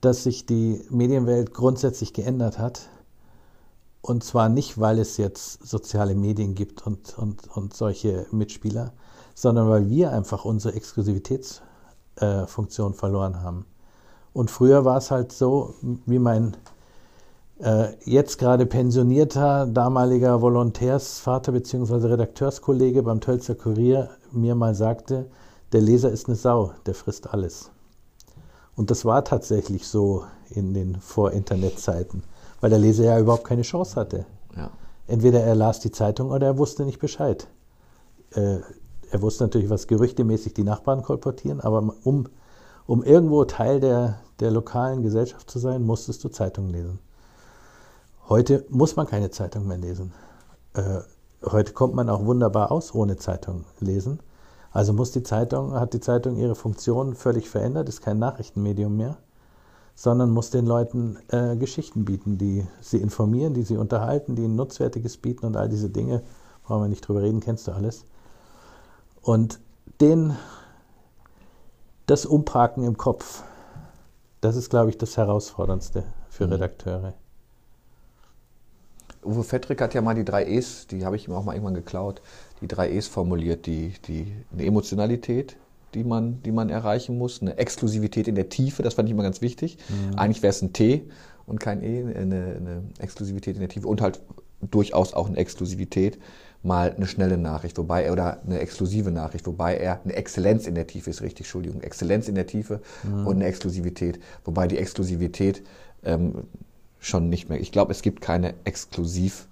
dass 0.00 0.22
sich 0.24 0.46
die 0.46 0.84
Medienwelt 0.90 1.52
grundsätzlich 1.52 2.12
geändert 2.12 2.58
hat. 2.58 2.88
Und 4.02 4.24
zwar 4.24 4.48
nicht, 4.48 4.80
weil 4.80 4.98
es 4.98 5.18
jetzt 5.18 5.66
soziale 5.66 6.14
Medien 6.14 6.54
gibt 6.54 6.86
und, 6.86 7.18
und, 7.18 7.54
und 7.54 7.74
solche 7.74 8.26
Mitspieler, 8.30 8.94
sondern 9.34 9.68
weil 9.68 9.90
wir 9.90 10.12
einfach 10.12 10.46
unsere 10.46 10.74
Exklusivitätsfunktion 10.74 12.92
äh, 12.92 12.96
verloren 12.96 13.42
haben. 13.42 13.66
Und 14.32 14.50
früher 14.50 14.84
war 14.84 14.96
es 14.96 15.10
halt 15.10 15.32
so, 15.32 15.74
wie 16.06 16.18
mein 16.18 16.56
jetzt 18.04 18.38
gerade 18.38 18.64
pensionierter 18.64 19.66
damaliger 19.66 20.40
Volontärsvater 20.40 21.52
bzw. 21.52 22.06
Redakteurskollege 22.06 23.02
beim 23.02 23.20
Tölzer 23.20 23.54
Kurier 23.54 24.08
mir 24.32 24.54
mal 24.54 24.74
sagte, 24.74 25.26
der 25.72 25.82
Leser 25.82 26.10
ist 26.10 26.28
eine 26.28 26.36
Sau, 26.36 26.72
der 26.86 26.94
frisst 26.94 27.32
alles. 27.32 27.70
Und 28.76 28.90
das 28.90 29.04
war 29.04 29.24
tatsächlich 29.24 29.86
so 29.86 30.24
in 30.48 30.74
den 30.74 30.96
Vor-Internet-Zeiten, 30.96 32.22
weil 32.60 32.70
der 32.70 32.78
Leser 32.78 33.04
ja 33.04 33.18
überhaupt 33.18 33.44
keine 33.44 33.62
Chance 33.62 33.96
hatte. 33.96 34.24
Ja. 34.56 34.70
Entweder 35.06 35.40
er 35.40 35.54
las 35.54 35.80
die 35.80 35.92
Zeitung 35.92 36.30
oder 36.30 36.46
er 36.46 36.58
wusste 36.58 36.84
nicht 36.84 36.98
Bescheid. 36.98 37.46
Äh, 38.32 38.58
er 39.10 39.22
wusste 39.22 39.44
natürlich, 39.44 39.70
was 39.70 39.86
gerüchtemäßig 39.86 40.54
die 40.54 40.62
Nachbarn 40.64 41.02
kolportieren, 41.02 41.60
aber 41.60 41.94
um, 42.04 42.28
um 42.86 43.02
irgendwo 43.02 43.44
Teil 43.44 43.80
der, 43.80 44.20
der 44.38 44.50
lokalen 44.50 45.02
Gesellschaft 45.02 45.50
zu 45.50 45.58
sein, 45.58 45.84
musstest 45.84 46.22
du 46.24 46.28
Zeitung 46.28 46.70
lesen. 46.70 47.00
Heute 48.30 48.64
muss 48.68 48.94
man 48.94 49.08
keine 49.08 49.32
Zeitung 49.32 49.66
mehr 49.66 49.76
lesen. 49.76 50.12
Äh, 50.74 51.00
heute 51.44 51.72
kommt 51.72 51.96
man 51.96 52.08
auch 52.08 52.24
wunderbar 52.24 52.70
aus 52.70 52.94
ohne 52.94 53.16
Zeitung 53.16 53.64
lesen. 53.80 54.20
Also 54.70 54.92
muss 54.92 55.10
die 55.10 55.24
Zeitung, 55.24 55.74
hat 55.74 55.94
die 55.94 56.00
Zeitung 56.00 56.36
ihre 56.36 56.54
Funktion 56.54 57.16
völlig 57.16 57.50
verändert, 57.50 57.88
ist 57.88 58.02
kein 58.02 58.20
Nachrichtenmedium 58.20 58.96
mehr, 58.96 59.16
sondern 59.96 60.30
muss 60.30 60.50
den 60.50 60.64
Leuten 60.64 61.18
äh, 61.26 61.56
Geschichten 61.56 62.04
bieten, 62.04 62.38
die 62.38 62.64
sie 62.80 62.98
informieren, 62.98 63.52
die 63.52 63.64
sie 63.64 63.76
unterhalten, 63.76 64.36
die 64.36 64.44
ihnen 64.44 64.54
Nutzwertiges 64.54 65.16
bieten 65.16 65.44
und 65.44 65.56
all 65.56 65.68
diese 65.68 65.90
Dinge. 65.90 66.22
Brauchen 66.62 66.82
wir 66.82 66.88
nicht 66.88 67.08
drüber 67.08 67.22
reden, 67.22 67.40
kennst 67.40 67.66
du 67.66 67.72
alles. 67.72 68.04
Und 69.22 69.58
den, 70.00 70.36
das 72.06 72.26
Umparken 72.26 72.84
im 72.84 72.96
Kopf, 72.96 73.42
das 74.40 74.54
ist, 74.54 74.70
glaube 74.70 74.90
ich, 74.90 74.98
das 74.98 75.16
Herausforderndste 75.16 76.04
für 76.28 76.46
mhm. 76.46 76.52
Redakteure. 76.52 77.14
Uwe 79.24 79.44
Fettrick 79.44 79.80
hat 79.80 79.94
ja 79.94 80.00
mal 80.00 80.14
die 80.14 80.24
drei 80.24 80.46
E's, 80.46 80.86
die 80.86 81.04
habe 81.04 81.16
ich 81.16 81.28
ihm 81.28 81.34
auch 81.34 81.44
mal 81.44 81.52
irgendwann 81.52 81.74
geklaut, 81.74 82.22
die 82.60 82.68
drei 82.68 82.90
E's 82.90 83.06
formuliert, 83.06 83.66
die, 83.66 83.92
die 84.06 84.32
eine 84.52 84.64
Emotionalität, 84.64 85.56
die 85.94 86.04
man, 86.04 86.42
die 86.42 86.52
man 86.52 86.70
erreichen 86.70 87.18
muss, 87.18 87.42
eine 87.42 87.58
Exklusivität 87.58 88.28
in 88.28 88.34
der 88.34 88.48
Tiefe, 88.48 88.82
das 88.82 88.94
fand 88.94 89.08
ich 89.08 89.12
immer 89.12 89.22
ganz 89.22 89.40
wichtig. 89.40 89.76
Mhm. 89.88 90.18
Eigentlich 90.18 90.42
wäre 90.42 90.50
es 90.50 90.62
ein 90.62 90.72
T 90.72 91.02
und 91.46 91.60
kein 91.60 91.82
E, 91.82 92.02
eine, 92.02 92.14
eine 92.16 92.82
Exklusivität 92.98 93.56
in 93.56 93.60
der 93.60 93.68
Tiefe 93.68 93.88
und 93.88 94.00
halt 94.00 94.20
durchaus 94.70 95.14
auch 95.14 95.28
eine 95.28 95.36
Exklusivität, 95.36 96.18
mal 96.62 96.94
eine 96.94 97.06
schnelle 97.06 97.38
Nachricht, 97.38 97.78
wobei 97.78 98.04
er, 98.04 98.12
oder 98.12 98.42
eine 98.44 98.58
exklusive 98.58 99.10
Nachricht, 99.10 99.46
wobei 99.46 99.76
er 99.76 100.00
eine 100.04 100.14
Exzellenz 100.14 100.66
in 100.66 100.74
der 100.74 100.86
Tiefe 100.86 101.10
ist, 101.10 101.22
richtig, 101.22 101.46
Entschuldigung, 101.46 101.80
Exzellenz 101.80 102.28
in 102.28 102.34
der 102.34 102.46
Tiefe 102.46 102.82
mhm. 103.02 103.26
und 103.26 103.36
eine 103.36 103.46
Exklusivität, 103.46 104.20
wobei 104.44 104.66
die 104.66 104.76
Exklusivität 104.76 105.62
ähm, 106.04 106.44
schon 107.00 107.28
nicht 107.28 107.48
mehr. 107.48 107.60
Ich 107.60 107.72
glaube, 107.72 107.92
es 107.92 108.02
gibt 108.02 108.20
keine 108.20 108.54
exklusiv. 108.64 109.48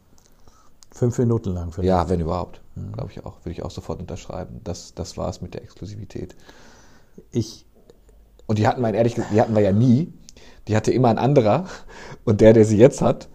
Fünf 0.93 1.19
Minuten 1.19 1.51
lang 1.51 1.73
vielleicht. 1.73 1.89
Ja, 1.89 2.09
wenn 2.09 2.21
überhaupt. 2.21 2.61
Mhm. 2.77 2.93
Glaube 2.93 3.11
ich 3.11 3.25
auch. 3.25 3.37
Würde 3.45 3.53
ich 3.53 3.63
auch 3.63 3.71
sofort 3.71 4.01
unterschreiben. 4.01 4.61
Das, 4.65 4.95
das 4.95 5.17
war 5.17 5.29
es 5.29 5.41
mit 5.41 5.55
der 5.55 5.63
Exklusivität. 5.63 6.37
Ich. 7.33 7.65
Und 8.47 8.59
die 8.59 8.67
hatten 8.67 8.81
wir 8.81 8.93
ehrlich 8.95 9.15
die 9.15 9.41
hatten 9.41 9.55
wir 9.55 9.63
ja 9.63 9.73
nie. 9.73 10.13
Die 10.69 10.77
hatte 10.77 10.93
immer 10.93 11.09
ein 11.09 11.19
anderer. 11.19 11.67
Und 12.25 12.41
der, 12.41 12.53
der 12.53 12.65
sie 12.65 12.79
jetzt 12.79 13.01
hat, 13.01 13.29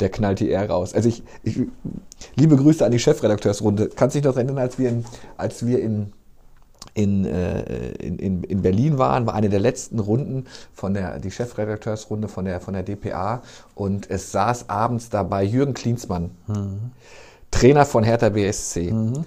der 0.00 0.10
knallt 0.10 0.40
die 0.40 0.48
eher 0.48 0.68
raus. 0.68 0.94
Also 0.94 1.08
ich, 1.08 1.22
ich 1.44 1.60
liebe 2.34 2.56
Grüße 2.56 2.84
an 2.84 2.90
die 2.90 2.98
Chefredakteursrunde. 2.98 3.90
Kannst 3.94 4.14
du 4.14 4.20
dich 4.20 4.26
noch 4.26 4.36
erinnern, 4.36 4.58
als 4.58 4.78
wir 4.78 4.88
in, 4.88 5.04
als 5.36 5.64
wir 5.64 5.80
in 5.80 6.12
in, 6.94 7.24
äh, 7.24 7.92
in, 7.92 8.18
in, 8.18 8.44
in 8.44 8.62
Berlin 8.62 8.98
waren, 8.98 9.26
war 9.26 9.34
eine 9.34 9.48
der 9.48 9.60
letzten 9.60 9.98
Runden 9.98 10.46
von 10.74 10.94
der, 10.94 11.18
die 11.18 11.30
Chefredakteursrunde 11.30 12.28
von 12.28 12.44
der, 12.44 12.60
von 12.60 12.74
der 12.74 12.82
DPA 12.82 13.42
und 13.74 14.10
es 14.10 14.32
saß 14.32 14.68
abends 14.68 15.08
dabei 15.08 15.44
Jürgen 15.44 15.74
Klinsmann, 15.74 16.30
mhm. 16.46 16.92
Trainer 17.50 17.86
von 17.86 18.04
Hertha 18.04 18.28
BSC. 18.30 18.92
Mhm. 18.92 19.24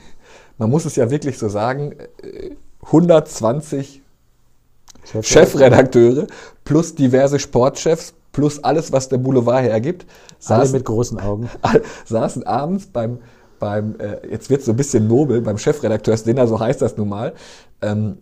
Man 0.57 0.69
muss 0.69 0.85
es 0.85 0.95
ja 0.95 1.09
wirklich 1.09 1.37
so 1.37 1.49
sagen, 1.49 1.95
120 2.83 4.01
Chefredakteure, 5.03 5.23
Chefredakteure 5.23 6.27
plus 6.63 6.95
diverse 6.95 7.39
Sportchefs 7.39 8.13
plus 8.31 8.63
alles, 8.63 8.91
was 8.91 9.07
der 9.09 9.17
Boulevard 9.17 9.63
hergibt. 9.63 10.05
Alle 10.45 10.59
saßen, 10.59 10.73
mit 10.73 10.85
großen 10.85 11.19
Augen. 11.19 11.49
Saßen 12.05 12.43
abends 12.45 12.87
beim 12.87 13.19
beim, 13.65 13.95
äh, 13.99 14.27
jetzt 14.29 14.51
wird 14.51 14.59
es 14.59 14.67
so 14.67 14.73
ein 14.73 14.77
bisschen 14.77 15.07
nobel, 15.07 15.41
beim 15.41 15.57
Chefredakteursdinner, 15.57 16.45
so 16.47 16.59
heißt 16.59 16.83
das 16.83 16.97
nun 16.97 17.09
mal, 17.09 17.33
ähm, 17.81 18.19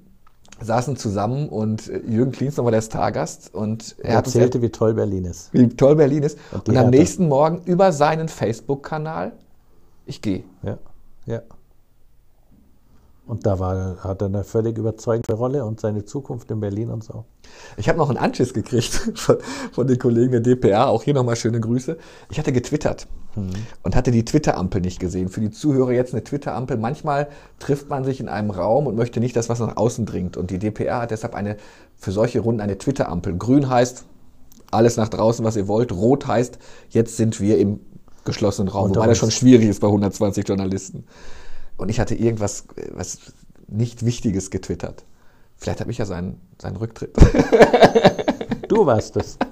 saßen 0.62 0.96
zusammen 0.96 1.50
und 1.50 1.90
äh, 1.90 1.98
Jürgen 2.08 2.32
Klinsmann 2.32 2.64
war 2.64 2.72
der 2.72 2.82
Stargast 2.82 3.54
und 3.54 3.98
er, 4.00 4.12
er 4.12 4.16
erzählte, 4.16 4.62
wie 4.62 4.70
toll 4.70 4.94
Berlin 4.94 5.26
ist. 5.26 5.54
Wie 5.54 5.68
toll 5.68 5.98
Berlin 5.98 6.24
ist. 6.24 6.38
Und, 6.54 6.70
und 6.70 6.78
am 6.78 6.92
nächsten 6.92 7.28
Morgen 7.28 7.62
über 7.66 7.92
seinen 7.92 8.30
Facebook-Kanal, 8.30 9.34
ich 10.06 10.22
gehe. 10.22 10.46
Ja, 10.62 10.78
ja. 11.26 11.42
Und 13.26 13.46
da 13.46 13.58
war, 13.58 14.04
hat 14.04 14.22
er 14.22 14.28
eine 14.28 14.44
völlig 14.44 14.78
überzeugende 14.78 15.34
Rolle 15.34 15.64
und 15.64 15.80
seine 15.80 16.04
Zukunft 16.04 16.52
in 16.52 16.60
Berlin 16.60 16.90
und 16.90 17.06
so. 17.06 17.24
Ich 17.78 17.88
habe 17.88 17.98
noch 17.98 18.10
einen 18.10 18.18
Anschiss 18.18 18.54
gekriegt 18.54 18.94
von, 19.16 19.38
von, 19.72 19.88
den 19.88 19.98
Kollegen 19.98 20.32
der 20.32 20.42
DPA, 20.42 20.88
auch 20.88 21.04
hier 21.04 21.14
nochmal 21.14 21.38
schöne 21.38 21.62
Grüße. 21.62 21.98
Ich 22.30 22.38
hatte 22.38 22.52
getwittert 22.52 23.08
mhm. 23.36 23.54
und 23.82 23.96
hatte 23.96 24.12
die 24.12 24.26
Twitter-Ampel 24.26 24.82
nicht 24.82 25.00
gesehen. 25.00 25.30
Für 25.30 25.40
die 25.40 25.52
Zuhörer 25.52 25.94
jetzt 25.94 26.14
eine 26.14 26.24
Twitter-Ampel. 26.24 26.76
Manchmal 26.76 27.30
trifft 27.60 27.90
man 27.90 28.04
sich 28.04 28.20
in 28.20 28.28
einem 28.28 28.52
Raum 28.52 28.88
und 28.88 28.96
möchte 28.96 29.22
nicht, 29.22 29.38
dass 29.38 29.48
was 29.48 29.60
nach 29.60 29.78
außen 29.78 30.06
dringt. 30.06 30.36
Und 30.36 30.52
die 30.52 30.60
DPA 30.60 31.02
hat 31.02 31.12
deshalb 31.12 31.34
eine, 31.34 31.56
für 31.96 32.12
solche 32.12 32.42
Runden 32.42 32.60
eine 32.60 32.78
Twitter-Ampel. 32.78 33.38
Grün 33.38 33.70
heißt 33.70 34.04
alles 34.70 34.98
nach 34.98 35.08
draußen, 35.08 35.46
was 35.46 35.56
ihr 35.56 35.70
wollt. 35.70 35.94
Rot 35.94 36.28
heißt, 36.28 36.60
jetzt 36.90 37.16
sind 37.16 37.40
wir 37.40 37.58
im 37.58 37.80
geschlossenen 38.26 38.68
Raum, 38.68 38.90
wobei 38.90 39.08
das 39.08 39.18
schon 39.18 39.32
schwierig 39.32 39.68
ist 39.68 39.80
bei 39.80 39.88
120 39.88 40.48
Journalisten. 40.48 41.06
Und 41.84 41.90
ich 41.90 42.00
hatte 42.00 42.16
irgendwas 42.16 42.64
was 42.94 43.34
nicht 43.68 44.06
Wichtiges 44.06 44.52
getwittert. 44.52 45.04
Vielleicht 45.58 45.82
habe 45.82 45.92
ich 45.92 45.98
ja 45.98 46.06
seinen, 46.06 46.40
seinen 46.62 46.78
Rücktritt. 46.78 47.14
Du 48.70 48.86
warst 48.86 49.18
es. 49.18 49.38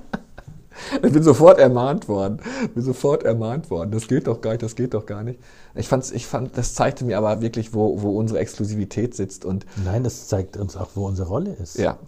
Ich 1.04 1.12
bin 1.12 1.22
sofort 1.22 1.60
ermahnt 1.60 2.08
worden. 2.08 2.40
Bin 2.74 2.84
sofort 2.84 3.24
ermahnt 3.24 3.70
worden. 3.70 3.92
Das 3.92 4.08
geht 4.08 4.28
doch 4.28 4.40
gar 4.40 4.52
nicht, 4.52 4.64
das 4.64 4.76
geht 4.76 4.94
doch 4.94 5.06
gar 5.06 5.24
nicht. 5.24 5.40
Ich, 5.76 5.90
fand's, 5.90 6.12
ich 6.12 6.26
fand, 6.26 6.58
das 6.58 6.74
zeigte 6.74 7.04
mir 7.04 7.18
aber 7.18 7.42
wirklich, 7.42 7.74
wo, 7.74 8.02
wo 8.02 8.18
unsere 8.18 8.40
Exklusivität 8.40 9.14
sitzt. 9.14 9.44
Und 9.44 9.66
Nein, 9.84 10.04
das 10.04 10.28
zeigt 10.28 10.56
uns 10.56 10.78
auch, 10.78 10.92
wo 10.96 11.06
unsere 11.06 11.28
Rolle 11.28 11.52
ist. 11.52 11.78
Ja. 11.78 12.00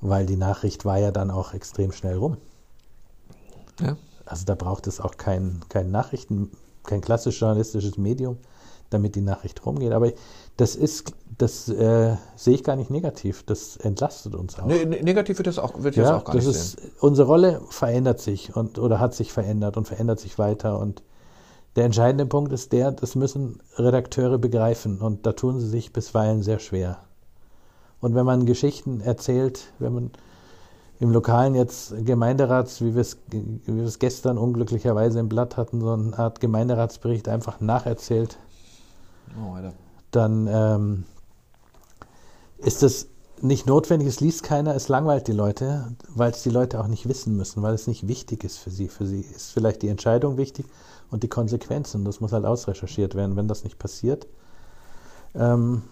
Weil 0.00 0.26
die 0.26 0.36
Nachricht 0.36 0.84
war 0.84 0.98
ja 0.98 1.10
dann 1.10 1.30
auch 1.30 1.52
extrem 1.52 1.90
schnell 1.90 2.16
rum. 2.16 2.36
Ja. 3.80 3.96
Also 4.24 4.44
da 4.46 4.54
braucht 4.54 4.86
es 4.86 5.00
auch 5.00 5.16
kein, 5.16 5.60
kein 5.68 5.90
Nachrichten, 5.90 6.52
kein 6.84 7.00
klassisch 7.00 7.40
journalistisches 7.40 7.98
Medium 7.98 8.38
damit 8.94 9.14
die 9.14 9.20
Nachricht 9.20 9.64
rumgeht. 9.66 9.92
Aber 9.92 10.10
das 10.56 10.76
ist, 10.76 11.12
das 11.36 11.68
äh, 11.68 12.16
sehe 12.36 12.54
ich 12.54 12.64
gar 12.64 12.76
nicht 12.76 12.90
negativ. 12.90 13.42
Das 13.44 13.76
entlastet 13.76 14.34
uns 14.34 14.58
auch. 14.58 14.66
Nee, 14.66 14.84
negativ 14.84 15.38
wird 15.38 15.46
das 15.46 15.58
auch, 15.58 15.82
wird 15.82 15.96
ja, 15.96 16.04
das 16.04 16.12
auch 16.12 16.24
gar 16.24 16.36
das 16.36 16.46
nicht 16.46 16.56
ist, 16.56 16.80
sehen. 16.80 16.90
Unsere 17.00 17.28
Rolle 17.28 17.60
verändert 17.68 18.20
sich 18.20 18.54
und 18.56 18.78
oder 18.78 19.00
hat 19.00 19.14
sich 19.14 19.32
verändert 19.32 19.76
und 19.76 19.86
verändert 19.86 20.20
sich 20.20 20.38
weiter. 20.38 20.78
Und 20.78 21.02
der 21.76 21.84
entscheidende 21.84 22.26
Punkt 22.26 22.52
ist 22.52 22.72
der, 22.72 22.92
das 22.92 23.16
müssen 23.16 23.60
Redakteure 23.76 24.38
begreifen 24.38 25.00
und 25.00 25.26
da 25.26 25.32
tun 25.32 25.58
sie 25.58 25.68
sich 25.68 25.92
bisweilen 25.92 26.42
sehr 26.42 26.60
schwer. 26.60 26.98
Und 28.00 28.14
wenn 28.14 28.26
man 28.26 28.46
Geschichten 28.46 29.00
erzählt, 29.00 29.72
wenn 29.78 29.94
man 29.94 30.10
im 31.00 31.10
Lokalen 31.10 31.54
jetzt 31.54 31.94
Gemeinderats, 32.04 32.80
wie 32.80 32.94
wir 32.94 33.00
es, 33.00 33.18
wie 33.30 33.60
wir 33.66 33.84
es 33.84 33.98
gestern 33.98 34.38
unglücklicherweise 34.38 35.18
im 35.18 35.28
Blatt 35.28 35.56
hatten, 35.56 35.80
so 35.80 35.90
eine 35.90 36.16
Art 36.16 36.40
Gemeinderatsbericht 36.40 37.28
einfach 37.28 37.60
nacherzählt, 37.60 38.38
Oh, 39.38 39.56
dann 40.10 40.48
ähm, 40.50 41.04
ist 42.58 42.82
das 42.82 43.08
nicht 43.40 43.66
notwendig, 43.66 44.08
es 44.08 44.20
liest 44.20 44.42
keiner, 44.42 44.74
es 44.74 44.88
langweilt 44.88 45.26
die 45.26 45.32
Leute, 45.32 45.92
weil 46.08 46.30
es 46.30 46.42
die 46.42 46.50
Leute 46.50 46.80
auch 46.80 46.86
nicht 46.86 47.08
wissen 47.08 47.36
müssen, 47.36 47.62
weil 47.62 47.74
es 47.74 47.86
nicht 47.86 48.06
wichtig 48.06 48.44
ist 48.44 48.58
für 48.58 48.70
sie. 48.70 48.88
Für 48.88 49.06
sie 49.06 49.20
ist 49.20 49.52
vielleicht 49.52 49.82
die 49.82 49.88
Entscheidung 49.88 50.36
wichtig 50.36 50.66
und 51.10 51.22
die 51.22 51.28
Konsequenzen. 51.28 52.04
Das 52.04 52.20
muss 52.20 52.32
halt 52.32 52.44
ausrecherchiert 52.44 53.14
werden. 53.14 53.36
Wenn 53.36 53.48
das 53.48 53.64
nicht 53.64 53.78
passiert, 53.78 54.26
ähm, 55.34 55.82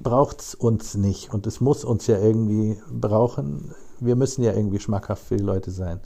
braucht 0.00 0.40
es 0.40 0.54
uns 0.54 0.94
nicht. 0.94 1.32
Und 1.32 1.46
es 1.46 1.60
muss 1.60 1.84
uns 1.84 2.06
ja 2.06 2.18
irgendwie 2.18 2.80
brauchen. 2.90 3.74
Wir 4.00 4.16
müssen 4.16 4.42
ja 4.42 4.52
irgendwie 4.52 4.80
schmackhaft 4.80 5.24
für 5.24 5.36
die 5.36 5.44
Leute 5.44 5.70
sein. 5.70 6.00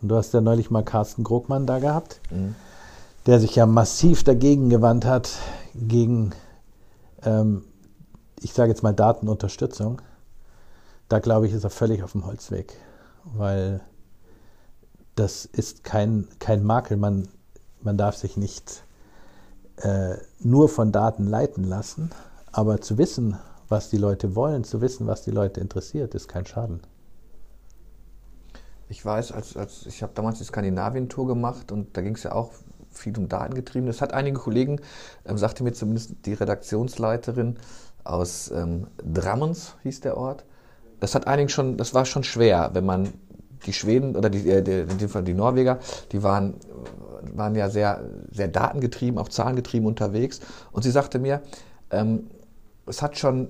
Und 0.00 0.08
du 0.08 0.16
hast 0.16 0.32
ja 0.32 0.40
neulich 0.40 0.70
mal 0.70 0.84
Carsten 0.84 1.24
Grogmann 1.24 1.66
da 1.66 1.78
gehabt. 1.78 2.20
Mhm 2.30 2.54
der 3.26 3.40
sich 3.40 3.56
ja 3.56 3.66
massiv 3.66 4.22
dagegen 4.22 4.70
gewandt 4.70 5.04
hat, 5.04 5.30
gegen, 5.78 6.32
ähm, 7.22 7.64
ich 8.40 8.52
sage 8.52 8.70
jetzt 8.70 8.82
mal, 8.82 8.92
Datenunterstützung. 8.92 10.02
Da 11.08 11.20
glaube 11.20 11.46
ich, 11.46 11.52
ist 11.52 11.64
er 11.64 11.70
völlig 11.70 12.02
auf 12.02 12.12
dem 12.12 12.26
Holzweg, 12.26 12.74
weil 13.24 13.80
das 15.14 15.44
ist 15.44 15.84
kein, 15.84 16.28
kein 16.38 16.64
Makel. 16.64 16.96
Man, 16.96 17.28
man 17.80 17.96
darf 17.96 18.16
sich 18.16 18.36
nicht 18.36 18.82
äh, 19.76 20.16
nur 20.40 20.68
von 20.68 20.92
Daten 20.92 21.26
leiten 21.26 21.64
lassen, 21.64 22.10
aber 22.52 22.80
zu 22.80 22.98
wissen, 22.98 23.38
was 23.68 23.90
die 23.90 23.98
Leute 23.98 24.34
wollen, 24.34 24.64
zu 24.64 24.80
wissen, 24.80 25.06
was 25.06 25.22
die 25.22 25.30
Leute 25.30 25.60
interessiert, 25.60 26.14
ist 26.14 26.28
kein 26.28 26.46
Schaden. 26.46 26.80
Ich 28.88 29.04
weiß, 29.04 29.32
als, 29.32 29.56
als 29.56 29.86
ich 29.86 30.02
habe 30.02 30.12
damals 30.14 30.38
die 30.38 30.44
Skandinavien-Tour 30.44 31.26
gemacht 31.26 31.72
und 31.72 31.96
da 31.96 32.02
ging 32.02 32.14
es 32.14 32.22
ja 32.22 32.32
auch 32.32 32.52
viel 32.98 33.16
um 33.18 33.28
Daten 33.28 33.54
getrieben. 33.54 33.86
Das 33.86 34.00
hat 34.00 34.12
einige 34.12 34.38
Kollegen, 34.38 34.80
ähm, 35.24 35.38
sagte 35.38 35.64
mir 35.64 35.72
zumindest 35.72 36.14
die 36.24 36.34
Redaktionsleiterin 36.34 37.56
aus 38.04 38.50
ähm, 38.50 38.86
Drammens, 39.02 39.74
hieß 39.82 40.00
der 40.00 40.16
Ort. 40.16 40.44
Das 41.00 41.14
hat 41.14 41.26
einigen 41.26 41.48
schon, 41.48 41.76
das 41.76 41.94
war 41.94 42.04
schon 42.04 42.24
schwer, 42.24 42.70
wenn 42.72 42.86
man 42.86 43.12
die 43.66 43.72
Schweden 43.72 44.16
oder 44.16 44.30
die, 44.30 44.48
äh, 44.48 44.82
in 44.82 44.98
dem 44.98 45.08
Fall 45.08 45.24
die 45.24 45.34
Norweger, 45.34 45.78
die 46.12 46.22
waren, 46.22 46.54
waren 47.34 47.54
ja 47.54 47.68
sehr, 47.68 48.04
sehr 48.30 48.48
datengetrieben, 48.48 49.18
auch 49.18 49.28
zahlengetrieben 49.28 49.86
unterwegs. 49.86 50.40
Und 50.72 50.82
sie 50.82 50.90
sagte 50.90 51.18
mir, 51.18 51.42
ähm, 51.90 52.28
es 52.86 53.02
hat 53.02 53.18
schon, 53.18 53.48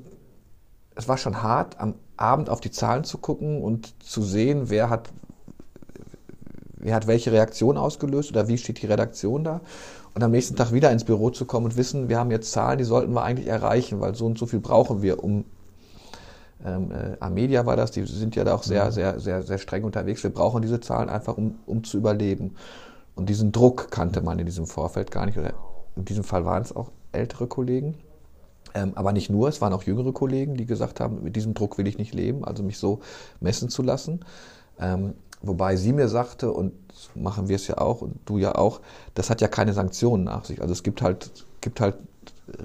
es 0.94 1.08
war 1.08 1.18
schon 1.18 1.42
hart, 1.42 1.78
am 1.78 1.94
Abend 2.16 2.48
auf 2.48 2.60
die 2.60 2.70
Zahlen 2.70 3.04
zu 3.04 3.18
gucken 3.18 3.62
und 3.62 4.02
zu 4.02 4.22
sehen, 4.22 4.70
wer 4.70 4.88
hat 4.88 5.10
wer 6.76 6.94
hat 6.94 7.06
welche 7.06 7.32
Reaktion 7.32 7.76
ausgelöst 7.76 8.30
oder 8.30 8.48
wie 8.48 8.58
steht 8.58 8.82
die 8.82 8.86
Redaktion 8.86 9.44
da. 9.44 9.60
Und 10.14 10.22
am 10.22 10.30
nächsten 10.30 10.56
Tag 10.56 10.72
wieder 10.72 10.90
ins 10.90 11.04
Büro 11.04 11.30
zu 11.30 11.44
kommen 11.44 11.66
und 11.66 11.76
wissen, 11.76 12.08
wir 12.08 12.18
haben 12.18 12.30
jetzt 12.30 12.52
Zahlen, 12.52 12.78
die 12.78 12.84
sollten 12.84 13.12
wir 13.12 13.22
eigentlich 13.22 13.48
erreichen, 13.48 14.00
weil 14.00 14.14
so 14.14 14.26
und 14.26 14.38
so 14.38 14.46
viel 14.46 14.60
brauchen 14.60 15.02
wir, 15.02 15.22
um 15.22 15.44
ähm, 16.64 16.90
äh, 16.90 17.16
Amedia 17.20 17.66
war 17.66 17.76
das, 17.76 17.90
die 17.90 18.04
sind 18.04 18.34
ja 18.34 18.44
da 18.44 18.54
auch 18.54 18.62
sehr, 18.62 18.90
sehr, 18.92 19.20
sehr, 19.20 19.42
sehr 19.42 19.58
streng 19.58 19.84
unterwegs. 19.84 20.22
Wir 20.22 20.30
brauchen 20.30 20.62
diese 20.62 20.80
Zahlen 20.80 21.08
einfach, 21.08 21.36
um, 21.36 21.56
um 21.66 21.84
zu 21.84 21.98
überleben. 21.98 22.54
Und 23.14 23.28
diesen 23.28 23.52
Druck 23.52 23.90
kannte 23.90 24.22
man 24.22 24.38
in 24.38 24.46
diesem 24.46 24.66
Vorfeld 24.66 25.10
gar 25.10 25.26
nicht. 25.26 25.38
Oder 25.38 25.52
in 25.96 26.04
diesem 26.04 26.24
Fall 26.24 26.44
waren 26.44 26.62
es 26.62 26.74
auch 26.74 26.90
ältere 27.12 27.46
Kollegen. 27.46 27.96
Ähm, 28.74 28.92
aber 28.94 29.12
nicht 29.12 29.30
nur, 29.30 29.48
es 29.48 29.60
waren 29.60 29.72
auch 29.72 29.84
jüngere 29.84 30.12
Kollegen, 30.12 30.56
die 30.56 30.66
gesagt 30.66 31.00
haben, 31.00 31.22
mit 31.22 31.36
diesem 31.36 31.54
Druck 31.54 31.78
will 31.78 31.86
ich 31.86 31.98
nicht 31.98 32.14
leben, 32.14 32.44
also 32.44 32.62
mich 32.62 32.78
so 32.78 33.00
messen 33.40 33.68
zu 33.68 33.82
lassen. 33.82 34.20
Ähm, 34.78 35.14
wobei 35.42 35.76
sie 35.76 35.92
mir 35.92 36.08
sagte, 36.08 36.52
und 36.52 36.72
machen 37.14 37.48
wir 37.48 37.56
es 37.56 37.66
ja 37.68 37.78
auch 37.78 38.00
und 38.02 38.20
du 38.26 38.38
ja 38.38 38.54
auch, 38.54 38.80
das 39.14 39.30
hat 39.30 39.40
ja 39.40 39.48
keine 39.48 39.72
Sanktionen 39.72 40.24
nach 40.24 40.44
sich. 40.44 40.60
Also 40.62 40.72
es 40.72 40.82
gibt 40.82 41.02
halt, 41.02 41.30
gibt 41.60 41.80
halt 41.80 41.96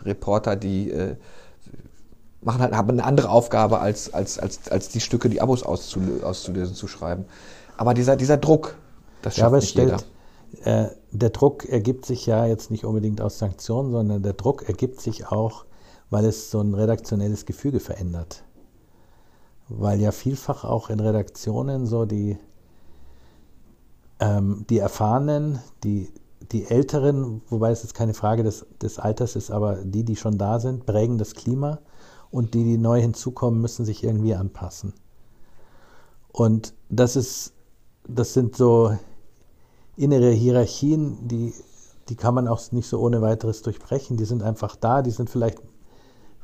Reporter, 0.05 0.55
die 0.55 0.91
äh, 0.91 1.17
machen 2.41 2.61
halt, 2.61 2.73
haben 2.73 2.89
eine 2.91 3.03
andere 3.03 3.29
Aufgabe, 3.29 3.79
als, 3.79 4.13
als, 4.13 4.39
als, 4.39 4.67
als 4.69 4.89
die 4.89 4.99
Stücke, 4.99 5.29
die 5.29 5.41
Abos 5.41 5.63
auszulösen, 5.63 6.23
auszulösen 6.23 6.75
zu 6.75 6.87
schreiben. 6.87 7.25
Aber 7.77 7.93
dieser, 7.93 8.15
dieser 8.15 8.37
Druck, 8.37 8.79
das 9.21 9.37
schafft 9.37 9.37
Ja, 9.37 9.47
aber 9.47 9.59
nicht 9.59 9.69
stellt, 9.69 10.07
jeder. 10.53 10.85
äh, 10.85 10.89
der 11.11 11.29
Druck 11.31 11.65
ergibt 11.65 12.05
sich 12.05 12.25
ja 12.25 12.45
jetzt 12.45 12.71
nicht 12.71 12.85
unbedingt 12.85 13.21
aus 13.21 13.39
Sanktionen, 13.39 13.91
sondern 13.91 14.23
der 14.23 14.33
Druck 14.33 14.67
ergibt 14.67 15.01
sich 15.01 15.27
auch, 15.27 15.65
weil 16.09 16.25
es 16.25 16.51
so 16.51 16.61
ein 16.61 16.73
redaktionelles 16.73 17.45
Gefüge 17.45 17.79
verändert. 17.79 18.43
Weil 19.69 19.99
ja 20.01 20.11
vielfach 20.11 20.63
auch 20.65 20.89
in 20.89 20.99
Redaktionen 20.99 21.85
so 21.87 22.05
die, 22.05 22.37
ähm, 24.21 24.65
die 24.69 24.77
Erfahrenen, 24.77 25.59
die, 25.83 26.09
die 26.51 26.65
Älteren, 26.65 27.41
wobei 27.49 27.71
es 27.71 27.83
jetzt 27.83 27.95
keine 27.95 28.13
Frage 28.13 28.43
des, 28.43 28.65
des 28.81 28.99
Alters 28.99 29.35
ist, 29.35 29.51
aber 29.51 29.77
die, 29.83 30.03
die 30.03 30.15
schon 30.15 30.37
da 30.37 30.59
sind, 30.59 30.85
prägen 30.85 31.17
das 31.17 31.33
Klima 31.33 31.79
und 32.29 32.53
die, 32.53 32.63
die 32.63 32.77
neu 32.77 33.01
hinzukommen, 33.01 33.59
müssen 33.59 33.83
sich 33.83 34.03
irgendwie 34.03 34.35
anpassen. 34.35 34.93
Und 36.31 36.73
das 36.89 37.15
ist, 37.15 37.53
das 38.07 38.33
sind 38.33 38.55
so 38.55 38.95
innere 39.97 40.31
Hierarchien, 40.31 41.27
die, 41.27 41.53
die 42.07 42.15
kann 42.15 42.35
man 42.35 42.47
auch 42.47 42.71
nicht 42.71 42.87
so 42.87 42.99
ohne 42.99 43.21
weiteres 43.21 43.63
durchbrechen. 43.63 44.17
Die 44.17 44.25
sind 44.25 44.43
einfach 44.43 44.75
da, 44.75 45.01
die 45.01 45.11
sind 45.11 45.29
vielleicht 45.29 45.59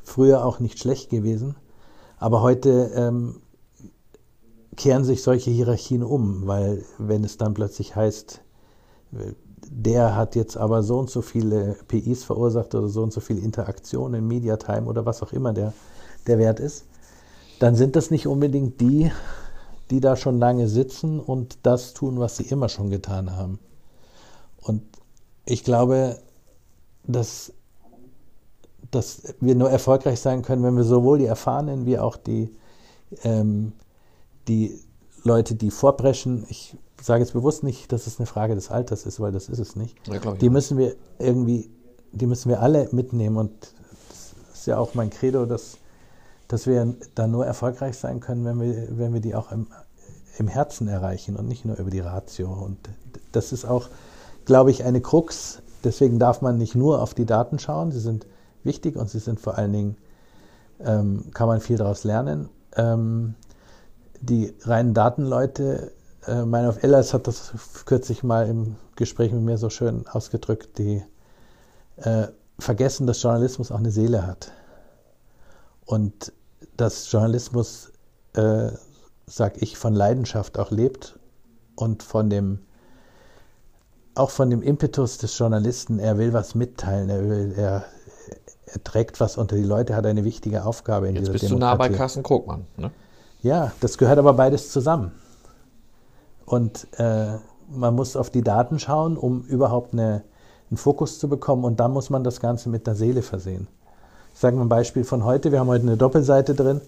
früher 0.04 0.46
auch 0.46 0.60
nicht 0.60 0.80
schlecht 0.80 1.10
gewesen, 1.10 1.56
aber 2.18 2.42
heute 2.42 2.92
ähm, 2.96 3.42
kehren 4.78 5.04
sich 5.04 5.24
solche 5.24 5.52
Hierarchien 5.52 6.04
um, 6.04 6.48
weil 6.48 6.86
wenn 6.98 7.24
es 7.24 7.38
dann 7.38 7.54
plötzlich 7.54 7.96
heißt, 7.96 8.42
der 9.70 10.16
hat 10.16 10.36
jetzt 10.36 10.56
aber 10.56 10.84
so 10.84 11.00
und 11.00 11.10
so 11.10 11.22
viele 11.22 11.76
PIs 11.88 12.24
verursacht 12.24 12.74
oder 12.76 12.88
so 12.88 13.04
und 13.04 13.12
so 13.12 13.20
viele 13.20 13.42
Interaktionen 13.42 14.22
in 14.22 14.28
Mediatime 14.28 14.86
oder 14.86 15.06
was 15.06 15.22
auch 15.24 15.34
immer 15.34 15.52
der, 15.52 15.74
der 16.28 16.38
Wert 16.38 16.60
ist, 16.60 16.86
dann 17.60 17.76
sind 17.76 17.96
das 17.96 18.12
nicht 18.12 18.28
unbedingt 18.28 18.80
die, 18.80 19.12
die 19.90 20.00
da 20.00 20.16
schon 20.16 20.38
lange 20.38 20.68
sitzen 20.68 21.20
und 21.20 21.58
das 21.64 21.94
tun, 21.94 22.20
was 22.20 22.38
sie 22.38 22.44
immer 22.44 22.70
schon 22.70 22.90
getan 22.90 23.36
haben. 23.36 23.60
Und 24.62 24.84
ich 25.46 25.64
glaube, 25.64 26.20
dass, 27.06 27.54
dass 28.92 29.24
wir 29.40 29.56
nur 29.56 29.72
erfolgreich 29.72 30.20
sein 30.20 30.44
können, 30.44 30.64
wenn 30.64 30.76
wir 30.76 30.84
sowohl 30.84 31.20
die 31.20 31.26
Erfahrenen 31.26 31.86
wie 31.86 31.98
auch 31.98 32.18
die, 32.18 32.54
ähm, 33.24 33.72
die 34.48 34.80
Leute, 35.24 35.56
die 35.56 35.72
vorpreschen, 35.72 36.46
ich 36.50 36.78
sage 37.02 37.22
jetzt 37.22 37.34
bewusst 37.34 37.64
nicht, 37.64 37.92
dass 37.92 38.08
es 38.08 38.20
eine 38.20 38.26
Frage 38.26 38.56
des 38.56 38.72
Alters 38.72 39.06
ist, 39.06 39.20
weil 39.20 39.32
das 39.32 39.50
ist 39.50 39.60
es 39.60 39.76
nicht. 39.76 39.96
Ja, 40.08 40.20
die 40.34 40.50
müssen 40.50 40.78
wir 40.78 40.96
irgendwie, 41.20 41.70
die 42.12 42.26
müssen 42.26 42.50
wir 42.50 42.62
alle 42.62 42.90
mitnehmen 42.92 43.38
und 43.38 43.52
das 44.10 44.34
ist 44.54 44.68
ja 44.68 44.78
auch 44.78 44.94
mein 44.94 45.10
Credo, 45.10 45.46
dass, 45.46 45.78
dass 46.48 46.66
wir 46.66 46.96
da 47.16 47.28
nur 47.28 47.46
erfolgreich 47.46 47.98
sein 47.98 48.20
können, 48.20 48.46
wenn 48.46 48.60
wir, 48.60 48.98
wenn 48.98 49.14
wir 49.14 49.22
die 49.22 49.36
auch 49.36 49.52
im, 49.52 49.68
im 50.38 50.48
Herzen 50.48 50.88
erreichen 50.88 51.36
und 51.36 51.48
nicht 51.48 51.66
nur 51.66 51.78
über 51.78 51.90
die 51.90 52.00
Ratio. 52.00 52.52
Und 52.52 52.78
das 53.32 53.52
ist 53.52 53.66
auch, 53.66 53.90
glaube 54.46 54.72
ich, 54.72 54.84
eine 54.84 55.02
Krux. 55.02 55.62
Deswegen 55.84 56.20
darf 56.20 56.42
man 56.42 56.58
nicht 56.58 56.76
nur 56.76 57.02
auf 57.02 57.14
die 57.14 57.26
Daten 57.26 57.60
schauen. 57.60 57.92
Sie 57.92 58.00
sind 58.00 58.26
wichtig 58.64 58.96
und 58.96 59.10
sie 59.10 59.20
sind 59.20 59.40
vor 59.40 59.58
allen 59.58 59.74
Dingen, 59.74 59.98
ähm, 60.80 61.26
kann 61.34 61.48
man 61.48 61.60
viel 61.60 61.78
daraus 61.78 62.04
lernen. 62.04 62.50
Ähm, 62.76 63.36
die 64.22 64.54
reinen 64.62 64.94
Datenleute, 64.94 65.92
äh, 66.26 66.44
Meinhof 66.44 66.84
Ellers 66.84 67.14
hat 67.14 67.28
das 67.28 67.54
kürzlich 67.86 68.24
mal 68.24 68.48
im 68.48 68.76
Gespräch 68.96 69.32
mit 69.32 69.42
mir 69.42 69.58
so 69.58 69.70
schön 69.70 70.06
ausgedrückt, 70.08 70.78
die 70.78 71.04
äh, 71.98 72.28
vergessen, 72.60 73.08
dass 73.08 73.22
Journalismus 73.22 73.72
auch 73.72 73.80
eine 73.80 73.92
Seele 73.92 74.26
hat. 74.26 74.52
Und 75.86 76.34
dass 76.76 77.12
Journalismus, 77.12 77.92
äh, 78.34 78.72
sag 79.26 79.62
ich, 79.62 79.78
von 79.78 79.94
Leidenschaft 79.94 80.60
auch 80.60 80.72
lebt 80.72 81.18
und 81.76 82.04
von 82.04 82.30
dem, 82.30 82.60
auch 84.16 84.30
von 84.30 84.50
dem 84.50 84.62
Impetus 84.62 85.18
des 85.18 85.38
Journalisten, 85.38 86.00
er 86.00 86.18
will 86.18 86.34
was 86.34 86.56
mitteilen, 86.56 87.10
er 87.10 87.30
will, 87.30 87.54
er, 87.56 87.86
er 88.66 88.84
trägt 88.84 89.20
was 89.20 89.38
unter 89.38 89.56
die 89.56 89.64
Leute, 89.64 89.96
hat 89.96 90.06
eine 90.06 90.24
wichtige 90.24 90.66
Aufgabe 90.66 91.08
in 91.08 91.16
Jetzt 91.16 91.28
dieser 91.28 91.34
bist 91.34 91.50
du 91.50 91.58
nah 91.58 91.76
bei 91.76 91.86
Demokratie. 91.86 91.98
Carsten 91.98 92.24
Krogmann. 92.24 92.66
Ne? 92.76 92.92
Ja, 93.48 93.72
das 93.80 93.98
gehört 93.98 94.20
aber 94.20 94.34
beides 94.34 94.74
zusammen. 94.74 95.14
Und 96.46 96.86
äh, 97.00 97.38
man 97.70 97.96
muss 97.96 98.18
auf 98.18 98.30
die 98.30 98.42
Daten 98.42 98.78
schauen, 98.78 99.16
um 99.16 99.44
überhaupt 99.44 99.94
eine, 99.94 100.24
einen 100.70 100.76
Fokus 100.76 101.18
zu 101.18 101.30
bekommen. 101.30 101.64
Und 101.64 101.80
dann 101.80 101.94
muss 101.94 102.10
man 102.10 102.26
das 102.26 102.42
Ganze 102.42 102.68
mit 102.68 102.88
der 102.88 102.96
Seele 102.96 103.22
versehen. 103.22 103.70
Ich 104.34 104.40
sage 104.42 104.58
mal 104.58 104.64
ein 104.64 104.70
Beispiel 104.70 105.06
von 105.06 105.24
heute. 105.24 105.54
Wir 105.54 105.62
haben 105.62 105.70
heute 105.70 105.84
eine 105.84 105.96
Doppelseite 105.96 106.56
drin 106.56 106.82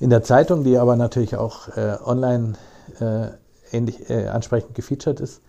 in 0.00 0.10
der 0.10 0.22
Zeitung, 0.22 0.64
die 0.64 0.76
aber 0.76 0.96
natürlich 0.96 1.34
auch 1.34 1.68
äh, 1.78 1.96
online 2.04 2.56
äh, 3.00 3.28
ähnlich 3.72 4.10
äh, 4.10 4.26
ansprechend 4.28 4.74
gefeatured 4.74 5.18
ist. 5.20 5.40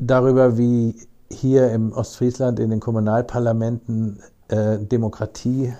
Darüber, 0.00 0.58
wie 0.58 0.96
hier 1.30 1.70
im 1.70 1.92
Ostfriesland 1.92 2.58
in 2.58 2.70
den 2.70 2.80
Kommunalparlamenten 2.80 4.20
äh, 4.48 4.78
Demokratie 4.78 5.74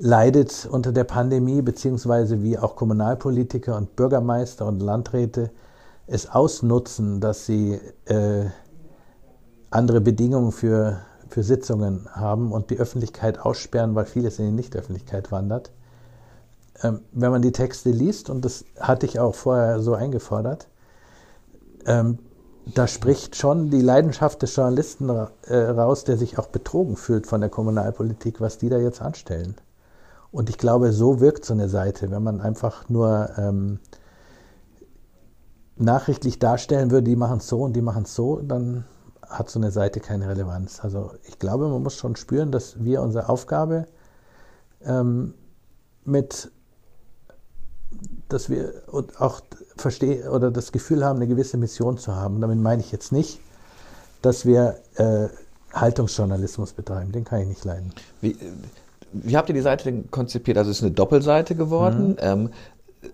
leidet 0.00 0.66
unter 0.70 0.92
der 0.92 1.04
Pandemie, 1.04 1.60
beziehungsweise 1.60 2.42
wie 2.42 2.58
auch 2.58 2.74
Kommunalpolitiker 2.74 3.76
und 3.76 3.96
Bürgermeister 3.96 4.66
und 4.66 4.80
Landräte 4.80 5.50
es 6.06 6.28
ausnutzen, 6.28 7.20
dass 7.20 7.44
sie 7.44 7.78
äh, 8.06 8.46
andere 9.68 10.00
Bedingungen 10.00 10.52
für, 10.52 11.00
für 11.28 11.42
Sitzungen 11.42 12.08
haben 12.12 12.50
und 12.50 12.70
die 12.70 12.78
Öffentlichkeit 12.78 13.38
aussperren, 13.40 13.94
weil 13.94 14.06
vieles 14.06 14.38
in 14.38 14.46
die 14.46 14.52
Nichtöffentlichkeit 14.52 15.30
wandert. 15.30 15.70
Ähm, 16.82 17.02
wenn 17.12 17.30
man 17.30 17.42
die 17.42 17.52
Texte 17.52 17.90
liest, 17.90 18.30
und 18.30 18.44
das 18.46 18.64
hatte 18.80 19.04
ich 19.04 19.20
auch 19.20 19.34
vorher 19.34 19.80
so 19.80 19.92
eingefordert, 19.92 20.66
ähm, 21.84 22.18
da 22.74 22.86
spricht 22.86 23.36
schon 23.36 23.68
die 23.70 23.82
Leidenschaft 23.82 24.40
des 24.40 24.56
Journalisten 24.56 25.10
äh, 25.10 25.56
raus, 25.56 26.04
der 26.04 26.16
sich 26.16 26.38
auch 26.38 26.46
betrogen 26.46 26.96
fühlt 26.96 27.26
von 27.26 27.42
der 27.42 27.50
Kommunalpolitik, 27.50 28.40
was 28.40 28.56
die 28.56 28.70
da 28.70 28.78
jetzt 28.78 29.02
anstellen. 29.02 29.56
Und 30.32 30.48
ich 30.48 30.58
glaube, 30.58 30.92
so 30.92 31.20
wirkt 31.20 31.44
so 31.44 31.54
eine 31.54 31.68
Seite, 31.68 32.10
wenn 32.10 32.22
man 32.22 32.40
einfach 32.40 32.88
nur 32.88 33.30
ähm, 33.36 33.80
nachrichtlich 35.76 36.38
darstellen 36.38 36.90
würde, 36.90 37.04
die 37.04 37.16
machen 37.16 37.38
es 37.38 37.48
so 37.48 37.62
und 37.62 37.74
die 37.74 37.82
machen 37.82 38.04
es 38.04 38.14
so, 38.14 38.40
dann 38.40 38.84
hat 39.26 39.50
so 39.50 39.58
eine 39.58 39.70
Seite 39.70 40.00
keine 40.00 40.28
Relevanz. 40.28 40.80
Also 40.82 41.12
ich 41.26 41.38
glaube, 41.38 41.68
man 41.68 41.82
muss 41.82 41.94
schon 41.94 42.16
spüren, 42.16 42.52
dass 42.52 42.82
wir 42.82 43.02
unsere 43.02 43.28
Aufgabe 43.28 43.86
ähm, 44.84 45.34
mit, 46.04 46.50
dass 48.28 48.50
wir 48.50 48.82
auch 49.18 49.40
verstehen 49.76 50.28
oder 50.28 50.50
das 50.50 50.72
Gefühl 50.72 51.04
haben, 51.04 51.16
eine 51.16 51.28
gewisse 51.28 51.56
Mission 51.56 51.98
zu 51.98 52.14
haben. 52.14 52.40
Damit 52.40 52.58
meine 52.58 52.82
ich 52.82 52.92
jetzt 52.92 53.12
nicht, 53.12 53.40
dass 54.22 54.44
wir 54.46 54.76
äh, 54.96 55.28
Haltungsjournalismus 55.72 56.72
betreiben. 56.72 57.12
Den 57.12 57.24
kann 57.24 57.40
ich 57.40 57.48
nicht 57.48 57.64
leiden. 57.64 57.92
Wie, 58.20 58.36
wie 59.12 59.36
habt 59.36 59.48
ihr 59.48 59.54
die 59.54 59.60
Seite 59.60 59.84
denn 59.84 60.10
konzipiert? 60.10 60.58
Also 60.58 60.70
es 60.70 60.78
ist 60.78 60.82
eine 60.82 60.92
Doppelseite 60.92 61.54
geworden. 61.54 62.16
Ähm, 62.20 62.50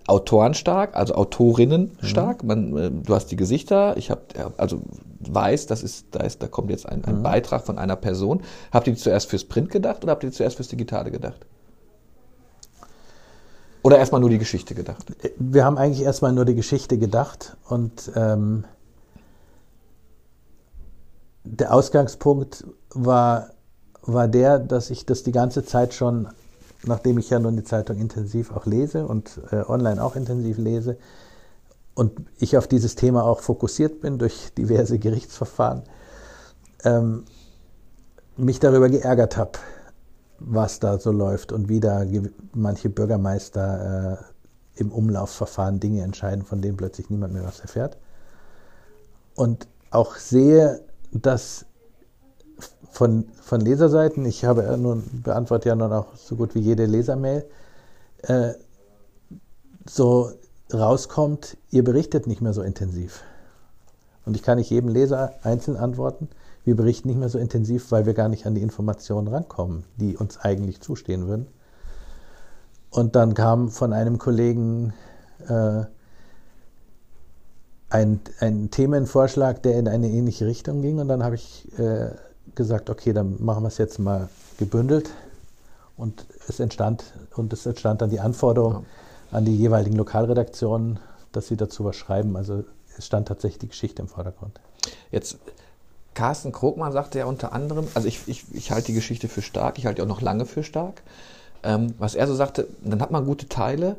Autorenstark, 0.05 0.95
also 0.95 1.15
Autorinnen 1.15 1.97
stark. 2.01 2.43
Man, 2.43 2.77
äh, 2.77 2.91
du 2.91 3.15
hast 3.15 3.27
die 3.27 3.37
Gesichter. 3.37 3.95
Ich 3.97 4.11
habe 4.11 4.21
also 4.57 4.81
weiß, 5.19 5.67
das 5.67 5.81
ist 5.81 6.07
da 6.11 6.21
ist 6.21 6.43
da 6.43 6.47
kommt 6.47 6.69
jetzt 6.71 6.87
ein, 6.87 7.05
ein 7.05 7.23
Beitrag 7.23 7.65
von 7.65 7.77
einer 7.77 7.95
Person. 7.95 8.41
Habt 8.71 8.87
ihr 8.87 8.93
die 8.93 8.99
zuerst 8.99 9.29
fürs 9.29 9.45
Print 9.45 9.71
gedacht 9.71 10.03
oder 10.03 10.11
habt 10.11 10.23
ihr 10.23 10.29
die 10.29 10.35
zuerst 10.35 10.57
fürs 10.57 10.67
Digitale 10.67 11.09
gedacht? 11.09 11.45
Oder 13.81 13.97
erstmal 13.97 14.19
nur 14.19 14.29
die 14.29 14.37
Geschichte 14.37 14.75
gedacht? 14.75 15.13
Wir 15.37 15.63
haben 15.63 15.77
eigentlich 15.77 16.05
erstmal 16.05 16.33
nur 16.33 16.43
die 16.43 16.55
Geschichte 16.55 16.97
gedacht 16.97 17.55
und 17.69 18.11
ähm, 18.15 18.65
der 21.45 21.73
Ausgangspunkt 21.73 22.65
war, 22.93 23.51
war 24.07 24.27
der, 24.27 24.59
dass 24.59 24.89
ich 24.89 25.05
das 25.05 25.23
die 25.23 25.31
ganze 25.31 25.63
Zeit 25.63 25.93
schon, 25.93 26.27
nachdem 26.85 27.17
ich 27.17 27.29
ja 27.29 27.39
nun 27.39 27.55
die 27.55 27.63
Zeitung 27.63 27.97
intensiv 27.97 28.51
auch 28.51 28.65
lese 28.65 29.05
und 29.05 29.39
äh, 29.51 29.57
online 29.67 30.03
auch 30.03 30.15
intensiv 30.15 30.57
lese, 30.57 30.97
und 31.97 32.11
ich 32.37 32.55
auf 32.57 32.67
dieses 32.67 32.93
Thema 32.93 33.23
auch 33.23 33.39
fokussiert 33.39 34.01
bin 34.01 34.19
durch 34.19 34.53
diverse 34.55 34.99
Gerichtsverfahren, 34.99 35.81
ähm, 36.83 37.25
mich 38.37 38.59
darüber 38.59 38.87
geärgert 38.87 39.35
habe, 39.35 39.53
was 40.37 40.79
da 40.79 40.99
so 40.99 41.11
läuft 41.11 41.51
und 41.51 41.69
wie 41.69 41.79
da 41.79 42.05
manche 42.53 42.89
Bürgermeister 42.89 44.19
äh, 44.19 44.79
im 44.79 44.91
Umlaufverfahren 44.91 45.79
Dinge 45.79 46.03
entscheiden, 46.03 46.45
von 46.45 46.61
denen 46.61 46.77
plötzlich 46.77 47.09
niemand 47.09 47.33
mehr 47.33 47.43
was 47.43 47.61
erfährt. 47.61 47.97
Und 49.33 49.67
auch 49.89 50.17
sehe, 50.17 50.81
dass 51.11 51.65
von, 52.91 53.25
von 53.41 53.61
Leserseiten, 53.61 54.25
ich 54.25 54.45
habe 54.45 54.63
ja 54.63 54.77
nun, 54.77 55.21
beantworte 55.23 55.69
ja 55.69 55.75
nun 55.75 55.91
auch 55.91 56.15
so 56.15 56.35
gut 56.35 56.55
wie 56.55 56.59
jede 56.59 56.85
Lesermail, 56.85 57.45
äh, 58.23 58.53
so 59.87 60.31
rauskommt, 60.73 61.57
ihr 61.69 61.83
berichtet 61.83 62.27
nicht 62.27 62.41
mehr 62.41 62.53
so 62.53 62.61
intensiv. 62.61 63.23
Und 64.25 64.35
ich 64.35 64.43
kann 64.43 64.57
nicht 64.57 64.69
jedem 64.69 64.89
Leser 64.89 65.35
einzeln 65.43 65.77
antworten, 65.77 66.29
wir 66.67 66.75
berichten 66.75 67.07
nicht 67.07 67.17
mehr 67.17 67.29
so 67.29 67.39
intensiv, 67.39 67.91
weil 67.91 68.05
wir 68.05 68.13
gar 68.13 68.27
nicht 68.27 68.45
an 68.45 68.53
die 68.53 68.61
Informationen 68.61 69.29
rankommen, 69.29 69.85
die 69.95 70.17
uns 70.17 70.37
eigentlich 70.37 70.81
zustehen 70.81 71.25
würden. 71.25 71.47
Und 72.89 73.15
dann 73.15 73.35
kam 73.35 73.69
von 73.69 73.93
einem 73.93 74.17
Kollegen 74.17 74.93
äh, 75.47 75.85
ein, 77.89 78.19
ein 78.39 78.69
Themenvorschlag, 78.69 79.63
der 79.63 79.79
in 79.79 79.87
eine 79.87 80.09
ähnliche 80.09 80.45
Richtung 80.45 80.81
ging. 80.81 80.99
Und 80.99 81.07
dann 81.07 81.23
habe 81.23 81.35
ich 81.35 81.67
äh, 81.79 82.09
gesagt, 82.57 82.89
okay, 82.89 83.13
dann 83.13 83.37
machen 83.39 83.63
wir 83.63 83.69
es 83.69 83.77
jetzt 83.77 83.99
mal 83.99 84.27
gebündelt. 84.57 85.09
Und 85.95 86.25
es 86.47 86.59
entstand, 86.59 87.03
und 87.35 87.53
es 87.53 87.65
entstand 87.65 88.01
dann 88.01 88.09
die 88.09 88.19
Anforderung 88.19 88.73
ja. 88.73 89.37
an 89.37 89.45
die 89.45 89.55
jeweiligen 89.55 89.95
Lokalredaktionen, 89.95 90.99
dass 91.31 91.47
sie 91.47 91.57
dazu 91.57 91.85
was 91.85 91.95
schreiben. 91.95 92.35
Also 92.35 92.65
es 92.97 93.05
stand 93.05 93.27
tatsächlich 93.27 93.59
die 93.59 93.67
Geschichte 93.69 94.01
im 94.01 94.07
Vordergrund. 94.07 94.59
Jetzt 95.11 95.37
Carsten 96.13 96.51
Krogmann 96.51 96.91
sagte 96.91 97.19
ja 97.19 97.25
unter 97.25 97.53
anderem, 97.53 97.87
also 97.93 98.07
ich, 98.07 98.27
ich, 98.27 98.45
ich 98.51 98.71
halte 98.71 98.87
die 98.87 98.93
Geschichte 98.93 99.27
für 99.27 99.43
stark, 99.43 99.77
ich 99.77 99.85
halte 99.85 99.97
die 99.97 100.01
auch 100.01 100.07
noch 100.07 100.21
lange 100.21 100.45
für 100.45 100.63
stark. 100.63 101.03
Ähm, 101.63 101.93
was 101.99 102.15
er 102.15 102.27
so 102.27 102.35
sagte, 102.35 102.67
dann 102.83 103.01
hat 103.01 103.11
man 103.11 103.25
gute 103.25 103.47
Teile 103.47 103.97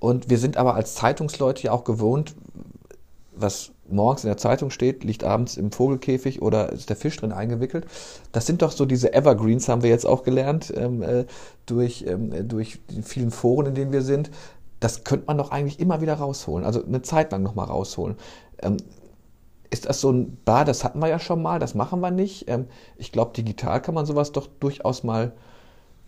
und 0.00 0.30
wir 0.30 0.38
sind 0.38 0.56
aber 0.56 0.74
als 0.74 0.94
Zeitungsleute 0.94 1.64
ja 1.64 1.72
auch 1.72 1.84
gewohnt, 1.84 2.34
was 3.40 3.72
morgens 3.88 4.24
in 4.24 4.28
der 4.28 4.36
Zeitung 4.36 4.70
steht, 4.70 5.04
liegt 5.04 5.24
abends 5.24 5.56
im 5.56 5.72
Vogelkäfig 5.72 6.42
oder 6.42 6.72
ist 6.72 6.90
der 6.90 6.96
Fisch 6.96 7.16
drin 7.16 7.32
eingewickelt. 7.32 7.86
Das 8.32 8.46
sind 8.46 8.62
doch 8.62 8.72
so 8.72 8.84
diese 8.84 9.12
Evergreens, 9.12 9.68
haben 9.68 9.82
wir 9.82 9.90
jetzt 9.90 10.06
auch 10.06 10.22
gelernt, 10.22 10.72
ähm, 10.76 11.02
äh, 11.02 11.24
durch, 11.66 12.04
ähm, 12.06 12.48
durch 12.48 12.80
die 12.90 13.02
vielen 13.02 13.30
Foren, 13.30 13.66
in 13.66 13.74
denen 13.74 13.92
wir 13.92 14.02
sind. 14.02 14.30
Das 14.80 15.04
könnte 15.04 15.26
man 15.26 15.38
doch 15.38 15.50
eigentlich 15.50 15.80
immer 15.80 16.00
wieder 16.00 16.14
rausholen, 16.14 16.64
also 16.64 16.84
eine 16.84 17.02
Zeit 17.02 17.32
lang 17.32 17.42
nochmal 17.42 17.66
rausholen. 17.66 18.16
Ähm, 18.62 18.76
ist 19.70 19.86
das 19.86 20.00
so 20.00 20.10
ein 20.10 20.38
Bar, 20.44 20.64
das 20.64 20.84
hatten 20.84 20.98
wir 21.00 21.08
ja 21.08 21.18
schon 21.18 21.42
mal, 21.42 21.58
das 21.58 21.74
machen 21.74 22.00
wir 22.00 22.10
nicht. 22.10 22.48
Ähm, 22.48 22.66
ich 22.96 23.12
glaube, 23.12 23.32
digital 23.34 23.82
kann 23.82 23.94
man 23.94 24.06
sowas 24.06 24.32
doch 24.32 24.46
durchaus 24.60 25.02
mal, 25.02 25.32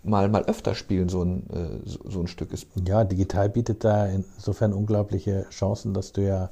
mal, 0.03 0.29
mal 0.29 0.43
öfter 0.45 0.73
spielen, 0.73 1.09
so 1.09 1.23
ein, 1.23 1.49
äh, 1.51 1.87
so, 1.87 1.99
so, 2.09 2.19
ein 2.21 2.27
Stück 2.27 2.53
ist. 2.53 2.67
Ja, 2.87 3.03
digital 3.03 3.49
bietet 3.49 3.83
da 3.83 4.07
insofern 4.07 4.73
unglaubliche 4.73 5.45
Chancen, 5.49 5.93
dass 5.93 6.11
du 6.11 6.21
ja 6.21 6.49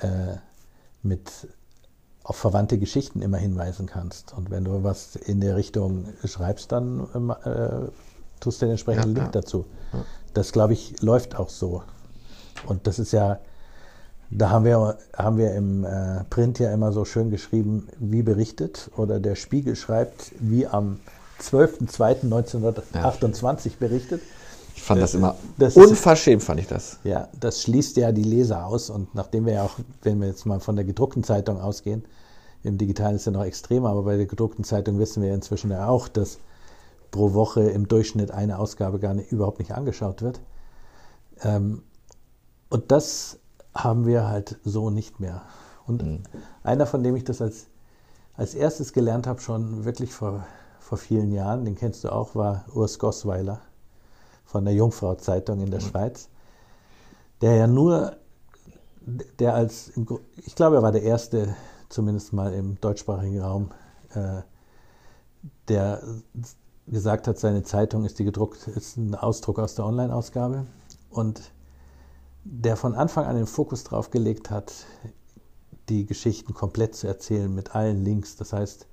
äh, 0.00 0.36
mit 1.02 1.48
auf 2.22 2.36
verwandte 2.36 2.78
Geschichten 2.78 3.22
immer 3.22 3.38
hinweisen 3.38 3.86
kannst. 3.86 4.34
Und 4.34 4.50
wenn 4.50 4.64
du 4.64 4.84
was 4.84 5.16
in 5.16 5.40
der 5.40 5.56
Richtung 5.56 6.08
schreibst, 6.24 6.70
dann 6.70 7.08
äh, 7.44 7.88
tust 8.40 8.60
du 8.60 8.66
den 8.66 8.72
entsprechenden 8.72 9.16
ja, 9.16 9.22
Link 9.22 9.34
ja. 9.34 9.40
dazu. 9.40 9.66
Das, 10.34 10.52
glaube 10.52 10.74
ich, 10.74 11.00
läuft 11.02 11.36
auch 11.36 11.48
so. 11.48 11.82
Und 12.66 12.86
das 12.86 12.98
ist 12.98 13.12
ja 13.12 13.40
da 14.30 14.50
haben 14.50 14.64
wir, 14.64 14.96
haben 15.16 15.38
wir 15.38 15.54
im 15.54 15.84
äh, 15.84 16.22
Print 16.30 16.58
ja 16.60 16.72
immer 16.72 16.92
so 16.92 17.04
schön 17.04 17.30
geschrieben, 17.30 17.88
wie 17.98 18.22
berichtet. 18.22 18.88
Oder 18.96 19.18
der 19.18 19.34
Spiegel 19.34 19.74
schreibt, 19.74 20.30
wie 20.38 20.68
am 20.68 21.00
12.02.1928 21.40 23.66
ja. 23.66 23.72
berichtet. 23.80 24.22
Ich 24.80 24.86
fand 24.86 25.02
das, 25.02 25.12
immer 25.14 25.36
das 25.58 25.76
unverschämt, 25.76 26.42
fand 26.42 26.58
ich 26.58 26.66
das. 26.66 26.98
Ja, 27.04 27.28
das 27.38 27.60
schließt 27.62 27.98
ja 27.98 28.12
die 28.12 28.22
Leser 28.22 28.64
aus. 28.64 28.88
Und 28.88 29.14
nachdem 29.14 29.44
wir 29.44 29.52
ja 29.52 29.64
auch, 29.64 29.74
wenn 30.00 30.20
wir 30.22 30.28
jetzt 30.28 30.46
mal 30.46 30.58
von 30.58 30.74
der 30.74 30.86
gedruckten 30.86 31.22
Zeitung 31.22 31.60
ausgehen, 31.60 32.02
im 32.62 32.78
Digitalen 32.78 33.14
ist 33.16 33.26
ja 33.26 33.32
noch 33.32 33.44
extremer, 33.44 33.90
aber 33.90 34.04
bei 34.04 34.16
der 34.16 34.24
gedruckten 34.24 34.64
Zeitung 34.64 34.98
wissen 34.98 35.22
wir 35.22 35.34
inzwischen 35.34 35.70
ja 35.70 35.86
auch, 35.86 36.08
dass 36.08 36.38
pro 37.10 37.34
Woche 37.34 37.60
im 37.60 37.88
Durchschnitt 37.88 38.30
eine 38.30 38.58
Ausgabe 38.58 38.98
gar 38.98 39.12
nicht, 39.12 39.30
überhaupt 39.30 39.58
nicht 39.58 39.72
angeschaut 39.72 40.22
wird. 40.22 40.40
Ähm, 41.42 41.82
und 42.70 42.90
das 42.90 43.38
haben 43.74 44.06
wir 44.06 44.28
halt 44.28 44.58
so 44.64 44.88
nicht 44.88 45.20
mehr. 45.20 45.42
Und 45.86 46.02
mhm. 46.02 46.22
einer, 46.62 46.86
von 46.86 47.02
dem 47.02 47.16
ich 47.16 47.24
das 47.24 47.42
als, 47.42 47.66
als 48.34 48.54
erstes 48.54 48.94
gelernt 48.94 49.26
habe, 49.26 49.42
schon 49.42 49.84
wirklich 49.84 50.14
vor, 50.14 50.46
vor 50.78 50.96
vielen 50.96 51.32
Jahren, 51.32 51.66
den 51.66 51.74
kennst 51.74 52.02
du 52.02 52.10
auch, 52.10 52.34
war 52.34 52.64
Urs 52.72 52.98
Gossweiler 52.98 53.60
von 54.50 54.64
der 54.64 54.74
Jungfrau-Zeitung 54.74 55.60
in 55.60 55.70
der. 55.70 55.80
Schweiz, 55.80 56.28
der 57.40 57.54
ja 57.54 57.66
nur, 57.66 58.16
der 59.38 59.54
als, 59.54 59.92
ich 60.44 60.54
glaube, 60.56 60.76
er 60.76 60.82
war 60.82 60.92
der 60.92 61.04
erste, 61.04 61.54
zumindest 61.88 62.32
mal 62.32 62.52
im 62.52 62.80
deutschsprachigen 62.80 63.40
Raum, 63.40 63.70
äh, 64.12 64.42
der 65.68 66.02
gesagt 66.88 67.28
hat, 67.28 67.38
seine 67.38 67.62
Zeitung 67.62 68.04
ist 68.04 68.18
die 68.18 68.24
gedruckt, 68.24 68.66
ist 68.66 68.96
ein 68.96 69.14
Ausdruck 69.14 69.60
aus 69.60 69.76
der 69.76 69.86
Online-Ausgabe. 69.86 70.66
Und 71.10 71.52
der 72.42 72.76
von 72.76 72.94
Anfang 72.94 73.26
an 73.26 73.36
den 73.36 73.46
Fokus 73.46 73.84
drauf 73.84 74.10
gelegt 74.10 74.50
hat, 74.50 74.72
die 75.88 76.06
Geschichten 76.06 76.54
komplett 76.54 76.96
zu 76.96 77.06
erzählen 77.06 77.54
mit 77.54 77.74
allen 77.76 78.04
Links. 78.04 78.34
Das 78.36 78.52
heißt, 78.52 78.88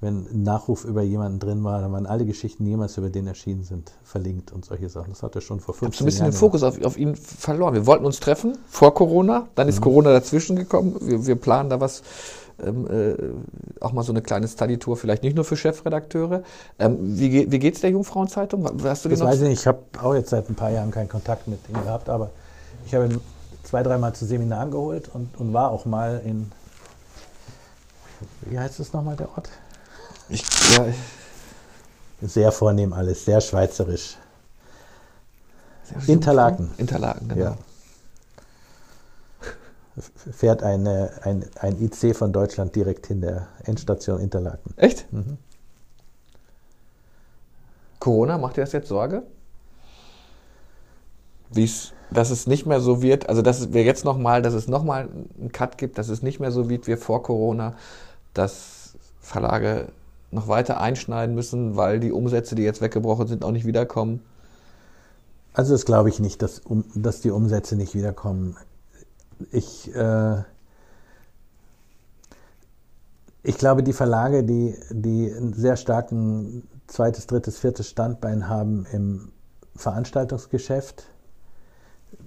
wenn 0.00 0.26
ein 0.26 0.42
Nachruf 0.44 0.84
über 0.84 1.02
jemanden 1.02 1.40
drin 1.40 1.64
war, 1.64 1.80
dann 1.80 1.92
waren 1.92 2.06
alle 2.06 2.24
Geschichten, 2.24 2.64
die 2.64 2.70
jemals 2.70 2.96
über 2.96 3.10
den 3.10 3.26
erschienen 3.26 3.64
sind, 3.64 3.92
verlinkt 4.04 4.52
und 4.52 4.64
solche 4.64 4.88
Sachen. 4.88 5.10
Das 5.10 5.24
hat 5.24 5.34
er 5.34 5.40
schon 5.40 5.58
vor 5.58 5.74
15 5.74 5.82
Jahren. 5.82 5.92
Ich 5.92 5.98
habe 5.98 6.04
ein 6.04 6.06
bisschen 6.06 6.20
Jahren 6.20 6.32
den 6.32 6.38
Fokus 6.38 6.62
auf, 6.62 6.84
auf, 6.84 6.96
ihn 6.96 7.16
verloren. 7.16 7.74
Wir 7.74 7.86
wollten 7.86 8.04
uns 8.04 8.20
treffen 8.20 8.56
vor 8.68 8.94
Corona, 8.94 9.48
dann 9.56 9.68
ist 9.68 9.80
mhm. 9.80 9.84
Corona 9.84 10.12
dazwischen 10.12 10.54
gekommen. 10.54 10.96
Wir, 11.00 11.26
wir 11.26 11.34
planen 11.34 11.68
da 11.68 11.80
was, 11.80 12.02
ähm, 12.64 12.86
äh, 12.88 13.82
auch 13.82 13.92
mal 13.92 14.04
so 14.04 14.12
eine 14.12 14.22
kleine 14.22 14.46
Study-Tour, 14.46 14.96
vielleicht 14.96 15.24
nicht 15.24 15.34
nur 15.34 15.44
für 15.44 15.56
Chefredakteure. 15.56 16.44
Ähm, 16.78 16.96
wie, 17.00 17.50
wie 17.50 17.58
geht 17.58 17.74
es 17.74 17.80
der 17.80 17.90
Jungfrauenzeitung? 17.90 18.64
Hast 18.84 19.04
du 19.04 19.08
das 19.08 19.20
weiß 19.20 19.42
ich 19.42 19.48
nicht. 19.48 19.60
Ich 19.60 19.66
habe 19.66 19.80
auch 20.00 20.14
jetzt 20.14 20.30
seit 20.30 20.48
ein 20.48 20.54
paar 20.54 20.70
Jahren 20.70 20.92
keinen 20.92 21.08
Kontakt 21.08 21.48
mit 21.48 21.58
ihm 21.68 21.82
gehabt, 21.82 22.08
aber 22.08 22.30
ich 22.86 22.94
habe 22.94 23.06
ihn 23.06 23.20
zwei, 23.64 23.82
dreimal 23.82 24.14
zu 24.14 24.26
Seminaren 24.26 24.70
geholt 24.70 25.10
und, 25.12 25.28
und 25.38 25.52
war 25.52 25.72
auch 25.72 25.86
mal 25.86 26.22
in, 26.24 26.52
wie 28.42 28.58
heißt 28.58 28.78
es 28.78 28.92
nochmal 28.92 29.16
der 29.16 29.28
Ort? 29.30 29.48
Ich, 30.28 30.42
ja, 30.76 30.86
sehr 32.20 32.52
vornehm 32.52 32.92
alles, 32.92 33.24
sehr 33.24 33.40
schweizerisch. 33.40 34.16
Sehr 35.84 36.14
Interlaken. 36.14 36.70
Interlaken, 36.76 37.28
genau. 37.28 37.44
Ja. 37.44 37.56
Fährt 40.32 40.62
eine, 40.62 41.10
ein, 41.22 41.44
ein 41.58 41.82
IC 41.82 42.14
von 42.14 42.32
Deutschland 42.32 42.76
direkt 42.76 43.06
hin, 43.06 43.20
der 43.20 43.48
Endstation 43.64 44.20
Interlaken. 44.20 44.74
Echt? 44.76 45.12
Mhm. 45.12 45.38
Corona, 47.98 48.38
macht 48.38 48.56
dir 48.56 48.60
das 48.60 48.72
jetzt 48.72 48.88
Sorge? 48.88 49.22
Wie 51.50 51.64
es 51.64 51.92
dass 52.10 52.30
es 52.30 52.46
nicht 52.46 52.66
mehr 52.66 52.80
so 52.80 53.02
wird, 53.02 53.28
also 53.28 53.42
dass 53.42 53.72
wir 53.72 53.82
jetzt 53.82 54.04
nochmal, 54.04 54.42
dass 54.42 54.54
es 54.54 54.68
nochmal 54.68 55.08
einen 55.38 55.52
Cut 55.52 55.78
gibt, 55.78 55.98
dass 55.98 56.08
es 56.08 56.22
nicht 56.22 56.40
mehr 56.40 56.50
so 56.50 56.68
wird 56.68 56.86
wie 56.86 56.96
vor 56.96 57.22
Corona, 57.22 57.74
dass 58.34 58.94
Verlage 59.20 59.88
noch 60.30 60.48
weiter 60.48 60.80
einschneiden 60.80 61.34
müssen, 61.34 61.76
weil 61.76 62.00
die 62.00 62.12
Umsätze, 62.12 62.54
die 62.54 62.62
jetzt 62.62 62.80
weggebrochen 62.80 63.26
sind, 63.26 63.44
auch 63.44 63.52
nicht 63.52 63.66
wiederkommen? 63.66 64.20
Also 65.52 65.72
das 65.72 65.84
glaube 65.84 66.08
ich 66.08 66.20
nicht, 66.20 66.42
dass, 66.42 66.60
um, 66.60 66.84
dass 66.94 67.20
die 67.20 67.30
Umsätze 67.30 67.76
nicht 67.76 67.94
wiederkommen. 67.94 68.56
Ich, 69.50 69.94
äh, 69.94 70.42
ich 73.42 73.56
glaube, 73.56 73.82
die 73.82 73.92
Verlage, 73.92 74.44
die, 74.44 74.76
die 74.90 75.32
einen 75.32 75.54
sehr 75.54 75.76
starken 75.76 76.68
zweites, 76.86 77.26
drittes, 77.26 77.58
viertes 77.58 77.88
Standbein 77.88 78.48
haben 78.48 78.86
im 78.92 79.32
Veranstaltungsgeschäft, 79.76 81.04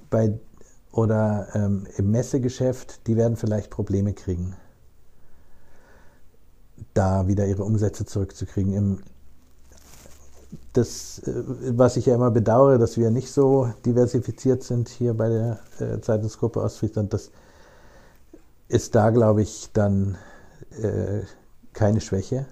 bei, 0.10 0.38
oder 0.92 1.48
ähm, 1.54 1.88
im 1.98 2.12
Messegeschäft, 2.12 3.08
die 3.08 3.16
werden 3.16 3.38
vielleicht 3.38 3.70
Probleme 3.70 4.14
kriegen, 4.14 4.56
da 6.93 7.27
wieder 7.27 7.45
ihre 7.45 7.63
Umsätze 7.63 8.06
zurückzukriegen. 8.06 8.73
Im, 8.73 8.99
das, 10.73 11.19
äh, 11.19 11.43
was 11.77 11.97
ich 11.97 12.06
ja 12.08 12.15
immer 12.15 12.32
bedauere, 12.32 12.77
dass 12.77 12.97
wir 12.97 13.12
nicht 13.12 13.32
so 13.32 13.71
diversifiziert 13.86 14.63
sind 14.63 14.89
hier 14.89 15.13
bei 15.13 15.30
der 15.30 15.60
äh, 15.80 15.99
Zeitungsgruppe 16.01 16.62
Ostfriesland, 16.62 17.13
das 17.13 17.32
ist 18.67 18.95
da, 18.95 19.10
glaube 19.10 19.41
ich, 19.41 19.69
dann 19.73 20.17
äh, 20.82 21.21
keine 21.73 22.01
Schwäche. 22.01 22.45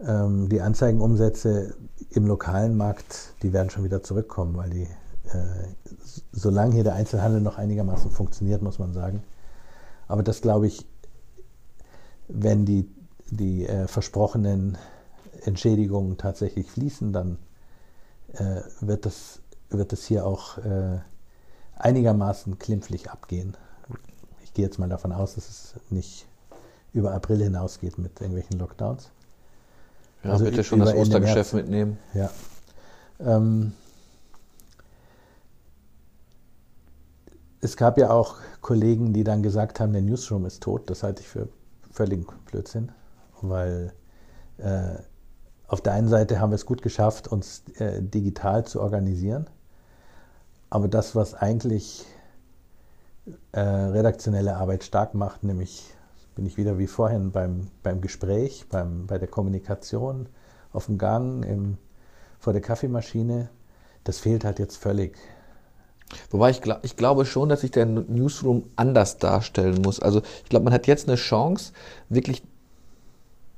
Ähm, 0.00 0.48
die 0.48 0.60
Anzeigenumsätze 0.60 1.74
im 2.10 2.26
lokalen 2.26 2.76
Markt, 2.76 3.34
die 3.42 3.52
werden 3.52 3.70
schon 3.70 3.84
wieder 3.84 4.02
zurückkommen, 4.02 4.56
weil 4.56 4.70
die 4.70 4.88
äh, 5.32 5.68
solange 6.32 6.74
hier 6.74 6.84
der 6.84 6.94
Einzelhandel 6.94 7.40
noch 7.40 7.58
einigermaßen 7.58 8.10
funktioniert, 8.10 8.62
muss 8.62 8.78
man 8.78 8.92
sagen. 8.92 9.22
Aber 10.06 10.22
das 10.22 10.40
glaube 10.40 10.66
ich, 10.66 10.86
wenn 12.28 12.64
die, 12.64 12.88
die 13.30 13.66
äh, 13.66 13.86
versprochenen 13.86 14.78
Entschädigungen 15.44 16.16
tatsächlich 16.16 16.70
fließen, 16.70 17.12
dann 17.12 17.38
äh, 18.32 18.60
wird, 18.80 19.06
das, 19.06 19.40
wird 19.70 19.92
das 19.92 20.04
hier 20.04 20.26
auch 20.26 20.58
äh, 20.58 20.98
einigermaßen 21.76 22.58
klimpflich 22.58 23.10
abgehen. 23.10 23.56
Ich 24.42 24.52
gehe 24.54 24.64
jetzt 24.64 24.78
mal 24.78 24.88
davon 24.88 25.12
aus, 25.12 25.34
dass 25.34 25.48
es 25.48 25.74
nicht 25.90 26.26
über 26.92 27.12
April 27.12 27.42
hinausgeht 27.42 27.98
mit 27.98 28.20
irgendwelchen 28.20 28.58
Lockdowns. 28.58 29.10
Ja, 30.24 30.32
also 30.32 30.44
bitte 30.44 30.64
schon 30.64 30.80
das 30.80 30.94
Ostergeschäft 30.94 31.54
mitnehmen. 31.54 31.98
Ja. 32.14 32.30
Ähm, 33.20 33.72
es 37.60 37.76
gab 37.76 37.98
ja 37.98 38.10
auch 38.10 38.36
Kollegen, 38.60 39.12
die 39.12 39.24
dann 39.24 39.42
gesagt 39.42 39.80
haben, 39.80 39.92
der 39.92 40.02
Newsroom 40.02 40.46
ist 40.46 40.62
tot. 40.62 40.90
Das 40.90 41.02
halte 41.02 41.22
ich 41.22 41.28
für 41.28 41.48
völlig 41.90 42.26
Blödsinn, 42.46 42.92
weil 43.42 43.92
äh, 44.58 44.96
auf 45.66 45.80
der 45.80 45.92
einen 45.92 46.08
Seite 46.08 46.40
haben 46.40 46.50
wir 46.50 46.56
es 46.56 46.66
gut 46.66 46.82
geschafft, 46.82 47.28
uns 47.28 47.62
äh, 47.78 48.02
digital 48.02 48.66
zu 48.66 48.80
organisieren, 48.80 49.48
aber 50.70 50.88
das, 50.88 51.14
was 51.14 51.34
eigentlich 51.34 52.04
äh, 53.52 53.60
redaktionelle 53.60 54.56
Arbeit 54.56 54.84
stark 54.84 55.14
macht, 55.14 55.44
nämlich 55.44 55.94
bin 56.34 56.46
ich 56.46 56.56
wieder 56.56 56.78
wie 56.78 56.86
vorhin 56.86 57.32
beim, 57.32 57.68
beim 57.82 58.00
Gespräch, 58.00 58.66
beim, 58.68 59.06
bei 59.06 59.18
der 59.18 59.28
Kommunikation, 59.28 60.28
auf 60.72 60.86
dem 60.86 60.98
Gang, 60.98 61.44
im, 61.44 61.78
vor 62.38 62.52
der 62.52 62.62
Kaffeemaschine, 62.62 63.50
das 64.04 64.18
fehlt 64.18 64.44
halt 64.44 64.58
jetzt 64.58 64.76
völlig. 64.76 65.16
Wobei 66.30 66.50
ich, 66.50 66.62
ich 66.82 66.96
glaube 66.96 67.26
schon, 67.26 67.48
dass 67.48 67.60
sich 67.60 67.70
der 67.70 67.86
Newsroom 67.86 68.70
anders 68.76 69.18
darstellen 69.18 69.82
muss. 69.82 70.00
Also 70.00 70.22
ich 70.44 70.48
glaube, 70.48 70.64
man 70.64 70.72
hat 70.72 70.86
jetzt 70.86 71.08
eine 71.08 71.16
Chance, 71.16 71.72
wirklich 72.08 72.42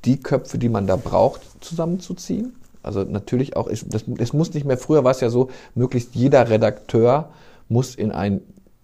die 0.05 0.19
Köpfe, 0.21 0.59
die 0.59 0.69
man 0.69 0.87
da 0.87 0.97
braucht, 0.97 1.43
zusammenzuziehen. 1.63 2.55
Also 2.83 3.03
natürlich 3.03 3.57
auch, 3.57 3.67
es, 3.67 3.87
das, 3.87 4.05
es 4.19 4.33
muss 4.33 4.55
nicht 4.55 4.65
mehr, 4.65 4.79
früher 4.79 5.05
war 5.05 5.11
es 5.11 5.21
ja 5.21 5.29
so, 5.29 5.51
möglichst 5.75 6.15
jeder 6.15 6.49
Redakteur 6.49 7.31
muss 7.69 7.95
in 7.95 8.11
ein 8.11 8.41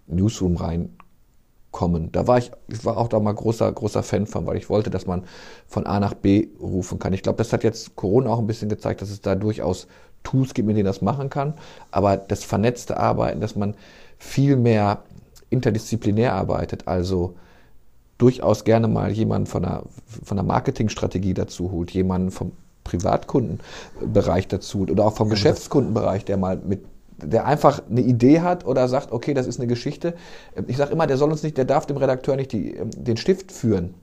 Newsroom 0.07 0.55
reinkommen. 0.57 2.11
Da 2.11 2.27
war 2.27 2.37
ich, 2.37 2.51
ich 2.67 2.85
war 2.85 2.97
auch 2.97 3.07
da 3.07 3.19
mal 3.19 3.33
großer, 3.33 3.71
großer 3.71 4.03
Fan 4.03 4.27
von, 4.27 4.45
weil 4.45 4.57
ich 4.57 4.69
wollte, 4.69 4.89
dass 4.89 5.07
man 5.07 5.23
von 5.67 5.85
A 5.87 5.99
nach 5.99 6.13
B 6.13 6.47
rufen 6.61 6.99
kann. 6.99 7.13
Ich 7.13 7.23
glaube, 7.23 7.37
das 7.37 7.51
hat 7.51 7.63
jetzt 7.63 7.95
Corona 7.95 8.29
auch 8.29 8.39
ein 8.39 8.47
bisschen 8.47 8.69
gezeigt, 8.69 9.01
dass 9.01 9.09
es 9.09 9.21
da 9.21 9.35
durchaus 9.35 9.87
Tools 10.23 10.53
gibt, 10.53 10.67
mit 10.67 10.77
denen 10.77 10.85
das 10.85 11.01
machen 11.01 11.29
kann. 11.29 11.55
Aber 11.91 12.17
das 12.17 12.43
vernetzte 12.43 12.97
Arbeiten, 12.97 13.41
dass 13.41 13.55
man 13.55 13.75
viel 14.17 14.55
mehr 14.55 15.03
interdisziplinär 15.49 16.33
arbeitet, 16.33 16.87
also 16.87 17.35
durchaus 18.17 18.63
gerne 18.63 18.87
mal 18.87 19.11
jemanden 19.11 19.47
von 19.47 19.65
einer, 19.65 19.83
von 20.23 20.39
einer 20.39 20.47
Marketingstrategie 20.47 21.33
dazu 21.33 21.71
holt, 21.71 21.91
jemanden 21.91 22.31
vom 22.31 22.51
Privatkundenbereich 22.83 24.47
dazu 24.47 24.81
oder 24.81 25.05
auch 25.05 25.13
vom 25.13 25.29
Geschäftskundenbereich, 25.29 26.25
der 26.25 26.37
mal 26.37 26.57
mit 26.57 26.85
der 27.19 27.45
einfach 27.45 27.81
eine 27.89 28.01
Idee 28.01 28.41
hat 28.41 28.65
oder 28.65 28.87
sagt, 28.87 29.11
okay, 29.11 29.33
das 29.33 29.47
ist 29.47 29.59
eine 29.59 29.67
Geschichte. 29.67 30.13
Ich 30.67 30.77
sage 30.77 30.91
immer, 30.91 31.07
der 31.07 31.17
soll 31.17 31.31
uns 31.31 31.41
nicht, 31.41 31.57
der 31.57 31.65
darf 31.65 31.87
dem 31.87 31.97
Redakteur 31.97 32.35
nicht 32.35 32.51
die, 32.51 32.79
den 32.95 33.17
Stift 33.17 33.51
führen. 33.51 33.95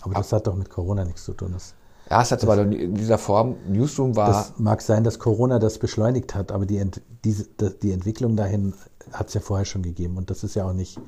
Aber 0.00 0.14
das 0.14 0.32
hat 0.32 0.46
doch 0.46 0.56
mit 0.56 0.70
Corona 0.70 1.04
nichts 1.04 1.24
zu 1.24 1.34
tun. 1.34 1.50
Das, 1.52 1.74
ja, 2.10 2.22
es 2.22 2.32
hat 2.32 2.42
aber 2.42 2.62
in 2.62 2.94
dieser 2.94 3.18
Form, 3.18 3.56
Newsroom 3.68 4.16
war. 4.16 4.28
Das 4.28 4.54
mag 4.56 4.80
sein, 4.80 5.04
dass 5.04 5.18
Corona 5.18 5.58
das 5.58 5.78
beschleunigt 5.78 6.34
hat, 6.34 6.52
aber 6.52 6.64
die, 6.64 6.78
Ent, 6.78 7.02
diese, 7.24 7.44
die 7.82 7.92
Entwicklung 7.92 8.34
dahin 8.34 8.72
hat 9.12 9.28
es 9.28 9.34
ja 9.34 9.42
vorher 9.42 9.66
schon 9.66 9.82
gegeben 9.82 10.16
und 10.16 10.30
das 10.30 10.42
ist 10.42 10.54
ja 10.54 10.64
auch 10.64 10.72
nicht, 10.72 10.98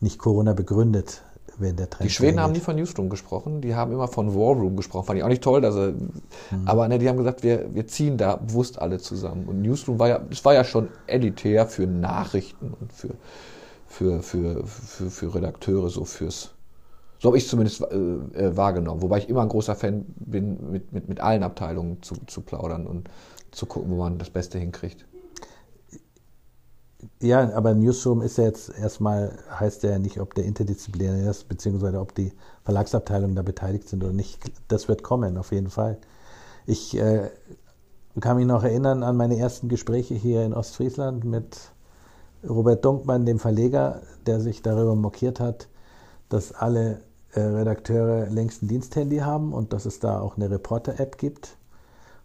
nicht 0.00 0.18
Corona 0.18 0.54
begründet 0.54 1.22
wenn 1.58 1.76
der 1.76 1.88
Trend 1.88 2.08
Die 2.08 2.12
Schweden 2.12 2.40
haben 2.40 2.52
nie 2.52 2.60
von 2.60 2.76
Newsroom 2.76 3.08
gesprochen, 3.08 3.60
die 3.60 3.74
haben 3.74 3.92
immer 3.92 4.08
von 4.08 4.34
Warroom 4.34 4.76
gesprochen. 4.76 5.06
Fand 5.06 5.18
ich 5.18 5.24
auch 5.24 5.28
nicht 5.28 5.42
toll, 5.42 5.60
dass 5.60 5.74
er, 5.74 5.92
mhm. 5.92 6.66
aber 6.66 6.88
ne, 6.88 6.98
die 6.98 7.08
haben 7.08 7.16
gesagt, 7.16 7.42
wir, 7.42 7.74
wir 7.74 7.86
ziehen 7.86 8.16
da 8.16 8.36
bewusst 8.36 8.80
alle 8.80 8.98
zusammen. 8.98 9.46
Und 9.46 9.62
Newsroom 9.62 9.98
war 9.98 10.08
ja, 10.08 10.20
es 10.30 10.44
war 10.44 10.54
ja 10.54 10.64
schon 10.64 10.88
elitär 11.06 11.66
für 11.66 11.86
Nachrichten 11.86 12.72
und 12.78 12.92
für, 12.92 13.14
für, 13.86 14.22
für, 14.22 14.66
für, 14.66 15.10
für 15.10 15.34
Redakteure, 15.34 15.88
so 15.90 16.04
fürs. 16.04 16.50
So 17.18 17.28
habe 17.28 17.38
ich 17.38 17.44
es 17.44 17.50
zumindest 17.50 17.80
äh, 17.80 17.96
äh, 17.96 18.56
wahrgenommen. 18.56 19.00
Wobei 19.00 19.18
ich 19.18 19.28
immer 19.28 19.42
ein 19.42 19.48
großer 19.48 19.74
Fan 19.74 20.04
bin, 20.16 20.70
mit, 20.70 20.92
mit, 20.92 21.08
mit 21.08 21.20
allen 21.20 21.42
Abteilungen 21.42 22.02
zu, 22.02 22.16
zu 22.26 22.42
plaudern 22.42 22.86
und 22.86 23.08
zu 23.50 23.66
gucken, 23.66 23.90
wo 23.90 23.96
man 23.96 24.18
das 24.18 24.30
Beste 24.30 24.58
hinkriegt. 24.58 25.06
Ja, 27.20 27.52
aber 27.54 27.74
Newsroom 27.74 28.22
ist 28.22 28.38
ja 28.38 28.44
jetzt 28.44 28.70
erstmal, 28.78 29.38
heißt 29.58 29.82
ja 29.82 29.98
nicht, 29.98 30.20
ob 30.20 30.34
der 30.34 30.44
interdisziplinär 30.44 31.30
ist, 31.30 31.48
beziehungsweise 31.48 32.00
ob 32.00 32.14
die 32.14 32.32
Verlagsabteilungen 32.64 33.36
da 33.36 33.42
beteiligt 33.42 33.88
sind 33.88 34.04
oder 34.04 34.12
nicht. 34.12 34.40
Das 34.68 34.88
wird 34.88 35.02
kommen, 35.02 35.36
auf 35.36 35.52
jeden 35.52 35.70
Fall. 35.70 35.98
Ich 36.66 36.96
äh, 36.96 37.30
kann 38.20 38.36
mich 38.36 38.46
noch 38.46 38.62
erinnern 38.62 39.02
an 39.02 39.16
meine 39.16 39.38
ersten 39.38 39.68
Gespräche 39.68 40.14
hier 40.14 40.44
in 40.44 40.54
Ostfriesland 40.54 41.24
mit 41.24 41.58
Robert 42.48 42.84
Dunkmann, 42.84 43.26
dem 43.26 43.38
Verleger, 43.38 44.02
der 44.26 44.40
sich 44.40 44.62
darüber 44.62 44.94
mokiert 44.94 45.40
hat, 45.40 45.68
dass 46.28 46.52
alle 46.52 47.00
äh, 47.32 47.40
Redakteure 47.40 48.26
längst 48.30 48.62
ein 48.62 48.68
Diensthandy 48.68 49.18
haben 49.18 49.52
und 49.52 49.72
dass 49.72 49.86
es 49.86 49.98
da 49.98 50.20
auch 50.20 50.36
eine 50.36 50.50
Reporter-App 50.50 51.18
gibt 51.18 51.56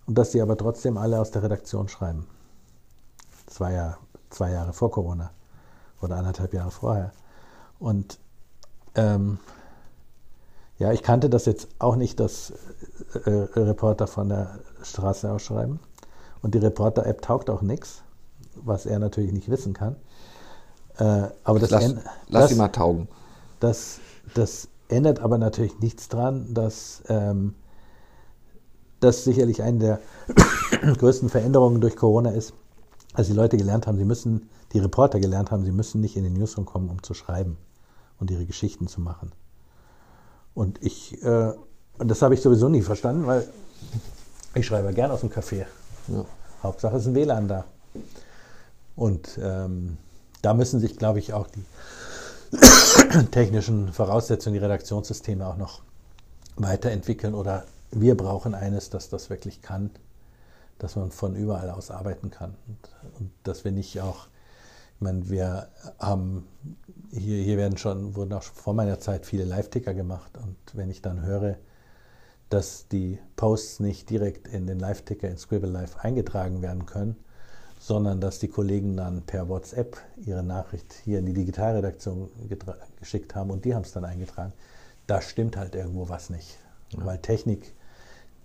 und 0.05 0.17
dass 0.17 0.31
sie 0.31 0.41
aber 0.41 0.57
trotzdem 0.57 0.97
alle 0.97 1.19
aus 1.19 1.31
der 1.31 1.43
Redaktion 1.43 1.87
schreiben. 1.87 2.27
Das 3.45 3.59
war 3.59 3.71
ja 3.71 3.97
zwei 4.29 4.51
Jahre 4.51 4.73
vor 4.73 4.91
Corona 4.91 5.31
oder 6.01 6.17
anderthalb 6.17 6.53
Jahre 6.53 6.71
vorher. 6.71 7.11
Und 7.79 8.19
ähm, 8.95 9.39
ja, 10.77 10.91
ich 10.93 11.03
kannte 11.03 11.29
das 11.29 11.45
jetzt 11.45 11.67
auch 11.79 11.95
nicht, 11.95 12.19
dass 12.19 12.53
äh, 13.25 13.29
äh 13.29 13.59
Reporter 13.59 14.07
von 14.07 14.29
der 14.29 14.59
Straße 14.81 15.29
ausschreiben. 15.31 15.79
Und 16.41 16.55
die 16.55 16.59
Reporter-App 16.59 17.21
taugt 17.21 17.49
auch 17.49 17.61
nichts, 17.61 18.01
was 18.55 18.85
er 18.85 18.99
natürlich 18.99 19.33
nicht 19.33 19.49
wissen 19.49 19.73
kann. 19.73 19.97
Äh, 20.97 21.27
aber 21.43 21.59
das, 21.59 21.69
lass, 21.69 21.95
lass 22.27 22.41
das, 22.43 22.49
sie 22.49 22.55
mal 22.55 22.69
taugen. 22.69 23.09
Das, 23.59 23.99
das 24.35 24.69
ändert 24.87 25.19
aber 25.19 25.37
natürlich 25.37 25.79
nichts 25.79 26.07
dran, 26.07 26.53
dass 26.53 27.03
ähm, 27.07 27.55
das 28.99 29.23
sicherlich 29.23 29.61
eine 29.63 29.79
der 29.79 29.99
größten 30.95 31.29
Veränderungen 31.29 31.81
durch 31.81 31.95
Corona 31.95 32.31
ist, 32.31 32.53
als 33.19 33.27
die 33.27 33.33
Leute 33.33 33.57
gelernt 33.57 33.85
haben, 33.85 33.97
sie 33.97 34.05
müssen, 34.05 34.49
die 34.73 34.79
Reporter 34.79 35.19
gelernt 35.19 35.51
haben, 35.51 35.63
sie 35.63 35.71
müssen 35.71 36.01
nicht 36.01 36.15
in 36.15 36.23
den 36.23 36.33
Newsroom 36.33 36.65
kommen, 36.65 36.89
um 36.89 37.03
zu 37.03 37.13
schreiben 37.13 37.57
und 38.19 38.31
ihre 38.31 38.45
Geschichten 38.45 38.87
zu 38.87 39.01
machen. 39.01 39.31
Und 40.53 40.83
ich, 40.83 41.21
äh, 41.23 41.53
und 41.97 42.07
das 42.07 42.21
habe 42.21 42.33
ich 42.33 42.41
sowieso 42.41 42.69
nie 42.69 42.81
verstanden, 42.81 43.27
weil 43.27 43.47
ich 44.55 44.65
schreibe 44.65 44.93
gern 44.93 45.11
aus 45.11 45.19
dem 45.19 45.29
Café. 45.29 45.65
Ja. 46.07 46.25
Hauptsache 46.63 46.97
ist 46.97 47.07
ein 47.07 47.15
WLAN 47.15 47.47
da. 47.47 47.65
Und 48.95 49.39
ähm, 49.41 49.97
da 50.41 50.53
müssen 50.53 50.79
sich, 50.79 50.97
glaube 50.97 51.19
ich, 51.19 51.33
auch 51.33 51.47
die 51.47 51.65
technischen 53.31 53.93
Voraussetzungen, 53.93 54.53
die 54.53 54.59
Redaktionssysteme 54.59 55.45
auch 55.45 55.57
noch 55.57 55.81
weiterentwickeln 56.55 57.33
oder 57.33 57.65
wir 57.91 58.15
brauchen 58.15 58.55
eines, 58.55 58.89
das 58.89 59.09
das 59.09 59.29
wirklich 59.29 59.61
kann, 59.61 59.91
dass 60.79 60.95
man 60.95 61.11
von 61.11 61.35
überall 61.35 61.69
aus 61.69 61.91
arbeiten 61.91 62.31
kann 62.31 62.55
und, 62.67 63.19
und 63.19 63.31
dass 63.43 63.63
wir 63.63 63.71
nicht 63.71 64.01
auch, 64.01 64.27
ich 64.95 65.01
meine, 65.01 65.29
wir 65.29 65.67
haben, 65.99 66.47
hier, 67.11 67.43
hier 67.43 67.57
werden 67.57 67.77
schon, 67.77 68.15
wurden 68.15 68.33
auch 68.33 68.43
vor 68.43 68.73
meiner 68.73 68.99
Zeit 68.99 69.25
viele 69.25 69.43
Live-Ticker 69.43 69.93
gemacht 69.93 70.37
und 70.37 70.57
wenn 70.73 70.89
ich 70.89 71.01
dann 71.01 71.21
höre, 71.21 71.57
dass 72.49 72.87
die 72.87 73.19
Posts 73.35 73.81
nicht 73.81 74.09
direkt 74.09 74.47
in 74.47 74.65
den 74.65 74.79
Live-Ticker 74.79 75.29
in 75.29 75.37
Scribble 75.37 75.69
Live 75.69 75.97
eingetragen 75.97 76.61
werden 76.61 76.85
können, 76.85 77.15
sondern 77.79 78.19
dass 78.19 78.39
die 78.39 78.49
Kollegen 78.49 78.97
dann 78.97 79.21
per 79.21 79.47
WhatsApp 79.47 79.97
ihre 80.17 80.43
Nachricht 80.43 80.93
hier 81.05 81.19
in 81.19 81.25
die 81.25 81.33
Digitalredaktion 81.33 82.29
geschickt 82.99 83.35
haben 83.35 83.51
und 83.51 83.65
die 83.65 83.73
haben 83.73 83.83
es 83.83 83.93
dann 83.93 84.03
eingetragen. 84.03 84.53
Da 85.07 85.21
stimmt 85.21 85.55
halt 85.57 85.75
irgendwo 85.75 86.09
was 86.09 86.29
nicht, 86.29 86.57
ja. 86.91 87.05
weil 87.05 87.19
Technik 87.19 87.73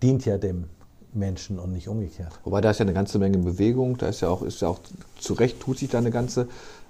dient 0.03 0.25
ja 0.25 0.39
dem 0.39 0.69
Menschen 1.15 1.59
und 1.59 1.73
nicht 1.73 1.89
umgekehrt. 1.89 2.33
Wobei 2.45 2.61
da 2.61 2.71
ist 2.71 2.79
ja 2.79 2.85
eine 2.85 2.95
ganze 2.95 3.19
Menge 3.19 3.39
Bewegung, 3.39 3.97
da 3.99 4.09
ist 4.09 4.21
ja 4.21 4.29
auch, 4.29 4.43
ist 4.43 4.61
ja 4.61 4.69
auch 4.69 4.81
zu 5.19 5.35
Recht 5.35 5.61
tut 5.61 5.79
sich 5.79 5.89
da 5.89 5.99
eine 5.99 6.11
ganze, 6.11 6.49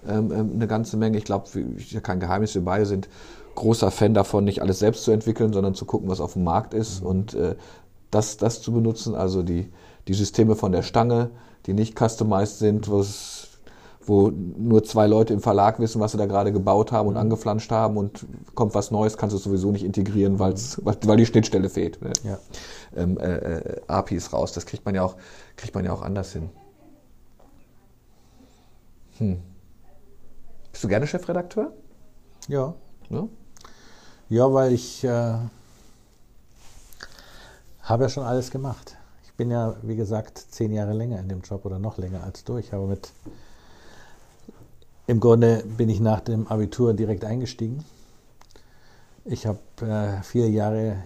ähm, 0.09 0.33
ähm 0.33 0.51
eine 0.55 0.67
ganze 0.67 0.97
Menge. 0.97 1.19
Ich 1.19 1.25
glaube, 1.25 1.47
ist 1.77 1.93
ja 1.93 2.01
kein 2.01 2.21
Geheimnis, 2.21 2.55
wir 2.55 2.65
beide 2.65 2.87
sind 2.87 3.09
großer 3.55 3.91
Fan 3.91 4.15
davon, 4.15 4.45
nicht 4.45 4.63
alles 4.63 4.79
selbst 4.79 5.05
zu 5.05 5.13
entwickeln, 5.13 5.53
sondern 5.53 5.75
zu 5.75 5.85
gucken, 5.85 6.09
was 6.09 6.21
auf 6.21 6.33
dem 6.35 6.45
Markt 6.45 6.75
ist 6.75 7.03
mhm. 7.03 7.07
und 7.07 7.35
äh, 7.35 7.55
das, 8.11 8.37
das 8.37 8.63
zu 8.63 8.73
benutzen, 8.73 9.15
also 9.15 9.43
die, 9.43 9.71
die 10.09 10.15
Systeme 10.15 10.57
von 10.57 10.73
der 10.73 10.83
Stange, 10.83 11.31
die 11.67 11.73
nicht 11.73 11.99
customized 11.99 12.59
sind, 12.59 12.91
was 12.91 13.44
wo 14.07 14.31
nur 14.31 14.85
zwei 14.85 15.07
Leute 15.07 15.33
im 15.33 15.41
Verlag 15.41 15.79
wissen, 15.79 16.01
was 16.01 16.13
sie 16.13 16.19
da 16.19 16.27
gerade 16.27 16.53
gebaut 16.53 16.93
haben 16.93 17.09
und 17.09 17.15
mhm. 17.15 17.21
angeflanscht 17.21 17.71
haben 17.71 17.97
und 17.97 18.27
kommt 18.55 18.75
was 18.75 18.91
Neues, 18.91 19.17
kannst 19.17 19.33
du 19.35 19.39
es 19.39 19.45
sowieso 19.45 19.71
nicht 19.71 19.85
integrieren, 19.85 20.39
weil's, 20.39 20.81
weil 20.85 21.17
die 21.17 21.27
Schnittstelle 21.27 21.69
fehlt. 21.69 22.01
Ne? 22.03 22.13
Ja. 22.23 22.39
Ähm, 22.97 23.19
äh, 23.19 23.35
äh, 23.37 23.81
APIs 23.87 24.33
raus, 24.33 24.53
das 24.53 24.67
kriegt 24.67 24.85
man 24.85 24.95
ja 24.95 25.03
auch, 25.03 25.17
kriegt 25.57 25.75
man 25.75 25.85
ja 25.85 25.93
auch 25.93 26.03
anders 26.03 26.33
hin. 26.33 26.51
Bist 30.73 30.83
du 30.83 30.89
gerne 30.89 31.07
Chefredakteur? 31.07 31.73
Ja. 32.49 32.75
Ja? 33.11 33.29
Ja, 34.29 34.53
weil 34.53 34.73
ich 34.73 35.05
äh, 35.05 35.35
habe 37.83 38.05
ja 38.05 38.09
schon 38.09 38.25
alles 38.25 38.51
gemacht. 38.51 38.97
Ich 39.25 39.35
bin 39.35 39.51
ja, 39.51 39.77
wie 39.83 39.97
gesagt, 39.97 40.39
zehn 40.39 40.73
Jahre 40.73 40.93
länger 40.93 41.19
in 41.21 41.29
dem 41.29 41.43
Job 41.43 41.65
oder 41.65 41.79
noch 41.79 41.99
länger 41.99 42.25
als 42.25 42.45
du. 42.45 42.57
Ich 42.57 42.73
habe 42.73 42.87
mit, 42.87 43.11
im 45.07 45.21
Grunde 45.21 45.65
bin 45.77 45.89
ich 45.89 46.01
nach 46.01 46.21
dem 46.21 46.47
Abitur 46.47 46.95
direkt 46.95 47.25
eingestiegen. 47.25 47.85
Ich 49.25 49.47
habe 49.47 49.61
äh, 49.81 50.23
vier 50.23 50.51
Jahre 50.51 50.97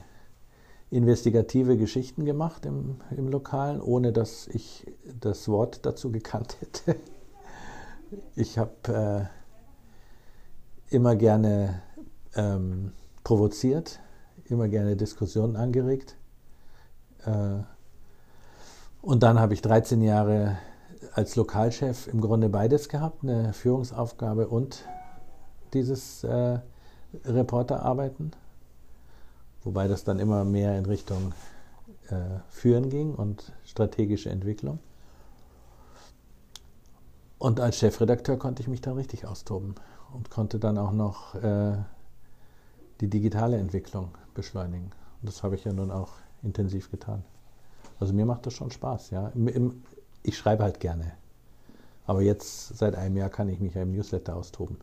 investigative 0.91 1.77
Geschichten 1.77 2.25
gemacht 2.25 2.65
im, 2.65 2.97
im 3.17 3.29
Lokalen, 3.29 3.81
ohne 3.81 4.13
dass 4.13 4.47
ich 4.49 4.87
das 5.21 5.49
Wort 5.49 5.85
dazu 5.85 6.11
gekannt 6.11 6.57
hätte. 6.61 6.97
Ich 8.37 8.57
habe 8.59 9.29
äh, 10.91 10.95
immer 10.95 11.15
gerne 11.17 11.83
ähm, 12.35 12.93
provoziert, 13.23 14.01
immer 14.47 14.69
gerne 14.69 14.97
Diskussionen 14.97 15.57
angeregt. 15.57 16.17
Äh, 17.27 17.63
und 19.03 19.23
dann 19.23 19.39
habe 19.39 19.55
ich 19.55 19.63
13 19.63 20.01
Jahre 20.03 20.59
als 21.15 21.37
Lokalchef 21.37 22.09
im 22.09 22.21
Grunde 22.21 22.49
beides 22.49 22.89
gehabt, 22.89 23.23
eine 23.23 23.53
Führungsaufgabe 23.53 24.49
und 24.49 24.85
dieses 25.73 26.25
äh, 26.25 26.59
Reporterarbeiten, 27.25 28.33
wobei 29.63 29.89
das 29.89 30.05
dann 30.05 30.19
immer 30.19 30.45
mehr 30.45 30.79
in 30.79 30.87
Richtung 30.87 31.33
äh, 32.09 32.41
Führen 32.49 32.91
ging 32.91 33.15
und 33.15 33.53
strategische 33.65 34.31
Entwicklung. 34.31 34.79
Und 37.39 37.61
als 37.61 37.79
Chefredakteur 37.79 38.37
konnte 38.37 38.63
ich 38.63 38.69
mich 38.69 38.81
dann 38.81 38.95
richtig 38.95 39.27
austoben 39.27 39.75
und 40.13 40.31
konnte 40.31 40.59
dann 40.59 40.77
auch 40.77 40.93
noch 40.93 41.35
äh, 41.37 41.77
die 43.01 43.09
digitale 43.09 43.59
Entwicklung 43.59 44.11
beschleunigen. 44.35 44.91
Und 45.21 45.29
das 45.29 45.43
habe 45.43 45.55
ich 45.55 45.65
ja 45.65 45.73
nun 45.73 45.91
auch 45.91 46.15
intensiv 46.43 46.91
getan. 46.91 47.25
Also 48.01 48.13
mir 48.13 48.27
macht 48.27 48.47
das 48.47 48.55
schon 48.55 48.71
Spaß, 48.71 49.11
ja. 49.11 49.29
Im, 49.29 49.49
im, 49.49 49.83
ich 50.23 50.37
schreibe 50.37 50.63
halt 50.63 50.81
gerne. 50.81 51.13
Aber 52.07 52.23
jetzt 52.23 52.77
seit 52.77 52.95
einem 52.95 53.17
Jahr 53.17 53.29
kann 53.29 53.49
ich 53.49 53.61
mich 53.61 53.75
ja 53.75 53.83
im 53.83 53.93
Newsletter 53.93 54.37
austoben. 54.37 54.79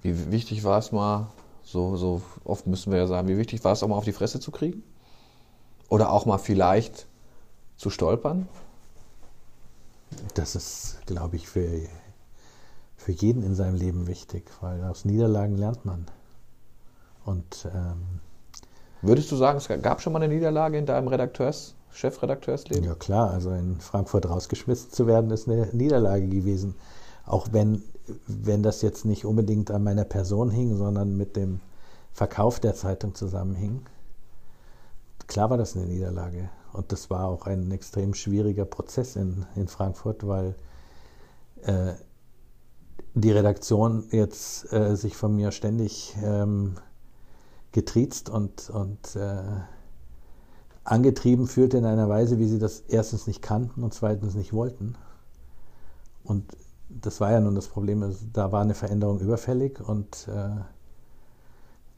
Wie 0.00 0.32
wichtig 0.32 0.64
war 0.64 0.78
es 0.78 0.90
mal, 0.92 1.28
so, 1.62 1.96
so 1.96 2.22
oft 2.44 2.66
müssen 2.66 2.90
wir 2.90 2.98
ja 2.98 3.06
sagen, 3.06 3.28
wie 3.28 3.36
wichtig 3.36 3.62
war 3.64 3.72
es 3.72 3.82
auch 3.82 3.88
mal 3.88 3.96
auf 3.96 4.04
die 4.04 4.12
Fresse 4.12 4.40
zu 4.40 4.50
kriegen? 4.50 4.82
Oder 5.88 6.10
auch 6.10 6.26
mal 6.26 6.38
vielleicht 6.38 7.06
zu 7.76 7.90
stolpern? 7.90 8.48
Das 10.34 10.56
ist, 10.56 10.98
glaube 11.06 11.36
ich, 11.36 11.48
für, 11.48 11.68
für 12.96 13.12
jeden 13.12 13.42
in 13.42 13.54
seinem 13.54 13.76
Leben 13.76 14.06
wichtig, 14.06 14.50
weil 14.60 14.82
aus 14.84 15.04
Niederlagen 15.04 15.56
lernt 15.56 15.84
man. 15.84 16.06
Und 17.24 17.68
ähm, 17.72 18.20
Würdest 19.02 19.32
du 19.32 19.36
sagen, 19.36 19.58
es 19.58 19.68
gab 19.82 20.00
schon 20.00 20.12
mal 20.12 20.22
eine 20.22 20.32
Niederlage 20.32 20.78
in 20.78 20.86
deinem 20.86 21.08
Redakteurs, 21.08 21.74
Chefredakteursleben? 21.92 22.84
ja 22.84 22.94
klar, 22.94 23.30
also 23.30 23.50
in 23.50 23.80
Frankfurt 23.80 24.28
rausgeschmissen 24.28 24.90
zu 24.90 25.06
werden, 25.06 25.30
ist 25.30 25.48
eine 25.48 25.68
Niederlage 25.72 26.26
gewesen. 26.26 26.74
Auch 27.26 27.48
wenn, 27.52 27.82
wenn 28.26 28.62
das 28.62 28.82
jetzt 28.82 29.04
nicht 29.04 29.24
unbedingt 29.24 29.70
an 29.70 29.84
meiner 29.84 30.04
Person 30.04 30.50
hing, 30.50 30.76
sondern 30.76 31.16
mit 31.16 31.36
dem 31.36 31.60
Verkauf 32.12 32.60
der 32.60 32.74
Zeitung 32.74 33.14
zusammenhing. 33.14 33.82
Klar 35.26 35.50
war 35.50 35.56
das 35.56 35.76
eine 35.76 35.86
Niederlage. 35.86 36.50
Und 36.72 36.92
das 36.92 37.10
war 37.10 37.26
auch 37.26 37.46
ein 37.46 37.70
extrem 37.70 38.14
schwieriger 38.14 38.64
Prozess 38.64 39.16
in, 39.16 39.46
in 39.54 39.68
Frankfurt, 39.68 40.26
weil 40.26 40.54
äh, 41.62 41.92
die 43.14 43.30
Redaktion 43.30 44.04
jetzt 44.10 44.72
äh, 44.72 44.96
sich 44.96 45.16
von 45.16 45.36
mir 45.36 45.52
ständig 45.52 46.16
ähm, 46.22 46.76
getriezt 47.72 48.30
und, 48.30 48.70
und 48.70 49.16
äh, 49.16 49.42
angetrieben 50.84 51.46
fühlte 51.46 51.78
in 51.78 51.84
einer 51.84 52.08
Weise, 52.08 52.38
wie 52.38 52.48
sie 52.48 52.58
das 52.58 52.80
erstens 52.88 53.26
nicht 53.26 53.42
kannten 53.42 53.82
und 53.82 53.94
zweitens 53.94 54.34
nicht 54.34 54.52
wollten. 54.52 54.96
Und 56.24 56.56
das 56.88 57.20
war 57.20 57.30
ja 57.32 57.40
nun 57.40 57.54
das 57.54 57.68
Problem, 57.68 58.02
also 58.02 58.18
da 58.32 58.52
war 58.52 58.62
eine 58.62 58.74
Veränderung 58.74 59.20
überfällig 59.20 59.80
und 59.80 60.28
äh, 60.28 60.60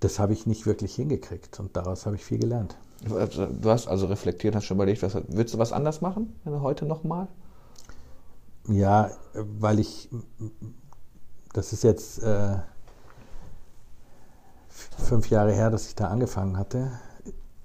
das 0.00 0.18
habe 0.18 0.32
ich 0.32 0.46
nicht 0.46 0.66
wirklich 0.66 0.94
hingekriegt 0.94 1.58
und 1.60 1.76
daraus 1.76 2.06
habe 2.06 2.16
ich 2.16 2.24
viel 2.24 2.38
gelernt. 2.38 2.76
Du 3.02 3.70
hast 3.70 3.88
also 3.88 4.06
reflektiert, 4.06 4.54
hast 4.54 4.64
schon 4.64 4.76
überlegt, 4.76 5.02
was, 5.02 5.14
würdest 5.14 5.54
du 5.54 5.58
was 5.58 5.72
anders 5.72 6.00
machen, 6.00 6.34
wenn 6.44 6.52
du 6.52 6.60
heute 6.60 6.86
nochmal? 6.86 7.28
Ja, 8.68 9.10
weil 9.34 9.78
ich, 9.78 10.08
das 11.52 11.72
ist 11.72 11.84
jetzt 11.84 12.22
äh, 12.22 12.56
fünf 14.68 15.28
Jahre 15.28 15.52
her, 15.52 15.70
dass 15.70 15.88
ich 15.88 15.94
da 15.94 16.08
angefangen 16.08 16.56
hatte 16.56 16.92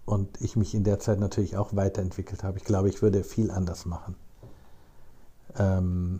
und 0.09 0.41
ich 0.41 0.55
mich 0.55 0.73
in 0.73 0.83
der 0.83 0.99
Zeit 0.99 1.19
natürlich 1.19 1.55
auch 1.55 1.75
weiterentwickelt 1.75 2.43
habe. 2.43 2.57
Ich 2.57 2.63
glaube, 2.63 2.89
ich 2.89 3.01
würde 3.01 3.23
viel 3.23 3.51
anders 3.51 3.85
machen. 3.85 4.15
Ähm, 5.57 6.19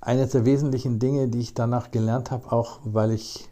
eines 0.00 0.30
der 0.30 0.44
wesentlichen 0.44 0.98
Dinge, 0.98 1.28
die 1.28 1.40
ich 1.40 1.54
danach 1.54 1.90
gelernt 1.90 2.30
habe, 2.30 2.52
auch 2.52 2.80
weil 2.84 3.12
ich 3.12 3.48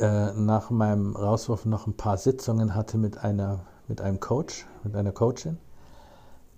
äh, 0.00 0.32
nach 0.32 0.70
meinem 0.70 1.14
Rauswurf 1.14 1.66
noch 1.66 1.86
ein 1.86 1.96
paar 1.96 2.16
Sitzungen 2.16 2.74
hatte 2.74 2.96
mit 2.96 3.18
einer 3.18 3.66
mit 3.86 4.00
einem 4.00 4.20
Coach, 4.20 4.66
mit 4.84 4.94
einer 4.94 5.12
Coachin. 5.12 5.58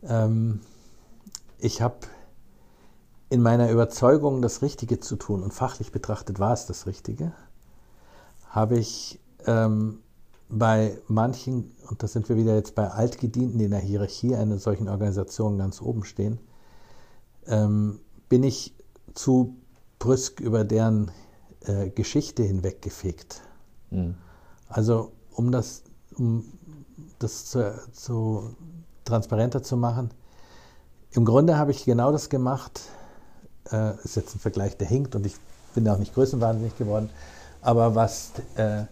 Ähm, 0.03 0.61
ich 1.59 1.81
habe 1.81 1.99
in 3.29 3.43
meiner 3.43 3.71
Überzeugung, 3.71 4.43
das 4.43 4.63
Richtige 4.63 4.99
zu 4.99 5.17
tun, 5.17 5.43
und 5.43 5.55
fachlich 5.55 5.93
betrachtet 5.93 6.41
war 6.41 6.53
es 6.53 6.67
das 6.67 6.87
Richtige, 6.87 7.33
habe 8.49 8.79
ich 8.79 9.21
ähm, 9.47 10.01
bei 10.51 10.99
manchen, 11.07 11.71
und 11.89 12.03
da 12.03 12.09
sind 12.09 12.29
wir 12.29 12.37
wieder 12.37 12.55
jetzt 12.57 12.75
bei 12.75 12.89
Altgedienten, 12.89 13.59
die 13.59 13.67
in 13.67 13.71
der 13.71 13.81
Hierarchie 13.81 14.35
einer 14.35 14.59
solchen 14.59 14.89
Organisation 14.89 15.59
ganz 15.59 15.81
oben 15.81 16.05
stehen, 16.05 16.39
ähm, 17.47 18.01
bin 18.29 18.43
ich 18.43 18.75
zu 19.15 19.57
brüsk 19.99 20.41
über 20.41 20.65
deren 20.65 21.11
äh, 21.65 21.91
Geschichte 21.91 22.43
hinweggefegt. 22.43 23.43
Mhm. 23.91 24.17
Also 24.69 25.13
um 25.33 25.53
das, 25.53 25.85
um 26.17 26.45
das 27.19 27.47
zu, 27.47 27.73
zu 27.93 28.55
transparenter 29.05 29.63
zu 29.63 29.77
machen, 29.77 30.11
im 31.13 31.25
Grunde 31.25 31.59
habe 31.59 31.71
ich 31.71 31.85
genau 31.85 32.13
das 32.13 32.29
gemacht, 32.29 32.81
äh, 33.71 33.95
ist 34.03 34.17
jetzt 34.17 34.35
ein 34.35 34.41
Vergleich, 34.41 34.77
der 34.77 34.89
hinkt 34.89 35.15
und 35.15 35.27
ich 35.27 35.35
bin 35.75 35.89
auch 35.89 35.99
nicht 35.99 36.15
größenwahnsinnig 36.15 36.77
geworden, 36.77 37.11
aber 37.63 37.95
was 37.95 38.33
äh, 38.57 38.85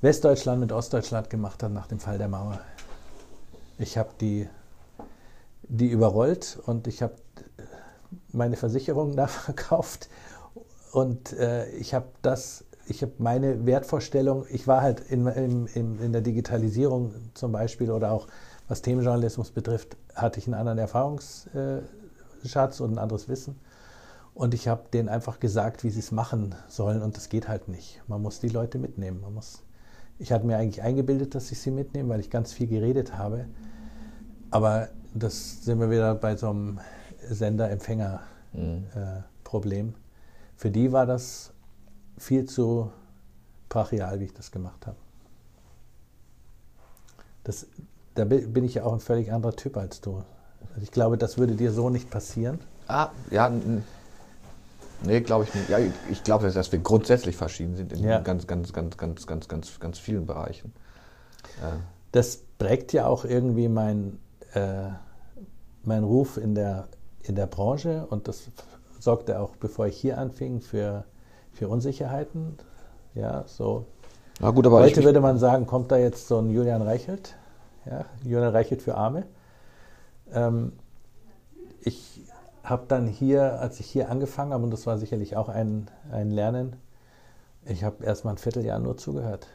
Westdeutschland 0.00 0.60
mit 0.60 0.72
Ostdeutschland 0.72 1.28
gemacht 1.28 1.62
hat 1.62 1.72
nach 1.72 1.86
dem 1.86 2.00
Fall 2.00 2.16
der 2.16 2.28
Mauer. 2.28 2.60
Ich 3.78 3.98
habe 3.98 4.10
die, 4.20 4.48
die 5.62 5.88
überrollt 5.88 6.58
und 6.66 6.86
ich 6.86 7.02
habe 7.02 7.14
meine 8.32 8.56
Versicherungen 8.56 9.16
da 9.16 9.26
verkauft 9.26 10.08
und 10.92 11.32
äh, 11.34 11.68
ich 11.72 11.94
habe 11.94 12.06
das, 12.22 12.64
ich 12.86 13.02
habe 13.02 13.12
meine 13.18 13.66
Wertvorstellung, 13.66 14.46
ich 14.50 14.66
war 14.66 14.82
halt 14.82 15.00
in, 15.00 15.26
in, 15.26 15.98
in, 16.00 16.12
der 16.12 16.22
Digitalisierung 16.22 17.14
zum 17.34 17.52
Beispiel 17.52 17.90
oder 17.90 18.10
auch 18.10 18.26
was 18.68 18.82
Themenjournalismus 18.82 19.50
betrifft, 19.50 19.96
hatte 20.14 20.40
ich 20.40 20.46
einen 20.46 20.54
anderen 20.54 20.78
Erfahrungsschatz 20.78 22.80
und 22.80 22.92
ein 22.92 22.98
anderes 22.98 23.28
Wissen. 23.28 23.58
Und 24.32 24.54
ich 24.54 24.68
habe 24.68 24.84
denen 24.92 25.08
einfach 25.08 25.40
gesagt, 25.40 25.84
wie 25.84 25.90
sie 25.90 25.98
es 25.98 26.12
machen 26.12 26.54
sollen. 26.68 27.02
Und 27.02 27.16
das 27.16 27.28
geht 27.28 27.48
halt 27.48 27.68
nicht. 27.68 28.00
Man 28.06 28.22
muss 28.22 28.38
die 28.38 28.48
Leute 28.48 28.78
mitnehmen. 28.78 29.20
Man 29.20 29.34
muss, 29.34 29.64
ich 30.20 30.30
hatte 30.32 30.46
mir 30.46 30.56
eigentlich 30.58 30.82
eingebildet, 30.82 31.34
dass 31.34 31.50
ich 31.50 31.58
sie 31.58 31.70
mitnehme, 31.70 32.10
weil 32.10 32.20
ich 32.20 32.28
ganz 32.30 32.52
viel 32.52 32.66
geredet 32.66 33.16
habe. 33.16 33.46
Aber 34.50 34.90
das 35.14 35.64
sind 35.64 35.80
wir 35.80 35.90
wieder 35.90 36.14
bei 36.14 36.36
so 36.36 36.50
einem 36.50 36.78
Sender-Empfänger-Problem. 37.28 39.86
Mhm. 39.86 39.92
Äh, 39.92 39.96
Für 40.56 40.70
die 40.70 40.92
war 40.92 41.06
das 41.06 41.54
viel 42.18 42.44
zu 42.44 42.92
brachial, 43.70 44.20
wie 44.20 44.24
ich 44.24 44.34
das 44.34 44.50
gemacht 44.50 44.86
habe. 44.86 44.98
Das, 47.44 47.66
da 48.14 48.26
bin 48.26 48.64
ich 48.64 48.74
ja 48.74 48.84
auch 48.84 48.92
ein 48.92 49.00
völlig 49.00 49.32
anderer 49.32 49.56
Typ 49.56 49.78
als 49.78 50.02
du. 50.02 50.22
Also 50.74 50.82
ich 50.82 50.90
glaube, 50.90 51.16
das 51.16 51.38
würde 51.38 51.54
dir 51.54 51.72
so 51.72 51.88
nicht 51.88 52.10
passieren. 52.10 52.58
Ah, 52.88 53.08
ja, 53.30 53.50
nee, 55.04 55.20
glaube 55.20 55.44
ich 55.44 55.54
nicht. 55.54 55.68
Ja, 55.68 55.78
ich, 56.10 56.22
glaube, 56.24 56.50
dass 56.50 56.72
wir 56.72 56.78
grundsätzlich 56.78 57.36
verschieden 57.36 57.76
sind 57.76 57.92
in 57.92 58.02
Ja. 58.02 58.20
ganz, 58.20 58.46
ganz, 58.46 58.72
ganz, 58.72 58.96
ganz, 58.96 59.26
ganz, 59.26 59.48
ganz, 59.48 59.80
ganz 59.80 59.98
vielen 59.98 60.26
Bereichen. 60.26 60.72
Ja. 61.60 61.78
Das 62.12 62.38
prägt 62.58 62.92
ja 62.92 63.06
auch 63.06 63.24
irgendwie 63.24 63.68
mein, 63.68 64.18
äh, 64.54 64.88
mein 65.84 66.04
Ruf 66.04 66.36
in 66.36 66.54
der, 66.54 66.88
in 67.22 67.34
der 67.34 67.46
Branche 67.46 68.06
und 68.08 68.28
das 68.28 68.48
sorgte 68.98 69.40
auch, 69.40 69.56
bevor 69.56 69.86
ich 69.86 69.96
hier 69.96 70.18
anfing, 70.18 70.60
für, 70.60 71.04
für 71.52 71.68
Unsicherheiten. 71.68 72.58
Ja, 73.14 73.44
so. 73.46 73.86
Na 74.40 74.50
gut, 74.50 74.66
aber 74.66 74.80
Heute 74.80 75.02
würde 75.02 75.20
man 75.20 75.38
sagen, 75.38 75.66
kommt 75.66 75.90
da 75.90 75.96
jetzt 75.96 76.28
so 76.28 76.38
ein 76.38 76.50
Julian 76.50 76.82
Reichelt, 76.82 77.36
ja, 77.86 78.04
Julian 78.24 78.52
Reichelt 78.52 78.82
für 78.82 78.94
Arme. 78.94 79.24
Ähm, 80.32 80.72
ich 81.82 82.19
habe 82.70 82.84
dann 82.88 83.06
hier, 83.06 83.60
als 83.60 83.80
ich 83.80 83.86
hier 83.86 84.10
angefangen 84.10 84.52
habe, 84.52 84.64
und 84.64 84.70
das 84.70 84.86
war 84.86 84.98
sicherlich 84.98 85.36
auch 85.36 85.48
ein, 85.48 85.90
ein 86.10 86.30
Lernen, 86.30 86.76
ich 87.64 87.84
habe 87.84 88.04
erst 88.04 88.24
mal 88.24 88.32
ein 88.32 88.38
Vierteljahr 88.38 88.78
nur 88.78 88.96
zugehört 88.96 89.48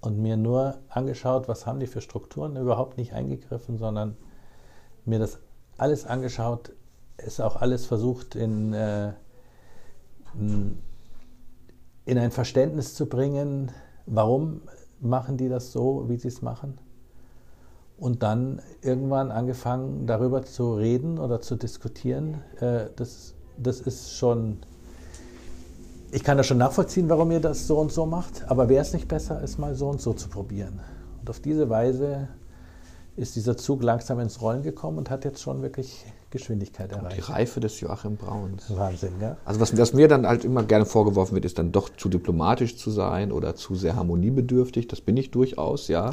und 0.00 0.18
mir 0.18 0.36
nur 0.36 0.78
angeschaut, 0.88 1.48
was 1.48 1.66
haben 1.66 1.80
die 1.80 1.86
für 1.86 2.00
Strukturen, 2.00 2.56
überhaupt 2.56 2.96
nicht 2.98 3.12
eingegriffen, 3.12 3.78
sondern 3.78 4.16
mir 5.04 5.18
das 5.18 5.38
alles 5.78 6.06
angeschaut, 6.06 6.72
ist 7.18 7.40
auch 7.40 7.56
alles 7.56 7.86
versucht 7.86 8.34
in, 8.34 8.72
äh, 8.72 9.12
in 10.34 12.18
ein 12.18 12.30
Verständnis 12.30 12.94
zu 12.94 13.06
bringen, 13.06 13.72
warum 14.06 14.62
machen 15.00 15.36
die 15.36 15.48
das 15.48 15.72
so, 15.72 16.08
wie 16.08 16.16
sie 16.16 16.28
es 16.28 16.42
machen. 16.42 16.78
Und 17.98 18.22
dann 18.22 18.60
irgendwann 18.82 19.30
angefangen, 19.30 20.06
darüber 20.06 20.42
zu 20.42 20.74
reden 20.74 21.18
oder 21.18 21.40
zu 21.40 21.56
diskutieren. 21.56 22.42
Äh, 22.60 22.90
das, 22.94 23.34
das 23.56 23.80
ist 23.80 24.16
schon, 24.16 24.58
ich 26.12 26.22
kann 26.22 26.36
das 26.36 26.46
schon 26.46 26.58
nachvollziehen, 26.58 27.08
warum 27.08 27.30
ihr 27.30 27.40
das 27.40 27.66
so 27.66 27.78
und 27.78 27.90
so 27.90 28.04
macht, 28.04 28.50
aber 28.50 28.68
wäre 28.68 28.82
es 28.82 28.92
nicht 28.92 29.08
besser, 29.08 29.42
es 29.42 29.56
mal 29.56 29.74
so 29.74 29.88
und 29.88 30.00
so 30.00 30.12
zu 30.12 30.28
probieren? 30.28 30.80
Und 31.20 31.30
auf 31.30 31.40
diese 31.40 31.70
Weise 31.70 32.28
ist 33.16 33.34
dieser 33.34 33.56
Zug 33.56 33.82
langsam 33.82 34.20
ins 34.20 34.42
Rollen 34.42 34.62
gekommen 34.62 34.98
und 34.98 35.10
hat 35.10 35.24
jetzt 35.24 35.40
schon 35.40 35.62
wirklich 35.62 36.04
Geschwindigkeit 36.30 36.92
erreicht. 36.92 37.16
Die 37.16 37.20
Reife 37.22 37.60
des 37.60 37.80
Joachim 37.80 38.16
Brauns. 38.16 38.64
Wahnsinn, 38.76 39.14
ja. 39.20 39.36
Also 39.44 39.58
was, 39.60 39.76
was, 39.76 39.94
mir 39.94 40.06
dann 40.06 40.26
halt 40.26 40.44
immer 40.44 40.62
gerne 40.62 40.84
vorgeworfen 40.84 41.34
wird, 41.34 41.46
ist 41.46 41.58
dann 41.58 41.72
doch 41.72 41.88
zu 41.88 42.10
diplomatisch 42.10 42.76
zu 42.76 42.90
sein 42.90 43.32
oder 43.32 43.54
zu 43.54 43.74
sehr 43.74 43.96
harmoniebedürftig. 43.96 44.86
Das 44.86 45.00
bin 45.00 45.16
ich 45.16 45.30
durchaus, 45.30 45.88
ja. 45.88 46.10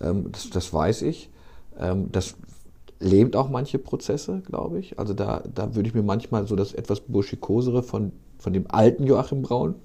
Ähm, 0.00 0.30
das, 0.32 0.50
das, 0.50 0.72
weiß 0.72 1.02
ich. 1.02 1.30
Ähm, 1.78 2.10
das 2.12 2.34
lähmt 2.98 3.36
auch 3.36 3.48
manche 3.48 3.78
Prozesse, 3.78 4.40
glaube 4.40 4.78
ich. 4.78 4.98
Also 4.98 5.14
da, 5.14 5.42
da 5.52 5.74
würde 5.74 5.88
ich 5.88 5.94
mir 5.94 6.02
manchmal 6.02 6.46
so 6.46 6.56
das 6.56 6.72
etwas 6.72 7.00
burschikosere 7.00 7.82
von, 7.82 8.12
von 8.38 8.52
dem 8.52 8.70
alten 8.70 9.04
Joachim 9.04 9.42
Braun. 9.42 9.76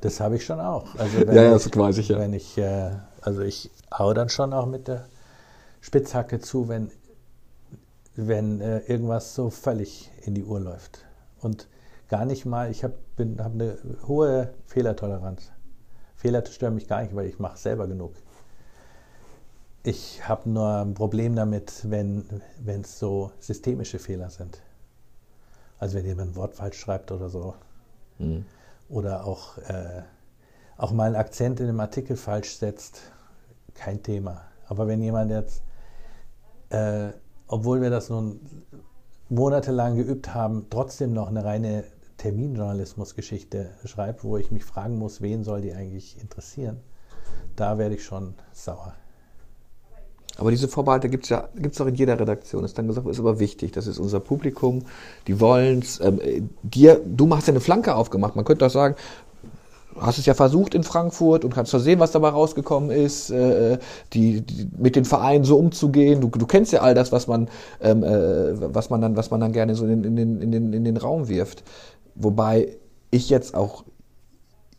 Das 0.00 0.18
habe 0.18 0.34
ich 0.34 0.44
schon 0.44 0.58
auch. 0.58 0.96
Also 0.96 1.18
ja, 1.18 1.32
ja, 1.32 1.50
das 1.52 1.76
weiß 1.76 1.98
ich 1.98 2.08
ja. 2.08 2.18
Wenn 2.18 2.32
ich, 2.32 2.58
äh, 2.58 2.90
also 3.20 3.42
ich 3.42 3.70
hau 3.96 4.12
dann 4.12 4.28
schon 4.28 4.52
auch 4.52 4.66
mit 4.66 4.88
der 4.88 5.06
Spitzhacke 5.80 6.40
zu, 6.40 6.68
wenn, 6.68 6.90
wenn 8.16 8.60
äh, 8.60 8.80
irgendwas 8.80 9.36
so 9.36 9.48
völlig 9.48 10.10
in 10.22 10.34
die 10.34 10.42
Uhr 10.42 10.58
läuft. 10.58 11.04
Und 11.40 11.68
gar 12.08 12.24
nicht 12.24 12.46
mal, 12.46 12.68
ich 12.68 12.82
habe 12.82 12.94
hab 13.38 13.52
eine 13.52 13.78
hohe 14.08 14.52
Fehlertoleranz. 14.66 15.52
Fehler 16.16 16.44
stören 16.46 16.74
mich 16.74 16.88
gar 16.88 17.02
nicht, 17.02 17.14
weil 17.14 17.26
ich 17.26 17.38
mache 17.38 17.56
selber 17.56 17.86
genug. 17.86 18.14
Ich 19.84 20.28
habe 20.28 20.48
nur 20.48 20.68
ein 20.68 20.94
Problem 20.94 21.34
damit, 21.34 21.90
wenn 21.90 22.24
es 22.64 22.98
so 22.98 23.32
systemische 23.40 23.98
Fehler 23.98 24.30
sind. 24.30 24.60
Also 25.78 25.96
wenn 25.98 26.06
jemand 26.06 26.32
ein 26.32 26.36
Wort 26.36 26.54
falsch 26.54 26.78
schreibt 26.78 27.10
oder 27.10 27.28
so. 27.28 27.54
Mhm. 28.18 28.44
Oder 28.88 29.24
auch, 29.24 29.58
äh, 29.58 30.02
auch 30.76 30.92
mal 30.92 31.06
einen 31.06 31.16
Akzent 31.16 31.58
in 31.58 31.68
einem 31.68 31.80
Artikel 31.80 32.16
falsch 32.16 32.56
setzt, 32.56 33.00
kein 33.74 34.02
Thema. 34.02 34.42
Aber 34.68 34.86
wenn 34.86 35.02
jemand 35.02 35.30
jetzt 35.30 35.62
äh, 36.72 37.12
obwohl 37.46 37.82
wir 37.82 37.90
das 37.90 38.08
nun 38.08 38.40
monatelang 39.28 39.96
geübt 39.96 40.32
haben, 40.34 40.66
trotzdem 40.70 41.12
noch 41.12 41.28
eine 41.28 41.44
reine 41.44 41.84
Terminjournalismus-Geschichte 42.16 43.70
schreibt, 43.84 44.24
wo 44.24 44.38
ich 44.38 44.50
mich 44.50 44.64
fragen 44.64 44.98
muss, 44.98 45.20
wen 45.20 45.44
soll 45.44 45.60
die 45.60 45.74
eigentlich 45.74 46.18
interessieren, 46.18 46.80
da 47.54 47.76
werde 47.76 47.96
ich 47.96 48.04
schon 48.04 48.34
sauer. 48.52 48.94
Aber 50.38 50.50
diese 50.50 50.68
Vorbehalte 50.68 51.08
gibt 51.08 51.24
es 51.24 51.30
ja 51.30 51.48
gibt's 51.54 51.80
auch 51.80 51.86
in 51.86 51.94
jeder 51.94 52.18
Redaktion. 52.18 52.64
Ist 52.64 52.78
dann 52.78 52.86
gesagt, 52.86 53.06
ist 53.06 53.20
aber 53.20 53.38
wichtig. 53.38 53.72
Das 53.72 53.86
ist 53.86 53.98
unser 53.98 54.20
Publikum, 54.20 54.82
die 55.26 55.40
wollen 55.40 55.80
es. 55.80 56.00
Ähm, 56.00 56.50
dir, 56.62 57.00
du 57.04 57.26
machst 57.26 57.48
ja 57.48 57.52
eine 57.52 57.60
Flanke 57.60 57.94
aufgemacht. 57.94 58.34
Man 58.34 58.44
könnte 58.44 58.66
auch 58.66 58.70
sagen, 58.70 58.96
hast 60.00 60.18
es 60.18 60.26
ja 60.26 60.34
versucht 60.34 60.74
in 60.74 60.84
Frankfurt 60.84 61.44
und 61.44 61.54
kannst 61.54 61.72
ja 61.72 61.78
sehen, 61.78 62.00
was 62.00 62.12
dabei 62.12 62.30
rausgekommen 62.30 62.90
ist, 62.90 63.30
äh, 63.30 63.78
die, 64.12 64.40
die, 64.40 64.68
mit 64.76 64.96
den 64.96 65.04
Vereinen 65.04 65.44
so 65.44 65.58
umzugehen. 65.58 66.20
Du, 66.20 66.28
du 66.28 66.46
kennst 66.46 66.72
ja 66.72 66.80
all 66.80 66.94
das, 66.94 67.12
was 67.12 67.26
man, 67.26 67.48
ähm, 67.80 68.02
äh, 68.02 68.74
was 68.74 68.90
man 68.90 69.00
dann, 69.00 69.16
was 69.16 69.30
man 69.30 69.40
dann 69.40 69.52
gerne 69.52 69.74
so 69.74 69.84
in, 69.84 70.04
in, 70.04 70.16
den, 70.16 70.40
in, 70.40 70.52
den, 70.52 70.72
in 70.72 70.84
den 70.84 70.96
Raum 70.96 71.28
wirft. 71.28 71.62
Wobei 72.14 72.76
ich 73.10 73.28
jetzt 73.28 73.54
auch 73.54 73.84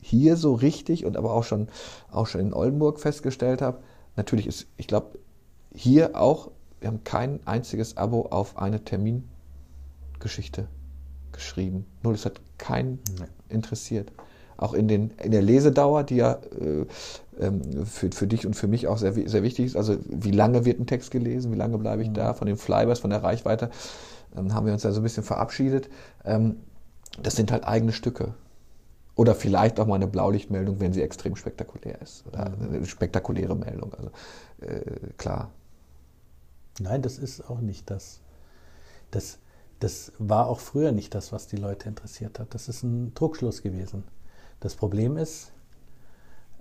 hier 0.02 0.36
so 0.36 0.54
richtig 0.54 1.06
und 1.06 1.16
aber 1.16 1.34
auch 1.34 1.44
schon, 1.44 1.68
auch 2.12 2.28
schon 2.28 2.42
in 2.42 2.54
Oldenburg 2.54 3.00
festgestellt 3.00 3.62
habe, 3.62 3.80
natürlich 4.16 4.48
ist, 4.48 4.68
ich 4.78 4.88
glaube, 4.88 5.20
hier 5.74 6.16
auch, 6.16 6.52
wir 6.80 6.88
haben 6.88 7.04
kein 7.04 7.40
einziges 7.46 7.98
Abo 7.98 8.28
auf 8.28 8.58
eine 8.58 8.84
Termingeschichte 8.84 10.68
geschrieben. 11.32 11.86
Null, 12.04 12.16
es 12.16 12.26
hat 12.26 12.42
keinen 12.58 13.00
interessiert 13.50 14.12
auch 14.58 14.74
in, 14.74 14.88
den, 14.88 15.12
in 15.22 15.32
der 15.32 15.42
Lesedauer, 15.42 16.04
die 16.04 16.18
ja 16.18 16.40
äh, 16.60 16.86
ähm, 17.40 17.86
für, 17.86 18.10
für 18.12 18.28
dich 18.28 18.46
und 18.46 18.56
für 18.56 18.68
mich 18.68 18.88
auch 18.88 18.98
sehr, 18.98 19.14
sehr 19.14 19.44
wichtig 19.44 19.66
ist. 19.66 19.76
Also 19.76 19.98
wie 20.06 20.32
lange 20.32 20.66
wird 20.66 20.80
ein 20.80 20.88
Text 20.88 21.12
gelesen, 21.12 21.52
wie 21.52 21.58
lange 21.58 21.78
bleibe 21.78 22.02
ich 22.02 22.10
mhm. 22.10 22.14
da, 22.14 22.34
von 22.34 22.48
den 22.48 22.58
Flybers, 22.58 23.00
von 23.00 23.10
der 23.10 23.24
Reichweite, 23.24 23.72
ähm, 24.36 24.54
haben 24.54 24.66
wir 24.66 24.74
uns 24.74 24.84
ja 24.84 24.92
so 24.92 25.02
ein 25.02 25.04
bisschen 25.04 25.24
verabschiedet. 25.24 25.90
Ähm, 26.24 26.58
das 27.22 27.36
sind 27.36 27.52
halt 27.52 27.66
eigene 27.66 27.92
Stücke. 27.92 28.34
Oder 29.16 29.36
vielleicht 29.36 29.80
auch 29.80 29.86
mal 29.86 29.96
eine 29.96 30.08
Blaulichtmeldung, 30.08 30.80
wenn 30.80 30.94
sie 30.94 31.04
extrem 31.04 31.36
spektakulär 31.36 32.02
ist. 32.02 32.26
Oder 32.28 32.50
mhm. 32.50 32.76
eine 32.76 32.86
spektakuläre 32.86 33.56
Meldung. 33.56 33.94
Also 33.94 34.12
äh, 34.62 35.14
klar. 35.18 35.52
Nein, 36.80 37.02
das 37.02 37.18
ist 37.18 37.42
auch 37.50 37.60
nicht 37.60 37.90
das. 37.90 38.22
Das, 39.12 39.38
das 39.80 40.12
war 40.18 40.48
auch 40.48 40.60
früher 40.60 40.92
nicht 40.92 41.14
das, 41.14 41.32
was 41.32 41.48
die 41.48 41.58
Leute 41.58 41.88
interessiert 41.88 42.40
hat. 42.40 42.54
Das 42.54 42.68
ist 42.68 42.84
ein 42.84 43.14
Druckschluss 43.14 43.62
gewesen. 43.62 44.04
Das 44.60 44.76
Problem 44.76 45.18
ist, 45.18 45.52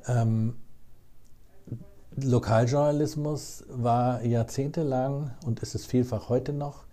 ähm, 0.07 0.57
Lokaljournalismus 2.17 3.65
war 3.69 4.23
jahrzehntelang 4.23 5.35
und 5.47 5.61
ist 5.61 5.75
es 5.75 5.87
vielfach 5.87 6.29
heute 6.29 6.53
noch 6.53 6.85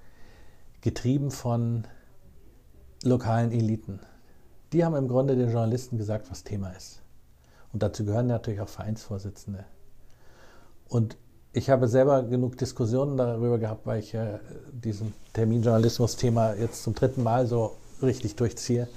getrieben 0.82 1.30
von 1.30 1.86
lokalen 3.04 3.52
Eliten. 3.52 4.00
Die 4.72 4.86
haben 4.86 4.96
im 4.96 5.08
Grunde 5.08 5.36
den 5.36 5.52
Journalisten 5.52 5.98
gesagt, 5.98 6.32
was 6.32 6.44
Thema 6.44 6.70
ist. 6.72 7.02
Und 7.74 7.84
dazu 7.84 8.06
gehören 8.06 8.28
natürlich 8.28 8.62
auch 8.62 8.70
Vereinsvorsitzende. 8.70 9.66
Und 10.88 11.18
ich 11.60 11.70
habe 11.70 11.88
selber 11.88 12.24
genug 12.24 12.58
Diskussionen 12.58 13.18
darüber 13.18 13.58
gehabt, 13.60 13.86
weil 13.86 14.00
ich 14.00 14.14
äh, 14.14 14.40
diesen 14.72 15.14
Terminjournalismus-Thema 15.34 16.56
jetzt 16.56 16.84
zum 16.84 16.96
dritten 16.96 17.22
Mal 17.22 17.46
so 17.48 17.76
richtig 18.02 18.36
durchziehe. 18.36 18.88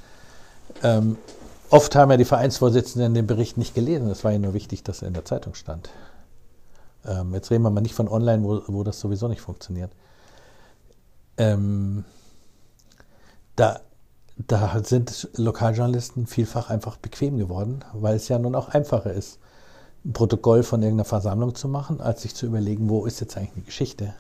Ähm, 0.82 1.16
Oft 1.72 1.96
haben 1.96 2.10
ja 2.10 2.18
die 2.18 2.26
Vereinsvorsitzenden 2.26 3.14
den 3.14 3.26
Bericht 3.26 3.56
nicht 3.56 3.74
gelesen. 3.74 4.10
Es 4.10 4.24
war 4.24 4.32
ja 4.32 4.38
nur 4.38 4.52
wichtig, 4.52 4.82
dass 4.82 5.00
er 5.00 5.08
in 5.08 5.14
der 5.14 5.24
Zeitung 5.24 5.54
stand. 5.54 5.88
Ähm, 7.06 7.32
jetzt 7.32 7.50
reden 7.50 7.62
wir 7.62 7.70
mal 7.70 7.80
nicht 7.80 7.94
von 7.94 8.08
online, 8.08 8.44
wo, 8.44 8.60
wo 8.66 8.84
das 8.84 9.00
sowieso 9.00 9.26
nicht 9.26 9.40
funktioniert. 9.40 9.90
Ähm, 11.38 12.04
da, 13.56 13.80
da 14.36 14.82
sind 14.84 15.30
Lokaljournalisten 15.34 16.26
vielfach 16.26 16.68
einfach 16.68 16.98
bequem 16.98 17.38
geworden, 17.38 17.82
weil 17.94 18.16
es 18.16 18.28
ja 18.28 18.38
nun 18.38 18.54
auch 18.54 18.68
einfacher 18.68 19.14
ist, 19.14 19.38
ein 20.05 20.12
Protokoll 20.12 20.62
von 20.62 20.82
irgendeiner 20.82 21.05
Versammlung 21.05 21.55
zu 21.55 21.68
machen, 21.68 22.00
als 22.00 22.22
sich 22.22 22.34
zu 22.34 22.46
überlegen, 22.46 22.88
wo 22.88 23.07
ist 23.07 23.20
jetzt 23.20 23.36
eigentlich 23.36 23.55
die 23.55 23.64
Geschichte. 23.64 24.14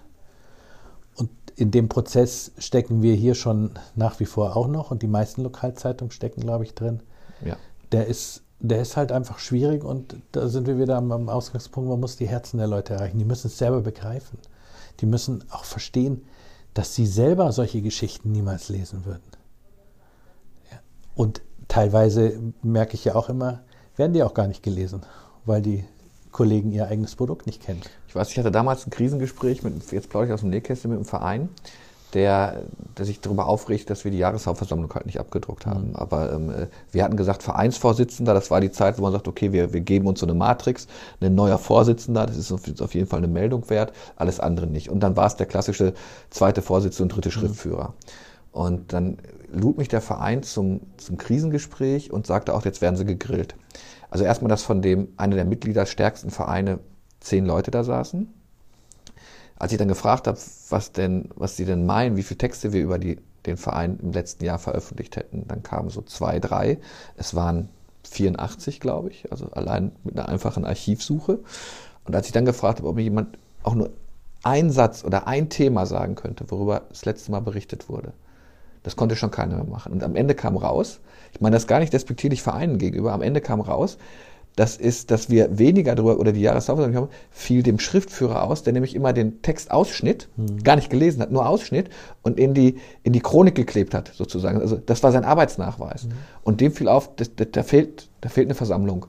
Und 1.16 1.30
in 1.56 1.70
dem 1.70 1.88
Prozess 1.88 2.52
stecken 2.58 3.02
wir 3.02 3.14
hier 3.14 3.34
schon 3.34 3.72
nach 3.94 4.20
wie 4.20 4.24
vor 4.24 4.56
auch 4.56 4.68
noch 4.68 4.90
und 4.90 5.02
die 5.02 5.08
meisten 5.08 5.42
Lokalzeitungen 5.42 6.12
stecken, 6.12 6.40
glaube 6.40 6.64
ich, 6.64 6.74
drin 6.74 7.00
ja. 7.44 7.56
der 7.90 8.06
ist 8.06 8.42
der 8.62 8.80
ist 8.80 8.96
halt 8.96 9.10
einfach 9.10 9.40
schwierig 9.40 9.82
und 9.82 10.16
da 10.30 10.46
sind 10.46 10.68
wir 10.68 10.78
wieder 10.78 10.96
am, 10.96 11.28
Ausgangspunkt, 11.28 11.90
man 11.90 11.98
muss 11.98 12.16
die 12.16 12.28
Herzen 12.28 12.58
der 12.58 12.68
Leute 12.68 12.94
erreichen. 12.94 13.18
Die 13.18 13.24
müssen 13.24 13.48
es 13.48 13.58
selber 13.58 13.80
begreifen. 13.80 14.38
Die 15.00 15.06
müssen 15.06 15.44
auch 15.50 15.64
verstehen, 15.64 16.22
dass 16.72 16.94
sie 16.94 17.08
selber 17.08 17.50
solche 17.50 17.82
Geschichten 17.82 18.30
niemals 18.30 18.68
lesen 18.68 19.04
würden. 19.04 19.24
Ja. 20.70 20.78
Und 21.16 21.42
teilweise 21.66 22.38
merke 22.62 22.94
ich 22.94 23.04
ja 23.04 23.16
auch 23.16 23.28
immer, 23.28 23.62
werden 23.96 24.12
die 24.12 24.22
auch 24.22 24.32
gar 24.32 24.46
nicht 24.46 24.62
gelesen, 24.62 25.02
weil 25.44 25.62
die 25.62 25.84
Kollegen 26.30 26.72
ihr 26.72 26.86
eigenes 26.86 27.16
Produkt 27.16 27.46
nicht 27.46 27.62
kennen. 27.62 27.80
Ich 28.08 28.14
weiß, 28.14 28.30
ich 28.30 28.38
hatte 28.38 28.50
damals 28.50 28.86
ein 28.86 28.90
Krisengespräch 28.90 29.62
mit, 29.62 29.90
jetzt 29.92 30.08
plaudere 30.08 30.28
ich 30.28 30.34
aus 30.34 30.40
dem 30.40 30.50
Nähkästchen 30.50 30.90
mit 30.90 30.98
einem 30.98 31.06
Verein 31.06 31.48
der, 32.14 32.62
der 32.98 33.04
sich 33.06 33.20
darüber 33.20 33.46
aufregt, 33.46 33.88
dass 33.88 34.04
wir 34.04 34.10
die 34.10 34.18
Jahreshauptversammlung 34.18 34.92
halt 34.94 35.06
nicht 35.06 35.18
abgedruckt 35.18 35.66
haben. 35.66 35.90
Mhm. 35.90 35.96
Aber 35.96 36.32
ähm, 36.32 36.52
wir 36.90 37.04
hatten 37.04 37.16
gesagt, 37.16 37.42
Vereinsvorsitzender, 37.42 38.34
das 38.34 38.50
war 38.50 38.60
die 38.60 38.70
Zeit, 38.70 38.98
wo 38.98 39.02
man 39.02 39.12
sagt, 39.12 39.28
okay, 39.28 39.52
wir, 39.52 39.72
wir 39.72 39.80
geben 39.80 40.06
uns 40.06 40.20
so 40.20 40.26
eine 40.26 40.34
Matrix, 40.34 40.86
ein 41.20 41.34
neuer 41.34 41.58
Vorsitzender, 41.58 42.26
das 42.26 42.36
ist 42.36 42.52
auf, 42.52 42.94
jeden 42.94 43.06
Fall 43.06 43.18
eine 43.18 43.28
Meldung 43.28 43.68
wert, 43.70 43.92
alles 44.16 44.40
andere 44.40 44.66
nicht. 44.66 44.90
Und 44.90 45.00
dann 45.00 45.16
war 45.16 45.26
es 45.26 45.36
der 45.36 45.46
klassische 45.46 45.94
zweite 46.30 46.60
Vorsitzende 46.60 47.04
und 47.04 47.16
dritte 47.16 47.28
mhm. 47.28 47.40
Schriftführer. 47.40 47.94
Und 48.52 48.92
dann 48.92 49.16
lud 49.50 49.78
mich 49.78 49.88
der 49.88 50.02
Verein 50.02 50.42
zum, 50.42 50.80
zum 50.98 51.16
Krisengespräch 51.16 52.10
und 52.10 52.26
sagte 52.26 52.54
auch, 52.54 52.64
jetzt 52.66 52.82
werden 52.82 52.96
sie 52.96 53.06
gegrillt. 53.06 53.54
Also 54.12 54.24
erstmal, 54.24 54.48
dass 54.48 54.62
von 54.62 54.82
dem 54.82 55.08
einer 55.16 55.36
der 55.36 55.44
Mitglieder 55.44 55.86
stärksten 55.86 56.30
Vereine 56.30 56.78
zehn 57.20 57.46
Leute 57.46 57.70
da 57.70 57.82
saßen 57.82 58.28
als 59.62 59.70
ich 59.70 59.78
dann 59.78 59.86
gefragt 59.86 60.26
habe, 60.26 60.40
was 60.70 60.90
denn, 60.90 61.28
was 61.36 61.56
sie 61.56 61.64
denn 61.64 61.86
meinen, 61.86 62.16
wie 62.16 62.24
viele 62.24 62.38
Texte 62.38 62.72
wir 62.72 62.82
über 62.82 62.98
die 62.98 63.18
den 63.46 63.56
Verein 63.56 63.96
im 64.02 64.10
letzten 64.10 64.44
Jahr 64.44 64.58
veröffentlicht 64.58 65.14
hätten. 65.14 65.46
Dann 65.46 65.62
kamen 65.62 65.88
so 65.88 66.02
zwei, 66.02 66.40
drei. 66.40 66.78
Es 67.16 67.36
waren 67.36 67.68
84, 68.10 68.80
glaube 68.80 69.10
ich, 69.10 69.30
also 69.30 69.46
allein 69.52 69.92
mit 70.02 70.18
einer 70.18 70.28
einfachen 70.28 70.64
Archivsuche. 70.64 71.38
Und 72.04 72.16
als 72.16 72.26
ich 72.26 72.32
dann 72.32 72.44
gefragt 72.44 72.80
habe, 72.80 72.88
ob 72.88 72.96
mir 72.96 73.02
jemand 73.02 73.38
auch 73.62 73.76
nur 73.76 73.90
einen 74.42 74.72
Satz 74.72 75.04
oder 75.04 75.28
ein 75.28 75.48
Thema 75.48 75.86
sagen 75.86 76.16
könnte, 76.16 76.50
worüber 76.50 76.82
das 76.88 77.04
letzte 77.04 77.30
Mal 77.30 77.40
berichtet 77.40 77.88
wurde, 77.88 78.12
das 78.82 78.96
konnte 78.96 79.16
schon 79.16 79.30
keiner 79.30 79.56
mehr 79.56 79.64
machen. 79.64 79.92
Und 79.92 80.02
am 80.02 80.16
Ende 80.16 80.34
kam 80.34 80.56
raus, 80.56 81.00
ich 81.32 81.40
meine 81.40 81.54
das 81.54 81.66
gar 81.66 81.80
nicht 81.80 81.92
despektierlich 81.92 82.42
Vereinen 82.42 82.78
gegenüber, 82.78 83.12
am 83.12 83.22
Ende 83.22 83.40
kam 83.40 83.60
raus, 83.60 83.98
das 84.56 84.76
ist, 84.76 85.10
dass 85.10 85.30
wir 85.30 85.58
weniger 85.58 85.94
darüber, 85.94 86.18
oder 86.18 86.32
die 86.32 86.42
Jahresaufgabe 86.42 86.94
haben, 86.94 87.08
fiel 87.30 87.62
dem 87.62 87.78
Schriftführer 87.78 88.42
aus, 88.42 88.62
der 88.62 88.74
nämlich 88.74 88.94
immer 88.94 89.14
den 89.14 89.40
Text 89.40 89.70
ausschnitt, 89.70 90.28
mhm. 90.36 90.62
gar 90.62 90.76
nicht 90.76 90.90
gelesen 90.90 91.22
hat, 91.22 91.32
nur 91.32 91.48
ausschnitt 91.48 91.88
und 92.22 92.38
in 92.38 92.52
die, 92.52 92.76
in 93.02 93.14
die 93.14 93.20
Chronik 93.20 93.54
geklebt 93.54 93.94
hat, 93.94 94.12
sozusagen. 94.14 94.60
Also 94.60 94.76
das 94.76 95.02
war 95.02 95.10
sein 95.10 95.24
Arbeitsnachweis. 95.24 96.04
Mhm. 96.04 96.12
Und 96.42 96.60
dem 96.60 96.72
fiel 96.72 96.88
auf, 96.88 97.16
das, 97.16 97.34
das, 97.34 97.48
da, 97.52 97.62
fehlt, 97.62 98.10
da 98.20 98.28
fehlt 98.28 98.48
eine 98.48 98.54
Versammlung. 98.54 99.06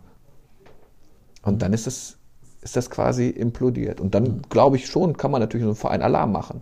Und 1.41 1.61
dann 1.61 1.73
ist 1.73 1.87
das, 1.87 2.17
ist 2.61 2.77
das 2.77 2.89
quasi 2.89 3.27
implodiert. 3.27 3.99
Und 3.99 4.15
dann, 4.15 4.23
mhm. 4.23 4.41
glaube 4.49 4.77
ich 4.77 4.87
schon, 4.87 5.17
kann 5.17 5.31
man 5.31 5.41
natürlich 5.41 5.65
so 5.65 5.71
einen 5.71 5.75
Verein 5.75 6.01
Alarm 6.01 6.31
machen. 6.31 6.61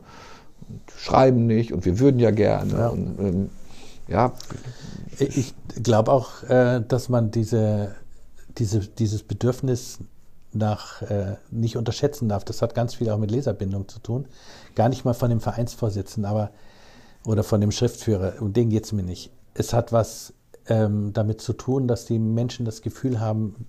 Schreiben 0.97 1.47
nicht 1.47 1.73
und 1.73 1.85
wir 1.85 1.99
würden 1.99 2.19
ja 2.19 2.31
gerne. 2.31 2.73
Ja. 2.73 2.87
Und, 2.89 3.19
ähm, 3.19 3.49
ja. 4.07 4.33
Ich 5.19 5.53
glaube 5.81 6.11
auch, 6.11 6.43
äh, 6.43 6.81
dass 6.87 7.09
man 7.09 7.31
diese 7.31 7.95
diese, 8.57 8.79
dieses 8.79 9.23
Bedürfnis 9.23 9.99
nach 10.53 11.01
äh, 11.03 11.37
nicht 11.49 11.77
unterschätzen 11.77 12.27
darf. 12.27 12.43
Das 12.43 12.61
hat 12.61 12.75
ganz 12.75 12.95
viel 12.95 13.09
auch 13.09 13.17
mit 13.17 13.31
Leserbindung 13.31 13.87
zu 13.87 13.99
tun. 13.99 14.27
Gar 14.75 14.89
nicht 14.89 15.05
mal 15.05 15.13
von 15.13 15.29
dem 15.29 15.39
Vereinsvorsitzenden, 15.39 16.29
aber 16.29 16.51
oder 17.25 17.43
von 17.43 17.61
dem 17.61 17.71
Schriftführer. 17.71 18.41
Um 18.41 18.51
den 18.51 18.69
geht 18.69 18.85
es 18.85 18.91
mir 18.91 19.03
nicht. 19.03 19.31
Es 19.53 19.73
hat 19.73 19.91
was 19.91 20.33
ähm, 20.67 21.13
damit 21.13 21.39
zu 21.39 21.53
tun, 21.53 21.87
dass 21.87 22.05
die 22.05 22.19
Menschen 22.19 22.65
das 22.65 22.81
Gefühl 22.81 23.19
haben, 23.19 23.67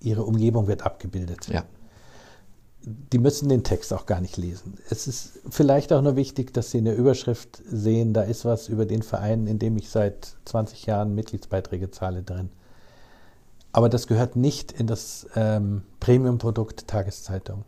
ihre 0.00 0.24
Umgebung 0.24 0.66
wird 0.66 0.84
abgebildet. 0.84 1.48
Ja. 1.48 1.64
Die 2.88 3.18
müssen 3.18 3.48
den 3.48 3.64
Text 3.64 3.92
auch 3.92 4.06
gar 4.06 4.20
nicht 4.20 4.36
lesen. 4.36 4.78
Es 4.88 5.08
ist 5.08 5.40
vielleicht 5.50 5.92
auch 5.92 6.02
nur 6.02 6.14
wichtig, 6.14 6.54
dass 6.54 6.70
sie 6.70 6.78
in 6.78 6.84
der 6.84 6.96
Überschrift 6.96 7.60
sehen, 7.68 8.12
da 8.12 8.22
ist 8.22 8.44
was 8.44 8.68
über 8.68 8.86
den 8.86 9.02
Verein, 9.02 9.48
in 9.48 9.58
dem 9.58 9.76
ich 9.76 9.90
seit 9.90 10.36
20 10.44 10.86
Jahren 10.86 11.14
Mitgliedsbeiträge 11.16 11.90
zahle 11.90 12.22
drin. 12.22 12.50
Aber 13.72 13.88
das 13.88 14.06
gehört 14.06 14.36
nicht 14.36 14.70
in 14.70 14.86
das 14.86 15.26
ähm, 15.34 15.82
Premium-Produkt 15.98 16.86
Tageszeitung. 16.86 17.64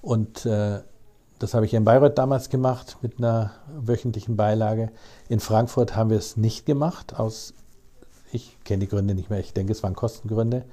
Und 0.00 0.46
äh, 0.46 0.80
das 1.38 1.54
habe 1.54 1.66
ich 1.66 1.74
in 1.74 1.84
Bayreuth 1.84 2.16
damals 2.16 2.48
gemacht 2.48 2.98
mit 3.02 3.18
einer 3.18 3.52
wöchentlichen 3.66 4.36
Beilage. 4.36 4.90
In 5.28 5.40
Frankfurt 5.40 5.96
haben 5.96 6.10
wir 6.10 6.18
es 6.18 6.36
nicht 6.36 6.64
gemacht, 6.64 7.18
aus, 7.18 7.54
ich 8.32 8.56
kenne 8.64 8.80
die 8.80 8.88
Gründe 8.88 9.14
nicht 9.14 9.30
mehr, 9.30 9.40
ich 9.40 9.52
denke, 9.52 9.72
es 9.72 9.82
waren 9.82 9.94
Kostengründe, 9.94 10.64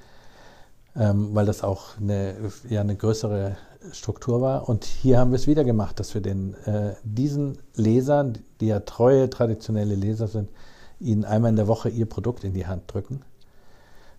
ähm, 0.98 1.34
weil 1.34 1.46
das 1.46 1.62
auch 1.62 1.98
eine, 1.98 2.34
ja, 2.68 2.80
eine 2.80 2.96
größere 2.96 3.56
Struktur 3.92 4.40
war. 4.40 4.68
Und 4.68 4.84
hier 4.84 5.18
haben 5.18 5.30
wir 5.30 5.36
es 5.36 5.46
wieder 5.46 5.64
gemacht, 5.64 6.00
dass 6.00 6.14
wir 6.14 6.20
den, 6.20 6.54
äh, 6.64 6.94
diesen 7.04 7.58
Lesern, 7.74 8.38
die 8.60 8.68
ja 8.68 8.80
treue, 8.80 9.30
traditionelle 9.30 9.94
Leser 9.94 10.28
sind, 10.28 10.50
ihnen 10.98 11.24
einmal 11.24 11.50
in 11.50 11.56
der 11.56 11.68
Woche 11.68 11.88
ihr 11.88 12.06
Produkt 12.06 12.44
in 12.44 12.54
die 12.54 12.66
Hand 12.66 12.82
drücken 12.92 13.22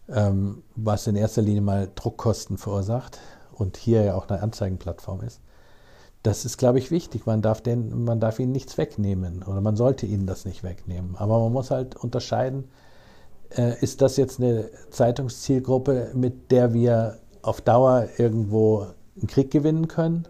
ähm, 0.10 0.64
was 0.76 1.08
in 1.08 1.16
erster 1.16 1.42
Linie 1.42 1.62
mal 1.62 1.90
Druckkosten 1.94 2.58
verursacht 2.58 3.20
und 3.52 3.78
hier 3.78 4.04
ja 4.04 4.16
auch 4.16 4.30
eine 4.30 4.42
Anzeigenplattform 4.42 5.22
ist. 5.22 5.42
Das 6.24 6.46
ist, 6.46 6.58
glaube 6.58 6.80
ich, 6.80 6.92
wichtig. 6.92 7.26
Man 7.26 7.42
darf, 7.42 7.62
den, 7.62 8.04
man 8.04 8.20
darf 8.20 8.40
ihnen 8.40 8.52
nichts 8.52 8.78
wegnehmen 8.78 9.44
oder 9.44 9.62
man 9.62 9.76
sollte 9.76 10.06
ihnen 10.06 10.28
das 10.28 10.46
nicht 10.46 10.64
wegnehmen. 10.64 11.16
Aber 11.18 11.40
man 11.40 11.54
muss 11.54 11.72
halt 11.72 11.96
unterscheiden, 11.96 12.66
ist 13.82 14.02
das 14.02 14.18
jetzt 14.18 14.40
eine 14.40 14.70
Zeitungszielgruppe, 14.90 16.12
mit 16.14 16.52
der 16.52 16.74
wir 16.74 17.18
auf 17.42 17.62
Dauer 17.62 18.08
irgendwo 18.18 18.88
einen 19.18 19.28
Krieg 19.28 19.52
gewinnen 19.52 19.88
können? 19.88 20.28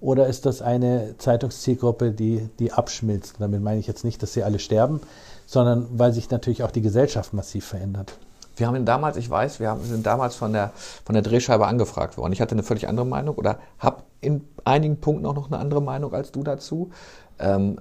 Oder 0.00 0.28
ist 0.28 0.46
das 0.46 0.62
eine 0.62 1.16
Zeitungszielgruppe, 1.18 2.12
die, 2.12 2.48
die 2.58 2.72
abschmilzt? 2.72 3.36
Damit 3.38 3.62
meine 3.62 3.80
ich 3.80 3.86
jetzt 3.86 4.04
nicht, 4.04 4.22
dass 4.22 4.32
sie 4.32 4.44
alle 4.44 4.58
sterben, 4.58 5.00
sondern 5.46 5.86
weil 5.92 6.12
sich 6.12 6.30
natürlich 6.30 6.62
auch 6.62 6.70
die 6.70 6.82
Gesellschaft 6.82 7.32
massiv 7.32 7.64
verändert. 7.64 8.12
Wir 8.54 8.66
haben 8.66 8.76
ihn 8.76 8.84
damals, 8.84 9.16
ich 9.16 9.28
weiß, 9.28 9.60
wir, 9.60 9.70
haben, 9.70 9.84
sind 9.84 10.06
damals 10.06 10.34
von 10.34 10.52
der, 10.52 10.72
von 11.04 11.14
der 11.14 11.22
Drehscheibe 11.22 11.66
angefragt 11.66 12.16
worden. 12.16 12.32
Ich 12.32 12.40
hatte 12.40 12.52
eine 12.52 12.62
völlig 12.62 12.88
andere 12.88 13.06
Meinung 13.06 13.36
oder 13.36 13.58
habe 13.78 14.02
in 14.20 14.44
einigen 14.64 15.00
Punkten 15.00 15.26
auch 15.26 15.34
noch 15.34 15.46
eine 15.46 15.58
andere 15.58 15.80
Meinung 15.80 16.12
als 16.12 16.32
du 16.32 16.42
dazu. 16.42 16.90
Ähm, 17.38 17.78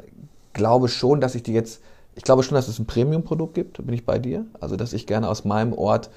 glaube 0.54 0.88
schon, 0.88 1.22
dass 1.22 1.36
ich 1.36 1.44
die 1.44 1.54
jetzt, 1.54 1.82
ich 2.18 2.24
glaube 2.24 2.42
schon, 2.42 2.56
dass 2.56 2.68
es 2.68 2.80
ein 2.80 2.88
Premium-Produkt 2.88 3.54
gibt, 3.54 3.86
bin 3.86 3.94
ich 3.94 4.04
bei 4.04 4.18
dir. 4.18 4.48
Also, 4.60 4.76
dass 4.76 4.92
ich 4.92 5.06
gerne 5.06 5.30
aus 5.30 5.46
meinem 5.46 5.74
Ort 5.74 6.10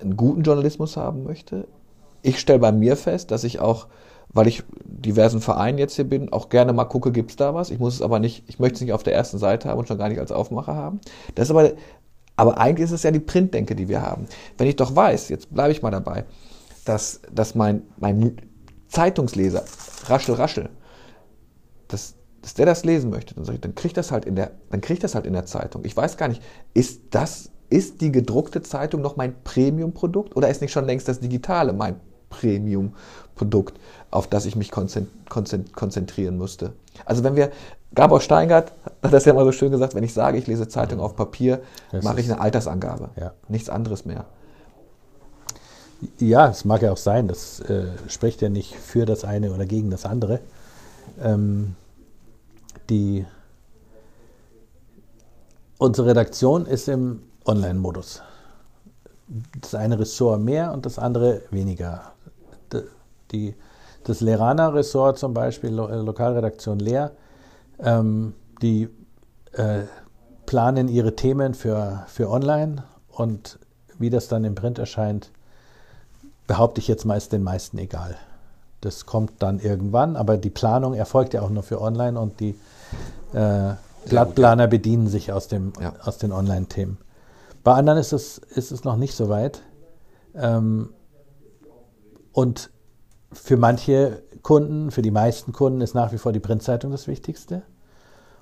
einen 0.00 0.18
guten 0.18 0.42
Journalismus 0.42 0.98
haben 0.98 1.24
möchte. 1.24 1.66
Ich 2.20 2.38
stelle 2.38 2.58
bei 2.58 2.72
mir 2.72 2.96
fest, 2.98 3.30
dass 3.30 3.42
ich 3.42 3.58
auch, 3.58 3.86
weil 4.28 4.46
ich 4.46 4.64
diversen 4.84 5.40
Vereinen 5.40 5.78
jetzt 5.78 5.96
hier 5.96 6.04
bin, 6.04 6.30
auch 6.30 6.50
gerne 6.50 6.74
mal 6.74 6.84
gucke, 6.84 7.10
gibt 7.10 7.30
es 7.30 7.36
da 7.36 7.54
was. 7.54 7.70
Ich 7.70 7.78
muss 7.78 7.94
es 7.94 8.02
aber 8.02 8.18
nicht, 8.18 8.44
ich 8.48 8.58
möchte 8.58 8.74
es 8.74 8.80
nicht 8.82 8.92
auf 8.92 9.02
der 9.02 9.14
ersten 9.14 9.38
Seite 9.38 9.70
haben 9.70 9.78
und 9.78 9.88
schon 9.88 9.96
gar 9.96 10.10
nicht 10.10 10.20
als 10.20 10.30
Aufmacher 10.30 10.74
haben. 10.74 11.00
Das 11.34 11.46
ist 11.46 11.50
aber 11.50 11.72
aber 12.36 12.58
eigentlich 12.58 12.84
ist 12.84 12.92
es 12.92 13.02
ja 13.02 13.10
die 13.10 13.18
Printdenke, 13.18 13.74
die 13.74 13.88
wir 13.88 14.02
haben. 14.02 14.26
Wenn 14.58 14.68
ich 14.68 14.76
doch 14.76 14.94
weiß, 14.94 15.30
jetzt 15.30 15.54
bleibe 15.54 15.72
ich 15.72 15.80
mal 15.80 15.90
dabei, 15.90 16.26
dass, 16.84 17.22
dass 17.32 17.54
mein, 17.54 17.82
mein 17.96 18.36
Zeitungsleser, 18.88 19.64
Raschel, 20.04 20.34
Raschel, 20.34 20.68
dass, 21.88 22.14
dass 22.46 22.54
der 22.54 22.66
das 22.66 22.84
lesen 22.84 23.10
möchte, 23.10 23.34
dann, 23.34 23.52
ich, 23.52 23.60
dann 23.60 23.74
kriegt 23.74 23.96
das 23.96 24.12
halt 24.12 24.24
in 24.24 24.36
der, 24.36 24.52
dann 24.70 24.80
kriegt 24.80 25.02
das 25.02 25.16
halt 25.16 25.26
in 25.26 25.32
der 25.32 25.46
Zeitung. 25.46 25.84
Ich 25.84 25.96
weiß 25.96 26.16
gar 26.16 26.28
nicht, 26.28 26.40
ist 26.74 27.00
das, 27.10 27.50
ist 27.70 28.00
die 28.00 28.12
gedruckte 28.12 28.62
Zeitung 28.62 29.00
noch 29.00 29.16
mein 29.16 29.34
Premium-Produkt 29.42 30.36
oder 30.36 30.48
ist 30.48 30.60
nicht 30.60 30.70
schon 30.70 30.84
längst 30.84 31.08
das 31.08 31.18
Digitale 31.18 31.72
mein 31.72 31.96
Premium-Produkt, 32.30 33.80
auf 34.12 34.28
das 34.28 34.46
ich 34.46 34.54
mich 34.54 34.70
konzentrieren 34.70 36.38
müsste? 36.38 36.74
Also 37.04 37.24
wenn 37.24 37.34
wir, 37.34 37.50
Gabor 37.96 38.20
Steingart 38.20 38.70
hat 39.02 39.12
das 39.12 39.24
ja 39.24 39.34
mal 39.34 39.44
so 39.44 39.50
schön 39.50 39.72
gesagt, 39.72 39.96
wenn 39.96 40.04
ich 40.04 40.14
sage, 40.14 40.38
ich 40.38 40.46
lese 40.46 40.68
Zeitung 40.68 41.00
auf 41.00 41.16
Papier, 41.16 41.62
das 41.90 42.04
mache 42.04 42.20
ich 42.20 42.30
eine 42.30 42.40
Altersangabe. 42.40 43.08
Ja. 43.16 43.32
Nichts 43.48 43.68
anderes 43.68 44.04
mehr. 44.04 44.24
Ja, 46.20 46.50
es 46.50 46.64
mag 46.64 46.80
ja 46.82 46.92
auch 46.92 46.96
sein, 46.96 47.26
das 47.26 47.58
äh, 47.58 47.86
spricht 48.06 48.40
ja 48.40 48.50
nicht 48.50 48.76
für 48.76 49.04
das 49.04 49.24
eine 49.24 49.50
oder 49.50 49.66
gegen 49.66 49.90
das 49.90 50.06
andere. 50.06 50.38
Ähm, 51.20 51.74
die, 52.88 53.26
unsere 55.78 56.08
Redaktion 56.08 56.66
ist 56.66 56.88
im 56.88 57.22
Online-Modus. 57.44 58.22
Das 59.60 59.74
eine 59.74 59.98
Ressort 59.98 60.40
mehr 60.40 60.72
und 60.72 60.86
das 60.86 60.98
andere 60.98 61.42
weniger. 61.50 62.12
Die, 63.32 63.54
das 64.04 64.20
Lerana-Ressort 64.20 65.18
zum 65.18 65.34
Beispiel, 65.34 65.70
Lokalredaktion 65.70 66.78
Leer, 66.78 67.12
ähm, 67.80 68.34
die 68.62 68.88
äh, 69.52 69.82
planen 70.46 70.88
ihre 70.88 71.16
Themen 71.16 71.54
für, 71.54 72.04
für 72.06 72.30
online 72.30 72.84
und 73.08 73.58
wie 73.98 74.10
das 74.10 74.28
dann 74.28 74.44
im 74.44 74.54
Print 74.54 74.78
erscheint, 74.78 75.30
behaupte 76.46 76.80
ich 76.80 76.88
jetzt 76.88 77.04
mal, 77.04 77.18
den 77.18 77.42
meisten 77.42 77.78
egal. 77.78 78.16
Das 78.80 79.06
kommt 79.06 79.42
dann 79.42 79.58
irgendwann, 79.58 80.16
aber 80.16 80.36
die 80.36 80.50
Planung 80.50 80.94
erfolgt 80.94 81.34
ja 81.34 81.42
auch 81.42 81.50
nur 81.50 81.62
für 81.62 81.80
online 81.80 82.18
und 82.20 82.40
die 82.40 82.58
äh, 83.32 83.74
Blattplaner 84.08 84.66
bedienen 84.66 85.08
sich 85.08 85.32
aus, 85.32 85.48
dem, 85.48 85.72
ja. 85.80 85.94
aus 86.02 86.18
den 86.18 86.32
Online-Themen. 86.32 86.98
Bei 87.64 87.72
anderen 87.74 87.98
ist 87.98 88.12
es, 88.12 88.38
ist 88.38 88.70
es 88.70 88.84
noch 88.84 88.96
nicht 88.96 89.14
so 89.14 89.28
weit. 89.28 89.62
Ähm, 90.34 90.90
und 92.32 92.70
für 93.32 93.56
manche 93.56 94.22
Kunden, 94.42 94.90
für 94.90 95.02
die 95.02 95.10
meisten 95.10 95.52
Kunden 95.52 95.80
ist 95.80 95.94
nach 95.94 96.12
wie 96.12 96.18
vor 96.18 96.32
die 96.32 96.40
Printzeitung 96.40 96.92
das 96.92 97.08
Wichtigste. 97.08 97.62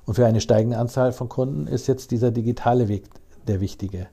Und 0.04 0.14
für 0.14 0.26
eine 0.26 0.42
steigende 0.42 0.76
Anzahl 0.76 1.12
von 1.12 1.28
Kunden 1.30 1.66
ist 1.66 1.86
jetzt 1.86 2.10
dieser 2.10 2.30
digitale 2.30 2.88
Weg 2.88 3.08
der 3.46 3.60
wichtige. 3.60 4.08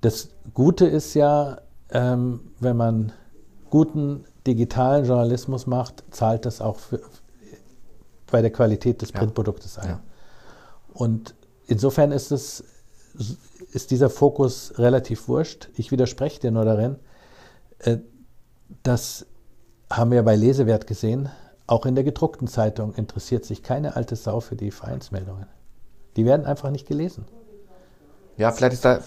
Das 0.00 0.30
Gute 0.54 0.86
ist 0.86 1.14
ja, 1.14 1.58
ähm, 1.90 2.40
wenn 2.58 2.76
man 2.76 3.12
guten 3.68 4.24
digitalen 4.46 5.04
Journalismus 5.04 5.66
macht, 5.66 6.04
zahlt 6.10 6.46
das 6.46 6.60
auch 6.60 6.78
für, 6.78 7.00
bei 8.30 8.42
der 8.42 8.50
Qualität 8.50 9.02
des 9.02 9.12
Printproduktes 9.12 9.78
ein. 9.78 10.00
Und 10.92 11.34
insofern 11.66 12.12
ist, 12.12 12.30
es, 12.30 12.64
ist 13.72 13.90
dieser 13.90 14.10
Fokus 14.10 14.74
relativ 14.78 15.28
wurscht. 15.28 15.68
Ich 15.76 15.92
widerspreche 15.92 16.40
dir 16.40 16.50
nur 16.50 16.64
darin, 16.64 16.96
äh, 17.80 17.98
dass 18.82 19.26
haben 19.90 20.12
wir 20.12 20.22
bei 20.22 20.36
Lesewert 20.36 20.86
gesehen, 20.86 21.28
auch 21.66 21.84
in 21.84 21.94
der 21.94 22.04
gedruckten 22.04 22.48
Zeitung 22.48 22.94
interessiert 22.94 23.44
sich 23.44 23.62
keine 23.62 23.96
alte 23.96 24.16
Sau 24.16 24.40
für 24.40 24.56
die 24.56 24.70
Vereinsmeldungen. 24.70 25.46
Die 26.16 26.24
werden 26.24 26.46
einfach 26.46 26.70
nicht 26.70 26.86
gelesen. 26.86 27.24
Ja, 28.36 28.52
vielleicht 28.52 28.74
ist 28.74 28.84
da, 28.84 29.00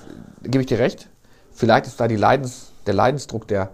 gebe 0.43 0.61
ich 0.61 0.67
dir 0.67 0.79
recht, 0.79 1.09
vielleicht 1.51 1.87
ist 1.87 1.99
da 1.99 2.05
Leidens, 2.05 2.71
der 2.85 2.93
Leidensdruck 2.93 3.47
der, 3.47 3.71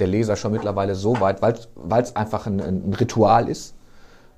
der 0.00 0.08
Leser 0.08 0.36
schon 0.36 0.52
mittlerweile 0.52 0.94
so 0.94 1.20
weit, 1.20 1.42
weil 1.42 2.02
es 2.02 2.16
einfach 2.16 2.46
ein, 2.46 2.60
ein, 2.60 2.94
Ritual 2.94 3.48
ist, 3.48 3.74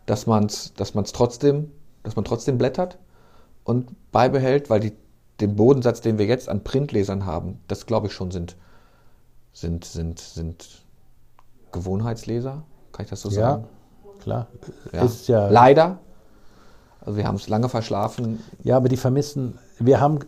dass 0.06 0.26
man 0.26 0.46
es 0.46 0.74
dass 0.74 0.92
trotzdem 1.12 1.70
dass 2.02 2.16
man 2.16 2.24
trotzdem 2.24 2.58
blättert 2.58 2.98
und 3.64 4.10
beibehält, 4.10 4.70
weil 4.70 4.80
die, 4.80 4.92
den 5.40 5.56
Bodensatz, 5.56 6.00
den 6.00 6.18
wir 6.18 6.26
jetzt 6.26 6.48
an 6.48 6.64
Printlesern 6.64 7.26
haben, 7.26 7.60
das 7.68 7.86
glaube 7.86 8.08
ich 8.08 8.12
schon 8.12 8.30
sind, 8.30 8.56
sind, 9.52 9.84
sind, 9.84 10.18
sind 10.18 10.82
Gewohnheitsleser. 11.70 12.64
Kann 12.92 13.04
ich 13.04 13.10
das 13.10 13.22
so 13.22 13.30
Ja, 13.30 13.34
sagen? 13.34 13.64
klar. 14.20 14.46
Ja. 14.92 15.04
Ist 15.04 15.28
ja, 15.28 15.48
Leider. 15.48 15.98
Also 17.00 17.16
wir 17.16 17.26
haben 17.26 17.36
es 17.36 17.48
lange 17.48 17.68
verschlafen. 17.68 18.40
ja, 18.62 18.76
aber 18.76 18.88
die 18.88 18.96
vermissen, 18.96 19.58
wir 19.80 20.00
haben, 20.00 20.20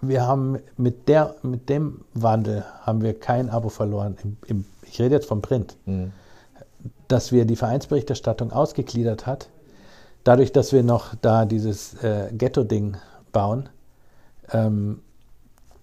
wir 0.00 0.26
haben 0.26 0.58
mit, 0.76 1.08
der, 1.08 1.34
mit 1.42 1.68
dem 1.68 2.04
Wandel 2.14 2.64
haben 2.82 3.02
wir 3.02 3.18
kein 3.18 3.50
Abo 3.50 3.68
verloren. 3.68 4.16
Im, 4.22 4.36
im, 4.46 4.64
ich 4.82 5.00
rede 5.00 5.14
jetzt 5.14 5.26
vom 5.26 5.42
Print. 5.42 5.76
Dass 7.08 7.32
wir 7.32 7.44
die 7.44 7.56
Vereinsberichterstattung 7.56 8.52
ausgegliedert 8.52 9.26
hat, 9.26 9.48
dadurch, 10.24 10.52
dass 10.52 10.72
wir 10.72 10.82
noch 10.82 11.14
da 11.20 11.44
dieses 11.44 11.94
äh, 12.02 12.30
Ghetto-Ding 12.32 12.96
bauen, 13.32 13.68
ähm, 14.52 15.00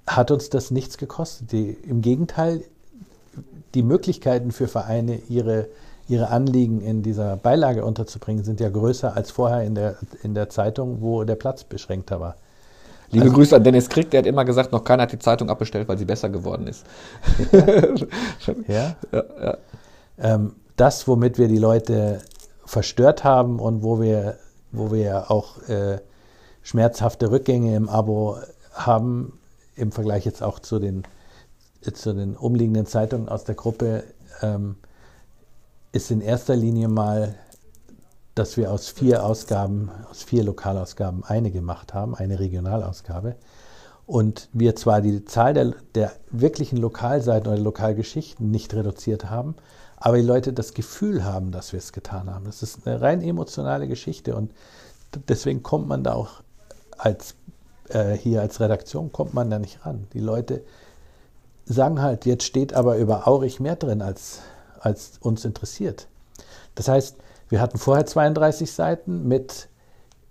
hat 0.07 0.31
uns 0.31 0.49
das 0.49 0.71
nichts 0.71 0.97
gekostet. 0.97 1.51
Die, 1.51 1.71
Im 1.71 2.01
Gegenteil, 2.01 2.63
die 3.73 3.83
Möglichkeiten 3.83 4.51
für 4.51 4.67
Vereine, 4.67 5.19
ihre, 5.29 5.67
ihre 6.07 6.29
Anliegen 6.29 6.81
in 6.81 7.01
dieser 7.01 7.37
Beilage 7.37 7.83
unterzubringen, 7.83 8.43
sind 8.43 8.59
ja 8.59 8.69
größer 8.69 9.15
als 9.15 9.31
vorher 9.31 9.63
in 9.63 9.75
der, 9.75 9.97
in 10.23 10.35
der 10.35 10.49
Zeitung, 10.49 11.01
wo 11.01 11.23
der 11.23 11.35
Platz 11.35 11.63
beschränkter 11.63 12.19
war. 12.19 12.35
Liebe 13.11 13.25
Also- 13.25 13.35
Grüße 13.35 13.55
an 13.55 13.63
Dennis 13.63 13.89
Krieg, 13.89 14.09
der 14.11 14.19
hat 14.19 14.25
immer 14.25 14.45
gesagt, 14.45 14.71
noch 14.71 14.83
keiner 14.83 15.03
hat 15.03 15.11
die 15.11 15.19
Zeitung 15.19 15.49
abbestellt, 15.49 15.87
weil 15.87 15.97
sie 15.97 16.05
besser 16.05 16.29
geworden 16.29 16.67
ist. 16.67 16.85
Ja? 18.67 18.95
Ja, 19.11 19.23
ja. 19.41 19.57
ähm, 20.17 20.55
das, 20.75 21.07
womit 21.07 21.37
wir 21.37 21.47
die 21.47 21.57
Leute 21.57 22.21
verstört 22.65 23.23
haben 23.23 23.59
und 23.59 23.83
wo 23.83 24.01
wir, 24.01 24.37
wo 24.71 24.91
wir 24.91 25.31
auch 25.31 25.61
äh, 25.67 25.99
schmerzhafte 26.61 27.31
Rückgänge 27.31 27.75
im 27.75 27.89
Abo 27.89 28.37
haben, 28.73 29.39
im 29.75 29.91
Vergleich 29.91 30.25
jetzt 30.25 30.41
auch 30.43 30.59
zu 30.59 30.79
den, 30.79 31.03
zu 31.93 32.13
den 32.13 32.35
umliegenden 32.35 32.85
Zeitungen 32.85 33.29
aus 33.29 33.43
der 33.43 33.55
Gruppe, 33.55 34.03
ähm, 34.41 34.75
ist 35.91 36.11
in 36.11 36.21
erster 36.21 36.55
Linie 36.55 36.87
mal, 36.89 37.35
dass 38.35 38.57
wir 38.57 38.71
aus 38.71 38.89
vier 38.89 39.25
Ausgaben, 39.25 39.89
aus 40.11 40.23
vier 40.23 40.43
Lokalausgaben 40.43 41.23
eine 41.23 41.51
gemacht 41.51 41.93
haben, 41.93 42.15
eine 42.15 42.39
Regionalausgabe. 42.39 43.35
Und 44.05 44.49
wir 44.53 44.75
zwar 44.75 45.01
die 45.01 45.25
Zahl 45.25 45.53
der, 45.53 45.73
der 45.95 46.11
wirklichen 46.29 46.77
Lokalseiten 46.77 47.51
oder 47.51 47.59
Lokalgeschichten 47.59 48.51
nicht 48.51 48.73
reduziert 48.73 49.29
haben, 49.29 49.55
aber 49.97 50.17
die 50.17 50.23
Leute 50.23 50.53
das 50.53 50.73
Gefühl 50.73 51.23
haben, 51.23 51.51
dass 51.51 51.71
wir 51.71 51.79
es 51.79 51.93
getan 51.93 52.29
haben. 52.29 52.45
Das 52.45 52.61
ist 52.61 52.85
eine 52.85 53.01
rein 53.01 53.21
emotionale 53.21 53.87
Geschichte 53.87 54.35
und 54.35 54.51
deswegen 55.27 55.63
kommt 55.63 55.87
man 55.87 56.03
da 56.03 56.13
auch 56.13 56.43
als 56.97 57.35
äh, 57.89 58.13
hier 58.13 58.41
als 58.41 58.59
Redaktion 58.59 59.11
kommt 59.11 59.33
man 59.33 59.49
da 59.49 59.59
nicht 59.59 59.85
ran. 59.85 60.07
Die 60.13 60.19
Leute 60.19 60.61
sagen 61.65 62.01
halt, 62.01 62.25
jetzt 62.25 62.43
steht 62.43 62.73
aber 62.73 62.97
über 62.97 63.27
Aurich 63.27 63.59
mehr 63.59 63.75
drin, 63.75 64.01
als, 64.01 64.39
als 64.79 65.17
uns 65.19 65.45
interessiert. 65.45 66.07
Das 66.75 66.87
heißt, 66.87 67.15
wir 67.49 67.61
hatten 67.61 67.77
vorher 67.77 68.05
32 68.05 68.71
Seiten 68.71 69.27
mit 69.27 69.69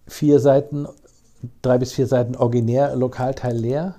vier 0.06 0.40
Seiten, 0.40 0.86
drei 1.62 1.78
bis 1.78 1.92
vier 1.92 2.06
Seiten 2.06 2.36
originär, 2.36 2.96
Lokalteil 2.96 3.56
leer. 3.56 3.94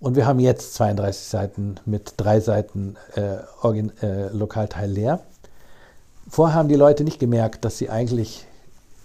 Und 0.00 0.16
wir 0.16 0.26
haben 0.26 0.40
jetzt 0.40 0.74
32 0.74 1.26
Seiten 1.26 1.74
mit 1.86 2.14
drei 2.16 2.40
Seiten 2.40 2.96
äh, 3.14 3.36
Origin, 3.62 3.92
äh, 4.02 4.28
Lokalteil 4.28 4.90
leer. 4.90 5.20
Vorher 6.28 6.56
haben 6.56 6.68
die 6.68 6.74
Leute 6.74 7.04
nicht 7.04 7.20
gemerkt, 7.20 7.64
dass 7.64 7.78
sie 7.78 7.90
eigentlich, 7.90 8.46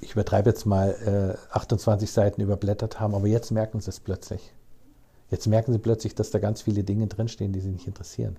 ich 0.01 0.13
übertreibe 0.13 0.49
jetzt 0.49 0.65
mal, 0.65 1.37
äh, 1.51 1.55
28 1.55 2.09
Seiten 2.09 2.41
überblättert 2.41 2.99
haben, 2.99 3.13
aber 3.13 3.27
jetzt 3.27 3.51
merken 3.51 3.79
sie 3.79 3.89
es 3.89 3.99
plötzlich. 3.99 4.53
Jetzt 5.29 5.45
merken 5.45 5.73
sie 5.73 5.79
plötzlich, 5.79 6.15
dass 6.15 6.31
da 6.31 6.39
ganz 6.39 6.61
viele 6.61 6.83
Dinge 6.83 7.07
drinstehen, 7.07 7.51
die 7.51 7.59
sie 7.59 7.69
nicht 7.69 7.85
interessieren. 7.85 8.37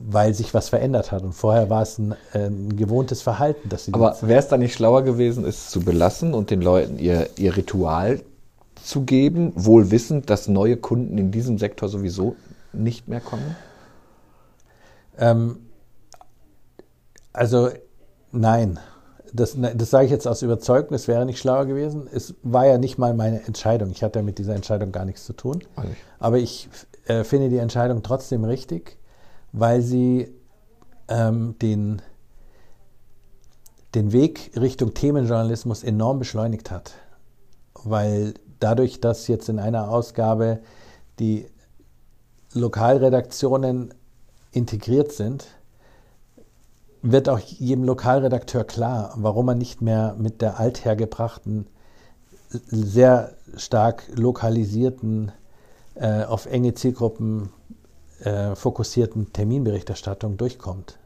Weil 0.00 0.32
sich 0.32 0.54
was 0.54 0.68
verändert 0.68 1.10
hat. 1.10 1.22
Und 1.24 1.32
vorher 1.32 1.70
war 1.70 1.82
es 1.82 1.98
ein, 1.98 2.12
äh, 2.32 2.46
ein 2.46 2.76
gewohntes 2.76 3.20
Verhalten, 3.20 3.68
dass 3.68 3.84
sie 3.86 3.94
Aber 3.94 4.16
wäre 4.22 4.38
es 4.38 4.46
dann 4.48 4.60
nicht 4.60 4.74
schlauer 4.74 5.02
gewesen, 5.02 5.44
es 5.44 5.70
zu 5.70 5.80
belassen 5.80 6.34
und 6.34 6.50
den 6.50 6.62
Leuten 6.62 6.98
ihr, 6.98 7.28
ihr 7.36 7.56
Ritual 7.56 8.20
zu 8.84 9.02
geben, 9.02 9.52
wohl 9.56 9.90
wissend, 9.90 10.30
dass 10.30 10.46
neue 10.46 10.76
Kunden 10.76 11.18
in 11.18 11.32
diesem 11.32 11.58
Sektor 11.58 11.88
sowieso 11.88 12.36
nicht 12.72 13.08
mehr 13.08 13.20
kommen? 13.20 13.56
Ähm, 15.18 15.58
also 17.32 17.70
nein, 18.30 18.78
das, 19.32 19.56
ne- 19.56 19.74
das 19.74 19.90
sage 19.90 20.04
ich 20.06 20.10
jetzt 20.10 20.26
aus 20.28 20.42
Überzeugung, 20.42 20.94
es 20.94 21.08
wäre 21.08 21.26
nicht 21.26 21.38
schlauer 21.38 21.66
gewesen. 21.66 22.08
Es 22.12 22.34
war 22.42 22.66
ja 22.66 22.78
nicht 22.78 22.98
mal 22.98 23.14
meine 23.14 23.44
Entscheidung. 23.44 23.90
Ich 23.90 24.02
hatte 24.02 24.20
ja 24.20 24.22
mit 24.22 24.38
dieser 24.38 24.54
Entscheidung 24.54 24.92
gar 24.92 25.04
nichts 25.04 25.24
zu 25.24 25.32
tun. 25.32 25.64
Weiß 25.74 25.86
ich. 25.90 25.98
Aber 26.18 26.38
ich 26.38 26.68
äh, 27.06 27.24
finde 27.24 27.48
die 27.48 27.58
Entscheidung 27.58 28.02
trotzdem 28.02 28.44
richtig, 28.44 28.96
weil 29.52 29.82
sie 29.82 30.32
ähm, 31.08 31.56
den, 31.60 32.02
den 33.94 34.12
Weg 34.12 34.52
Richtung 34.56 34.94
Themenjournalismus 34.94 35.82
enorm 35.82 36.18
beschleunigt 36.18 36.70
hat. 36.70 36.94
Weil 37.84 38.34
dadurch, 38.60 39.00
dass 39.00 39.28
jetzt 39.28 39.48
in 39.48 39.58
einer 39.58 39.90
Ausgabe 39.90 40.60
die 41.18 41.46
Lokalredaktionen 42.52 43.94
integriert 44.52 45.12
sind, 45.12 45.46
wird 47.02 47.28
auch 47.28 47.38
jedem 47.38 47.84
Lokalredakteur 47.84 48.64
klar, 48.64 49.12
warum 49.16 49.46
man 49.46 49.58
nicht 49.58 49.80
mehr 49.80 50.16
mit 50.18 50.42
der 50.42 50.58
althergebrachten, 50.58 51.66
sehr 52.48 53.36
stark 53.56 54.04
lokalisierten, 54.14 55.32
äh, 55.94 56.24
auf 56.24 56.46
enge 56.46 56.74
Zielgruppen 56.74 57.50
äh, 58.20 58.54
fokussierten 58.54 59.32
Terminberichterstattung 59.32 60.36
durchkommt. 60.36 60.98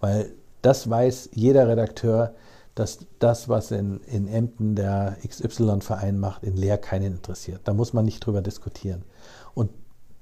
Weil 0.00 0.32
das 0.62 0.88
weiß 0.88 1.30
jeder 1.32 1.68
Redakteur, 1.68 2.34
dass 2.74 3.00
das, 3.18 3.48
was 3.48 3.70
in, 3.70 4.00
in 4.06 4.28
Emden 4.28 4.74
der 4.74 5.16
XY-Verein 5.26 6.18
macht, 6.18 6.44
in 6.44 6.56
Leer 6.56 6.78
keinen 6.78 7.14
interessiert. 7.14 7.60
Da 7.64 7.74
muss 7.74 7.92
man 7.92 8.04
nicht 8.04 8.24
drüber 8.24 8.42
diskutieren. 8.42 9.04
Und 9.54 9.70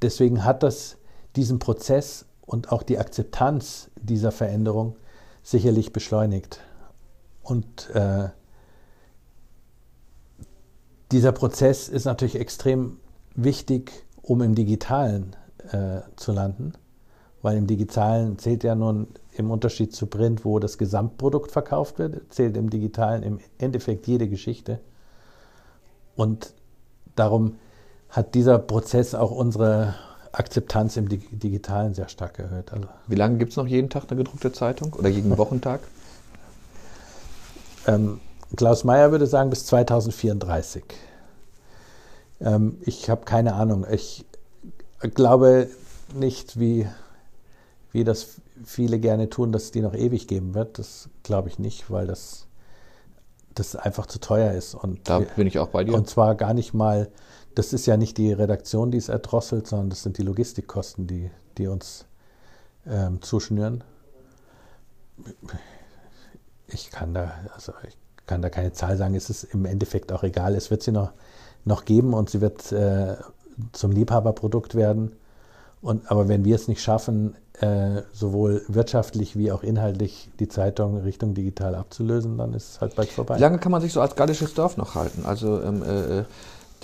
deswegen 0.02 0.44
hat 0.44 0.62
das 0.62 0.96
diesen 1.36 1.58
Prozess 1.58 2.24
und 2.46 2.72
auch 2.72 2.82
die 2.82 2.98
Akzeptanz 2.98 3.90
dieser 4.00 4.32
Veränderung 4.32 4.96
sicherlich 5.42 5.92
beschleunigt. 5.92 6.60
Und 7.42 7.90
äh, 7.94 8.28
dieser 11.12 11.32
Prozess 11.32 11.88
ist 11.88 12.04
natürlich 12.04 12.36
extrem 12.36 12.98
wichtig, 13.34 13.92
um 14.22 14.42
im 14.42 14.54
Digitalen 14.54 15.36
äh, 15.72 16.00
zu 16.16 16.32
landen, 16.32 16.72
weil 17.42 17.56
im 17.56 17.66
Digitalen 17.66 18.38
zählt 18.38 18.64
ja 18.64 18.74
nun 18.74 19.08
im 19.32 19.50
Unterschied 19.50 19.94
zu 19.94 20.06
Print, 20.06 20.44
wo 20.44 20.58
das 20.58 20.78
Gesamtprodukt 20.78 21.52
verkauft 21.52 21.98
wird, 21.98 22.32
zählt 22.32 22.56
im 22.56 22.70
Digitalen 22.70 23.22
im 23.22 23.40
Endeffekt 23.58 24.06
jede 24.06 24.28
Geschichte. 24.28 24.80
Und 26.16 26.54
darum 27.14 27.56
hat 28.10 28.34
dieser 28.34 28.58
Prozess 28.58 29.14
auch 29.14 29.30
unsere 29.30 29.94
Akzeptanz 30.32 30.96
im 30.96 31.08
Dig 31.08 31.22
Digitalen 31.30 31.94
sehr 31.94 32.08
stark 32.08 32.38
erhöht. 32.38 32.72
Also, 32.72 32.88
Wie 33.06 33.14
lange 33.14 33.38
gibt 33.38 33.52
es 33.52 33.56
noch 33.56 33.66
jeden 33.66 33.90
Tag 33.90 34.04
eine 34.08 34.16
gedruckte 34.16 34.52
Zeitung 34.52 34.92
oder 34.94 35.08
jeden 35.08 35.36
Wochentag? 35.38 35.80
ähm, 37.86 38.20
Klaus 38.56 38.84
Meyer 38.84 39.10
würde 39.10 39.26
sagen 39.26 39.50
bis 39.50 39.66
2034. 39.66 40.84
Ähm, 42.40 42.78
ich 42.82 43.10
habe 43.10 43.24
keine 43.24 43.54
Ahnung. 43.54 43.86
Ich 43.90 44.24
glaube 45.00 45.68
nicht, 46.14 46.58
wie, 46.58 46.86
wie 47.92 48.04
das 48.04 48.40
viele 48.64 48.98
gerne 48.98 49.28
tun, 49.30 49.52
dass 49.52 49.64
es 49.64 49.70
die 49.70 49.80
noch 49.80 49.94
ewig 49.94 50.26
geben 50.26 50.54
wird. 50.54 50.78
Das 50.78 51.08
glaube 51.22 51.48
ich 51.48 51.58
nicht, 51.58 51.90
weil 51.90 52.06
das, 52.06 52.46
das 53.54 53.76
einfach 53.76 54.06
zu 54.06 54.18
teuer 54.20 54.52
ist. 54.52 54.74
Und 54.74 55.08
Da 55.08 55.20
wir- 55.20 55.26
bin 55.36 55.46
ich 55.46 55.58
auch 55.58 55.68
bei 55.68 55.84
dir. 55.84 55.94
Und 55.94 56.08
zwar 56.08 56.34
gar 56.34 56.54
nicht 56.54 56.74
mal, 56.74 57.08
das 57.54 57.72
ist 57.72 57.86
ja 57.86 57.96
nicht 57.96 58.16
die 58.18 58.32
Redaktion, 58.32 58.90
die 58.90 58.98
es 58.98 59.08
erdrosselt, 59.08 59.66
sondern 59.66 59.90
das 59.90 60.02
sind 60.02 60.18
die 60.18 60.22
Logistikkosten, 60.22 61.06
die, 61.06 61.30
die 61.58 61.66
uns 61.66 62.06
ähm, 62.86 63.20
zuschnüren. 63.22 63.84
Ich 66.68 66.90
kann 66.90 67.14
da, 67.14 67.32
also 67.54 67.72
ich 67.86 67.96
kann 68.26 68.42
da 68.42 68.50
keine 68.50 68.72
Zahl 68.72 68.96
sagen, 68.96 69.14
es 69.14 69.30
ist 69.30 69.44
im 69.44 69.64
Endeffekt 69.64 70.12
auch 70.12 70.22
egal. 70.22 70.54
Es 70.54 70.70
wird 70.70 70.82
sie 70.82 70.92
noch, 70.92 71.12
noch 71.64 71.84
geben 71.84 72.14
und 72.14 72.30
sie 72.30 72.40
wird 72.40 72.70
äh, 72.72 73.16
zum 73.72 73.92
Liebhaberprodukt 73.92 74.74
werden. 74.74 75.12
Und, 75.80 76.10
aber 76.10 76.28
wenn 76.28 76.44
wir 76.44 76.56
es 76.56 76.66
nicht 76.66 76.82
schaffen, 76.82 77.36
äh, 77.60 78.02
sowohl 78.12 78.62
wirtschaftlich 78.68 79.36
wie 79.36 79.52
auch 79.52 79.62
inhaltlich 79.62 80.28
die 80.40 80.48
Zeitung 80.48 80.98
Richtung 80.98 81.34
digital 81.34 81.74
abzulösen, 81.74 82.38
dann 82.38 82.52
ist 82.52 82.70
es 82.70 82.80
halt 82.80 82.96
bald 82.96 83.08
vorbei. 83.08 83.36
Wie 83.36 83.40
lange 83.40 83.58
kann 83.58 83.72
man 83.72 83.80
sich 83.80 83.92
so 83.92 84.00
als 84.00 84.16
gallisches 84.16 84.54
Dorf 84.54 84.76
noch 84.76 84.94
halten? 84.94 85.24
Also 85.24 85.60
ähm, 85.62 85.82
äh, 85.82 86.24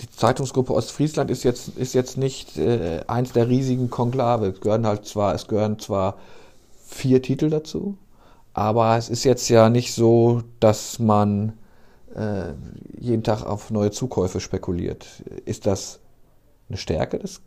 die 0.01 0.09
Zeitungsgruppe 0.11 0.73
Ostfriesland 0.73 1.31
ist 1.31 1.43
jetzt, 1.43 1.69
ist 1.77 1.93
jetzt 1.93 2.17
nicht 2.17 2.57
äh, 2.57 3.01
eins 3.07 3.31
der 3.31 3.47
riesigen 3.47 3.89
Konklave. 3.89 4.47
Es 4.47 4.61
gehören 4.61 4.85
halt 4.85 5.05
zwar, 5.05 5.33
es 5.33 5.47
gehören 5.47 5.79
zwar 5.79 6.15
vier 6.85 7.21
Titel 7.21 7.49
dazu, 7.49 7.97
aber 8.53 8.97
es 8.97 9.09
ist 9.09 9.23
jetzt 9.23 9.49
ja 9.49 9.69
nicht 9.69 9.93
so, 9.93 10.41
dass 10.59 10.99
man 10.99 11.53
äh, 12.15 12.53
jeden 12.97 13.23
Tag 13.23 13.45
auf 13.45 13.71
neue 13.71 13.91
Zukäufe 13.91 14.39
spekuliert. 14.39 15.05
Ist 15.45 15.65
das 15.65 15.99
eine 16.69 16.77
Stärke 16.77 17.19
des, 17.19 17.41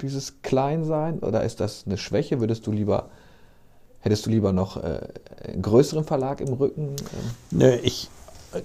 dieses 0.00 0.42
Kleinsein 0.42 1.20
oder 1.20 1.44
ist 1.44 1.60
das 1.60 1.84
eine 1.86 1.98
Schwäche? 1.98 2.40
Würdest 2.40 2.66
du 2.66 2.72
lieber, 2.72 3.10
hättest 4.00 4.26
du 4.26 4.30
lieber 4.30 4.52
noch 4.52 4.76
äh, 4.76 5.00
einen 5.44 5.62
größeren 5.62 6.04
Verlag 6.04 6.40
im 6.40 6.52
Rücken? 6.54 6.96
Nö, 7.50 7.72
ich 7.82 8.10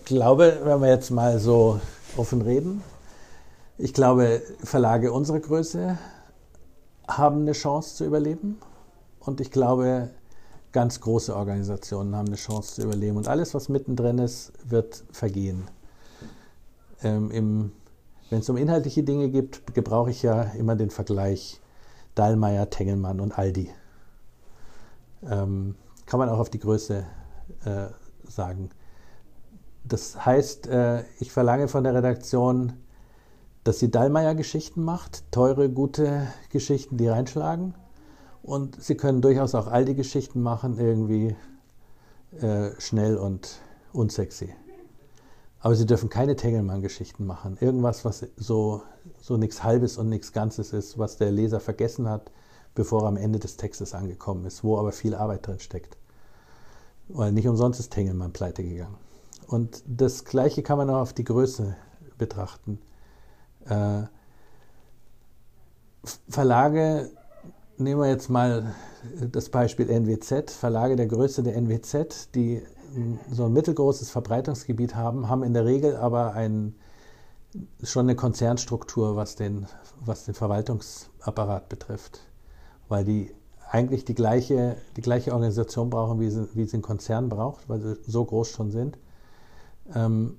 glaube, 0.05 0.59
wenn 0.63 0.81
wir 0.81 0.89
jetzt 0.89 1.11
mal 1.11 1.39
so 1.39 1.79
offen 2.15 2.41
reden, 2.41 2.83
ich 3.77 3.93
glaube, 3.93 4.41
Verlage 4.63 5.11
unserer 5.11 5.39
Größe 5.39 5.97
haben 7.07 7.41
eine 7.41 7.51
Chance 7.51 7.95
zu 7.95 8.05
überleben 8.05 8.57
und 9.19 9.39
ich 9.39 9.51
glaube, 9.51 10.09
ganz 10.71 10.99
große 10.99 11.35
Organisationen 11.35 12.15
haben 12.15 12.27
eine 12.27 12.35
Chance 12.35 12.75
zu 12.75 12.83
überleben 12.83 13.17
und 13.17 13.27
alles, 13.27 13.53
was 13.53 13.69
mittendrin 13.69 14.17
ist, 14.17 14.51
wird 14.65 15.03
vergehen. 15.11 15.67
Ähm, 17.03 17.71
Wenn 18.29 18.39
es 18.39 18.49
um 18.49 18.57
inhaltliche 18.57 19.03
Dinge 19.03 19.29
geht, 19.29 19.73
gebrauche 19.73 20.11
ich 20.11 20.21
ja 20.21 20.41
immer 20.41 20.75
den 20.75 20.89
Vergleich 20.89 21.61
Dallmayr, 22.15 22.69
Tengelmann 22.69 23.21
und 23.21 23.37
Aldi. 23.37 23.69
Ähm, 25.23 25.75
kann 26.05 26.19
man 26.19 26.29
auch 26.29 26.39
auf 26.39 26.49
die 26.49 26.59
Größe 26.59 27.05
äh, 27.65 27.85
sagen. 28.27 28.69
Das 29.83 30.25
heißt, 30.25 30.67
äh, 30.67 31.03
ich 31.19 31.31
verlange 31.31 31.67
von 31.67 31.83
der 31.83 31.93
Redaktion, 31.93 32.73
dass 33.63 33.79
sie 33.79 33.91
Dallmayr-Geschichten 33.91 34.83
macht, 34.83 35.31
teure, 35.31 35.69
gute 35.69 36.27
Geschichten, 36.49 36.97
die 36.97 37.07
reinschlagen. 37.07 37.75
Und 38.43 38.81
sie 38.81 38.95
können 38.95 39.21
durchaus 39.21 39.55
auch 39.55 39.67
Aldi-Geschichten 39.67 40.41
machen, 40.41 40.77
irgendwie 40.77 41.35
äh, 42.41 42.71
schnell 42.79 43.17
und 43.17 43.59
unsexy. 43.93 44.53
Aber 45.59 45.75
sie 45.75 45.85
dürfen 45.85 46.09
keine 46.09 46.35
Tengelmann-Geschichten 46.35 47.25
machen. 47.25 47.57
Irgendwas, 47.59 48.05
was 48.05 48.25
so, 48.37 48.83
so 49.19 49.37
nichts 49.37 49.63
Halbes 49.63 49.97
und 49.97 50.09
nichts 50.09 50.31
Ganzes 50.31 50.71
ist, 50.71 50.97
was 50.97 51.17
der 51.17 51.31
Leser 51.31 51.59
vergessen 51.59 52.07
hat, 52.07 52.31
bevor 52.75 53.03
er 53.03 53.07
am 53.07 53.17
Ende 53.17 53.39
des 53.39 53.57
Textes 53.57 53.93
angekommen 53.93 54.45
ist, 54.45 54.63
wo 54.63 54.77
aber 54.77 54.91
viel 54.91 55.15
Arbeit 55.15 55.47
drin 55.47 55.59
steckt. 55.59 55.97
Weil 57.07 57.31
nicht 57.31 57.47
umsonst 57.47 57.79
ist 57.79 57.91
Tengelmann 57.91 58.33
pleite 58.33 58.63
gegangen. 58.63 58.97
Und 59.47 59.81
das 59.87 60.25
Gleiche 60.25 60.61
kann 60.61 60.77
man 60.77 60.89
auch 60.89 60.99
auf 60.99 61.13
die 61.13 61.23
Größe 61.23 61.75
betrachten. 62.17 62.79
Äh, 63.65 64.03
Verlage, 66.29 67.09
nehmen 67.77 68.01
wir 68.01 68.09
jetzt 68.09 68.29
mal 68.29 68.75
das 69.31 69.49
Beispiel 69.49 69.89
NWZ, 69.89 70.51
Verlage 70.51 70.95
der 70.95 71.07
Größe 71.07 71.43
der 71.43 71.55
NWZ, 71.55 72.29
die 72.35 72.61
so 73.31 73.45
ein 73.45 73.53
mittelgroßes 73.53 74.09
Verbreitungsgebiet 74.09 74.95
haben, 74.95 75.29
haben 75.29 75.43
in 75.43 75.53
der 75.53 75.65
Regel 75.65 75.95
aber 75.95 76.33
ein, 76.33 76.75
schon 77.83 78.05
eine 78.05 78.15
Konzernstruktur, 78.15 79.15
was 79.15 79.35
den, 79.35 79.67
was 79.99 80.25
den 80.25 80.33
Verwaltungsapparat 80.33 81.69
betrifft. 81.69 82.21
Weil 82.87 83.05
die 83.05 83.33
eigentlich 83.69 84.05
die 84.05 84.15
gleiche, 84.15 84.77
die 84.95 85.01
gleiche 85.01 85.33
Organisation 85.33 85.89
brauchen, 85.89 86.19
wie 86.19 86.29
sie, 86.29 86.47
wie 86.53 86.65
sie 86.65 86.77
ein 86.77 86.81
Konzern 86.81 87.29
braucht, 87.29 87.67
weil 87.67 87.81
sie 87.81 87.97
so 88.05 88.23
groß 88.23 88.49
schon 88.49 88.71
sind. 88.71 88.97
Ähm, 89.93 90.37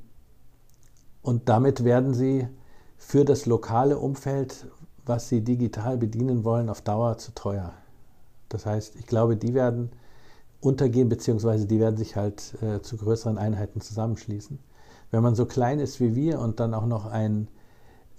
und 1.22 1.49
damit 1.49 1.84
werden 1.84 2.14
sie 2.14 2.49
für 2.96 3.24
das 3.24 3.46
lokale 3.46 3.99
Umfeld, 3.99 4.66
was 5.05 5.28
sie 5.28 5.42
digital 5.42 5.96
bedienen 5.96 6.44
wollen, 6.44 6.68
auf 6.68 6.80
Dauer 6.80 7.18
zu 7.18 7.34
teuer. 7.34 7.72
Das 8.49 8.66
heißt, 8.66 8.96
ich 8.96 9.07
glaube, 9.07 9.36
die 9.36 9.55
werden 9.55 9.90
untergehen, 10.61 11.09
beziehungsweise 11.09 11.67
die 11.67 11.79
werden 11.81 11.97
sich 11.97 12.17
halt 12.17 12.55
äh, 12.63 12.81
zu 12.83 12.97
größeren 12.97 13.39
Einheiten 13.39 13.81
zusammenschließen. 13.81 14.59
Wenn 15.11 15.23
man 15.23 15.35
so 15.35 15.47
klein 15.47 15.79
ist 15.79 16.01
wie 16.01 16.15
wir 16.15 16.41
und 16.41 16.61
dann 16.61 16.75
auch 16.75 16.87
noch 16.87 17.07
ein 17.07 17.49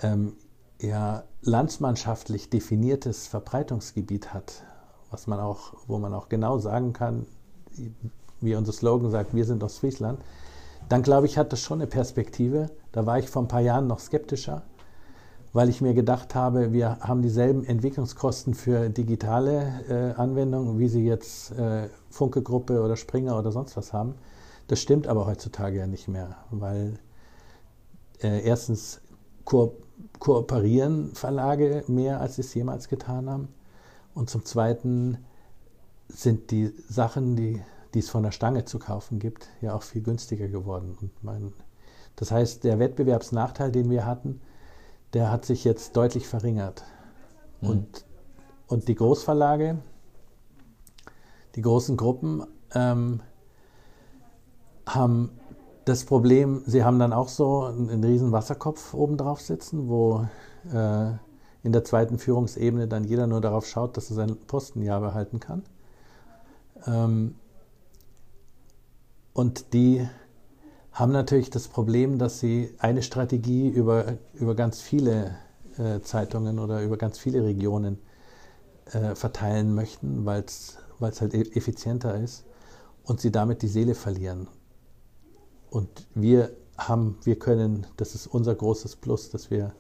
ähm, 0.02 0.34
ja, 0.82 1.24
landsmannschaftlich 1.42 2.50
definiertes 2.50 3.28
Verbreitungsgebiet 3.28 4.34
hat, 4.34 4.64
was 5.12 5.28
man 5.28 5.40
auch, 5.40 5.74
wo 5.88 5.98
man 5.98 6.14
auch 6.14 6.30
genau 6.30 6.58
sagen 6.58 6.94
kann, 6.94 7.26
wie 8.42 8.56
unser 8.56 8.72
Slogan 8.72 9.12
sagt, 9.12 9.34
wir 9.34 9.46
sind 9.46 9.64
aus 9.64 9.80
Friesland, 9.80 10.20
dann 10.88 11.04
glaube 11.04 11.28
ich, 11.28 11.38
hat 11.38 11.52
das 11.52 11.62
schon 11.62 11.80
eine 11.80 11.88
Perspektive. 11.88 12.72
Da 12.92 13.06
war 13.06 13.20
ich 13.20 13.30
vor 13.30 13.44
ein 13.44 13.48
paar 13.48 13.62
Jahren 13.62 13.88
noch 13.88 14.00
skeptischer, 14.00 14.64
weil 15.54 15.70
ich 15.70 15.82
mir 15.82 15.94
gedacht 15.94 16.36
habe, 16.36 16.74
wir 16.74 17.00
haben 17.00 17.22
dieselben 17.22 17.64
Entwicklungskosten 17.64 18.54
für 18.54 18.90
digitale 18.90 20.14
äh, 20.16 20.20
Anwendungen, 20.20 20.80
wie 20.80 20.88
sie 20.88 21.06
jetzt 21.06 21.52
äh, 21.52 21.90
Funke-Gruppe 22.10 22.82
oder 22.82 22.96
Springer 22.96 23.38
oder 23.38 23.52
sonst 23.52 23.76
was 23.78 23.94
haben. 23.94 24.16
Das 24.68 24.80
stimmt 24.80 25.08
aber 25.08 25.26
heutzutage 25.26 25.78
ja 25.78 25.88
nicht 25.88 26.08
mehr, 26.08 26.38
weil 26.52 27.00
äh, 28.22 28.44
erstens 28.44 29.02
ko 29.46 29.76
kooperieren 30.20 31.14
Verlage 31.14 31.84
mehr, 31.88 32.22
als 32.22 32.36
sie 32.36 32.42
es 32.42 32.54
jemals 32.54 32.88
getan 32.88 33.30
haben. 33.30 33.48
Und 34.14 34.30
zum 34.30 34.46
Zweiten 34.46 35.18
sind 36.08 36.52
die 36.52 36.74
Sachen, 36.88 37.36
die 37.36 37.62
die 37.94 38.00
es 38.00 38.10
von 38.10 38.24
der 38.24 38.32
Stange 38.32 38.66
zu 38.66 38.80
kaufen 38.80 39.20
gibt, 39.20 39.50
ja 39.62 39.74
auch 39.74 39.84
viel 39.84 40.02
günstiger 40.02 40.48
geworden. 40.48 40.98
Und 41.02 41.12
mein, 41.24 41.54
das 42.16 42.32
heißt, 42.32 42.64
der 42.64 42.80
Wettbewerbsnachteil, 42.80 43.72
den 43.72 43.90
wir 43.90 44.06
hatten, 44.06 44.42
der 45.14 45.32
hat 45.32 45.46
sich 45.46 45.64
jetzt 45.64 45.96
deutlich 45.96 46.28
verringert. 46.28 46.84
Mhm. 47.62 47.70
Und, 47.70 48.06
und 48.68 48.88
die 48.88 48.96
Großverlage, 48.96 49.80
die 51.56 51.62
großen 51.62 51.98
Gruppen 51.98 52.46
ähm, 52.74 53.22
haben 54.86 55.32
das 55.86 56.06
Problem, 56.06 56.62
sie 56.66 56.84
haben 56.84 57.00
dann 57.00 57.14
auch 57.14 57.30
so 57.30 57.64
einen, 57.64 57.90
einen 57.90 58.04
riesen 58.04 58.32
Wasserkopf 58.32 58.94
oben 58.94 59.18
drauf 59.18 59.42
sitzen, 59.42 59.90
wo 59.90 60.28
äh, 60.72 61.12
in 61.64 61.72
der 61.72 61.84
zweiten 61.84 62.20
Führungsebene 62.20 62.88
dann 62.88 63.04
jeder 63.04 63.28
nur 63.28 63.42
darauf 63.42 63.66
schaut, 63.66 63.98
dass 63.98 64.10
er 64.12 64.16
seinen 64.16 64.38
Posten 64.38 64.82
ja 64.82 65.00
behalten 65.00 65.40
kann. 65.40 65.64
Ähm, 66.86 67.36
und 69.34 69.74
die 69.74 70.08
haben 71.00 71.14
natürlich 71.14 71.50
das 71.50 71.70
Problem, 71.70 72.18
dass 72.20 72.40
sie 72.40 72.76
eine 72.78 73.02
Strategie 73.02 73.70
über, 73.70 74.18
über 74.34 74.54
ganz 74.54 74.82
viele 74.82 75.36
äh, 75.78 76.02
Zeitungen 76.02 76.60
oder 76.60 76.84
über 76.84 76.98
ganz 76.98 77.18
viele 77.18 77.44
Regionen 77.44 78.00
äh, 78.92 79.16
verteilen 79.16 79.74
möchten, 79.74 80.26
weil 80.26 80.44
es 80.44 80.78
halt 81.22 81.34
e-, 81.34 81.52
effizienter 81.54 82.20
ist 82.20 82.44
und 83.04 83.22
sie 83.22 83.32
damit 83.32 83.62
die 83.62 83.70
Seele 83.70 83.96
verlieren. 83.96 84.50
Und 85.70 86.08
wir 86.16 86.52
haben, 86.78 87.18
wir 87.24 87.40
können, 87.40 87.88
das 87.96 88.14
ist 88.14 88.28
unser 88.28 88.54
großes 88.54 88.98
Plus, 88.98 89.30
dass 89.30 89.50
wir 89.50 89.74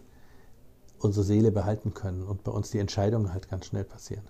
unsere 0.99 1.25
Seele 1.25 1.51
behalten 1.51 1.93
können 1.93 2.23
und 2.23 2.43
bei 2.45 2.51
uns 2.51 2.71
die 2.71 2.79
Entscheidungen 2.79 3.33
halt 3.33 3.49
ganz 3.49 3.65
schnell 3.65 3.83
passieren. 3.83 4.25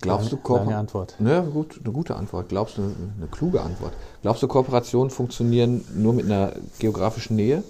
Glaubst 0.00 0.32
lange, 0.32 0.42
du 0.42 0.54
lange 0.56 0.76
Antwort? 0.76 1.16
Ne, 1.18 1.42
gut, 1.52 1.80
eine 1.82 1.92
gute 1.92 2.16
Antwort. 2.16 2.48
Glaubst 2.48 2.78
du 2.78 2.82
eine, 2.82 3.28
kluge 3.30 3.60
Antwort? 3.60 3.92
Glaubst 4.22 4.42
du 4.42 4.48
Kooperationen 4.48 5.10
funktionieren 5.10 5.84
nur 5.94 6.12
mit 6.12 6.24
einer 6.24 6.54
geografischen 6.78 7.36
Nähe? 7.36 7.62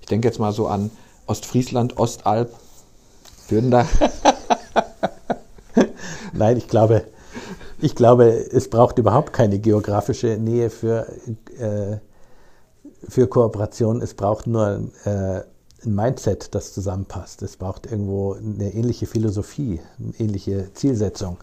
Ich 0.00 0.06
denke 0.06 0.28
jetzt 0.28 0.38
mal 0.38 0.52
so 0.52 0.66
an 0.66 0.90
Ostfriesland, 1.26 1.98
Ostalb. 1.98 2.52
Würden 3.48 3.70
da 3.70 3.86
Nein, 6.32 6.56
ich 6.56 6.68
glaube, 6.68 7.04
ich 7.80 7.94
glaube, 7.94 8.26
es 8.26 8.68
braucht 8.68 8.98
überhaupt 8.98 9.32
keine 9.32 9.58
geografische 9.58 10.36
Nähe 10.36 10.68
für, 10.70 11.06
äh, 11.58 11.98
für 13.08 13.26
Kooperation. 13.28 14.02
Es 14.02 14.14
braucht 14.14 14.46
nur 14.46 14.90
äh, 15.04 15.40
ein 15.84 15.94
Mindset, 15.94 16.54
das 16.54 16.72
zusammenpasst. 16.74 17.42
Es 17.42 17.56
braucht 17.56 17.86
irgendwo 17.86 18.34
eine 18.34 18.74
ähnliche 18.74 19.06
Philosophie, 19.06 19.80
eine 19.98 20.12
ähnliche 20.18 20.72
Zielsetzung. 20.74 21.38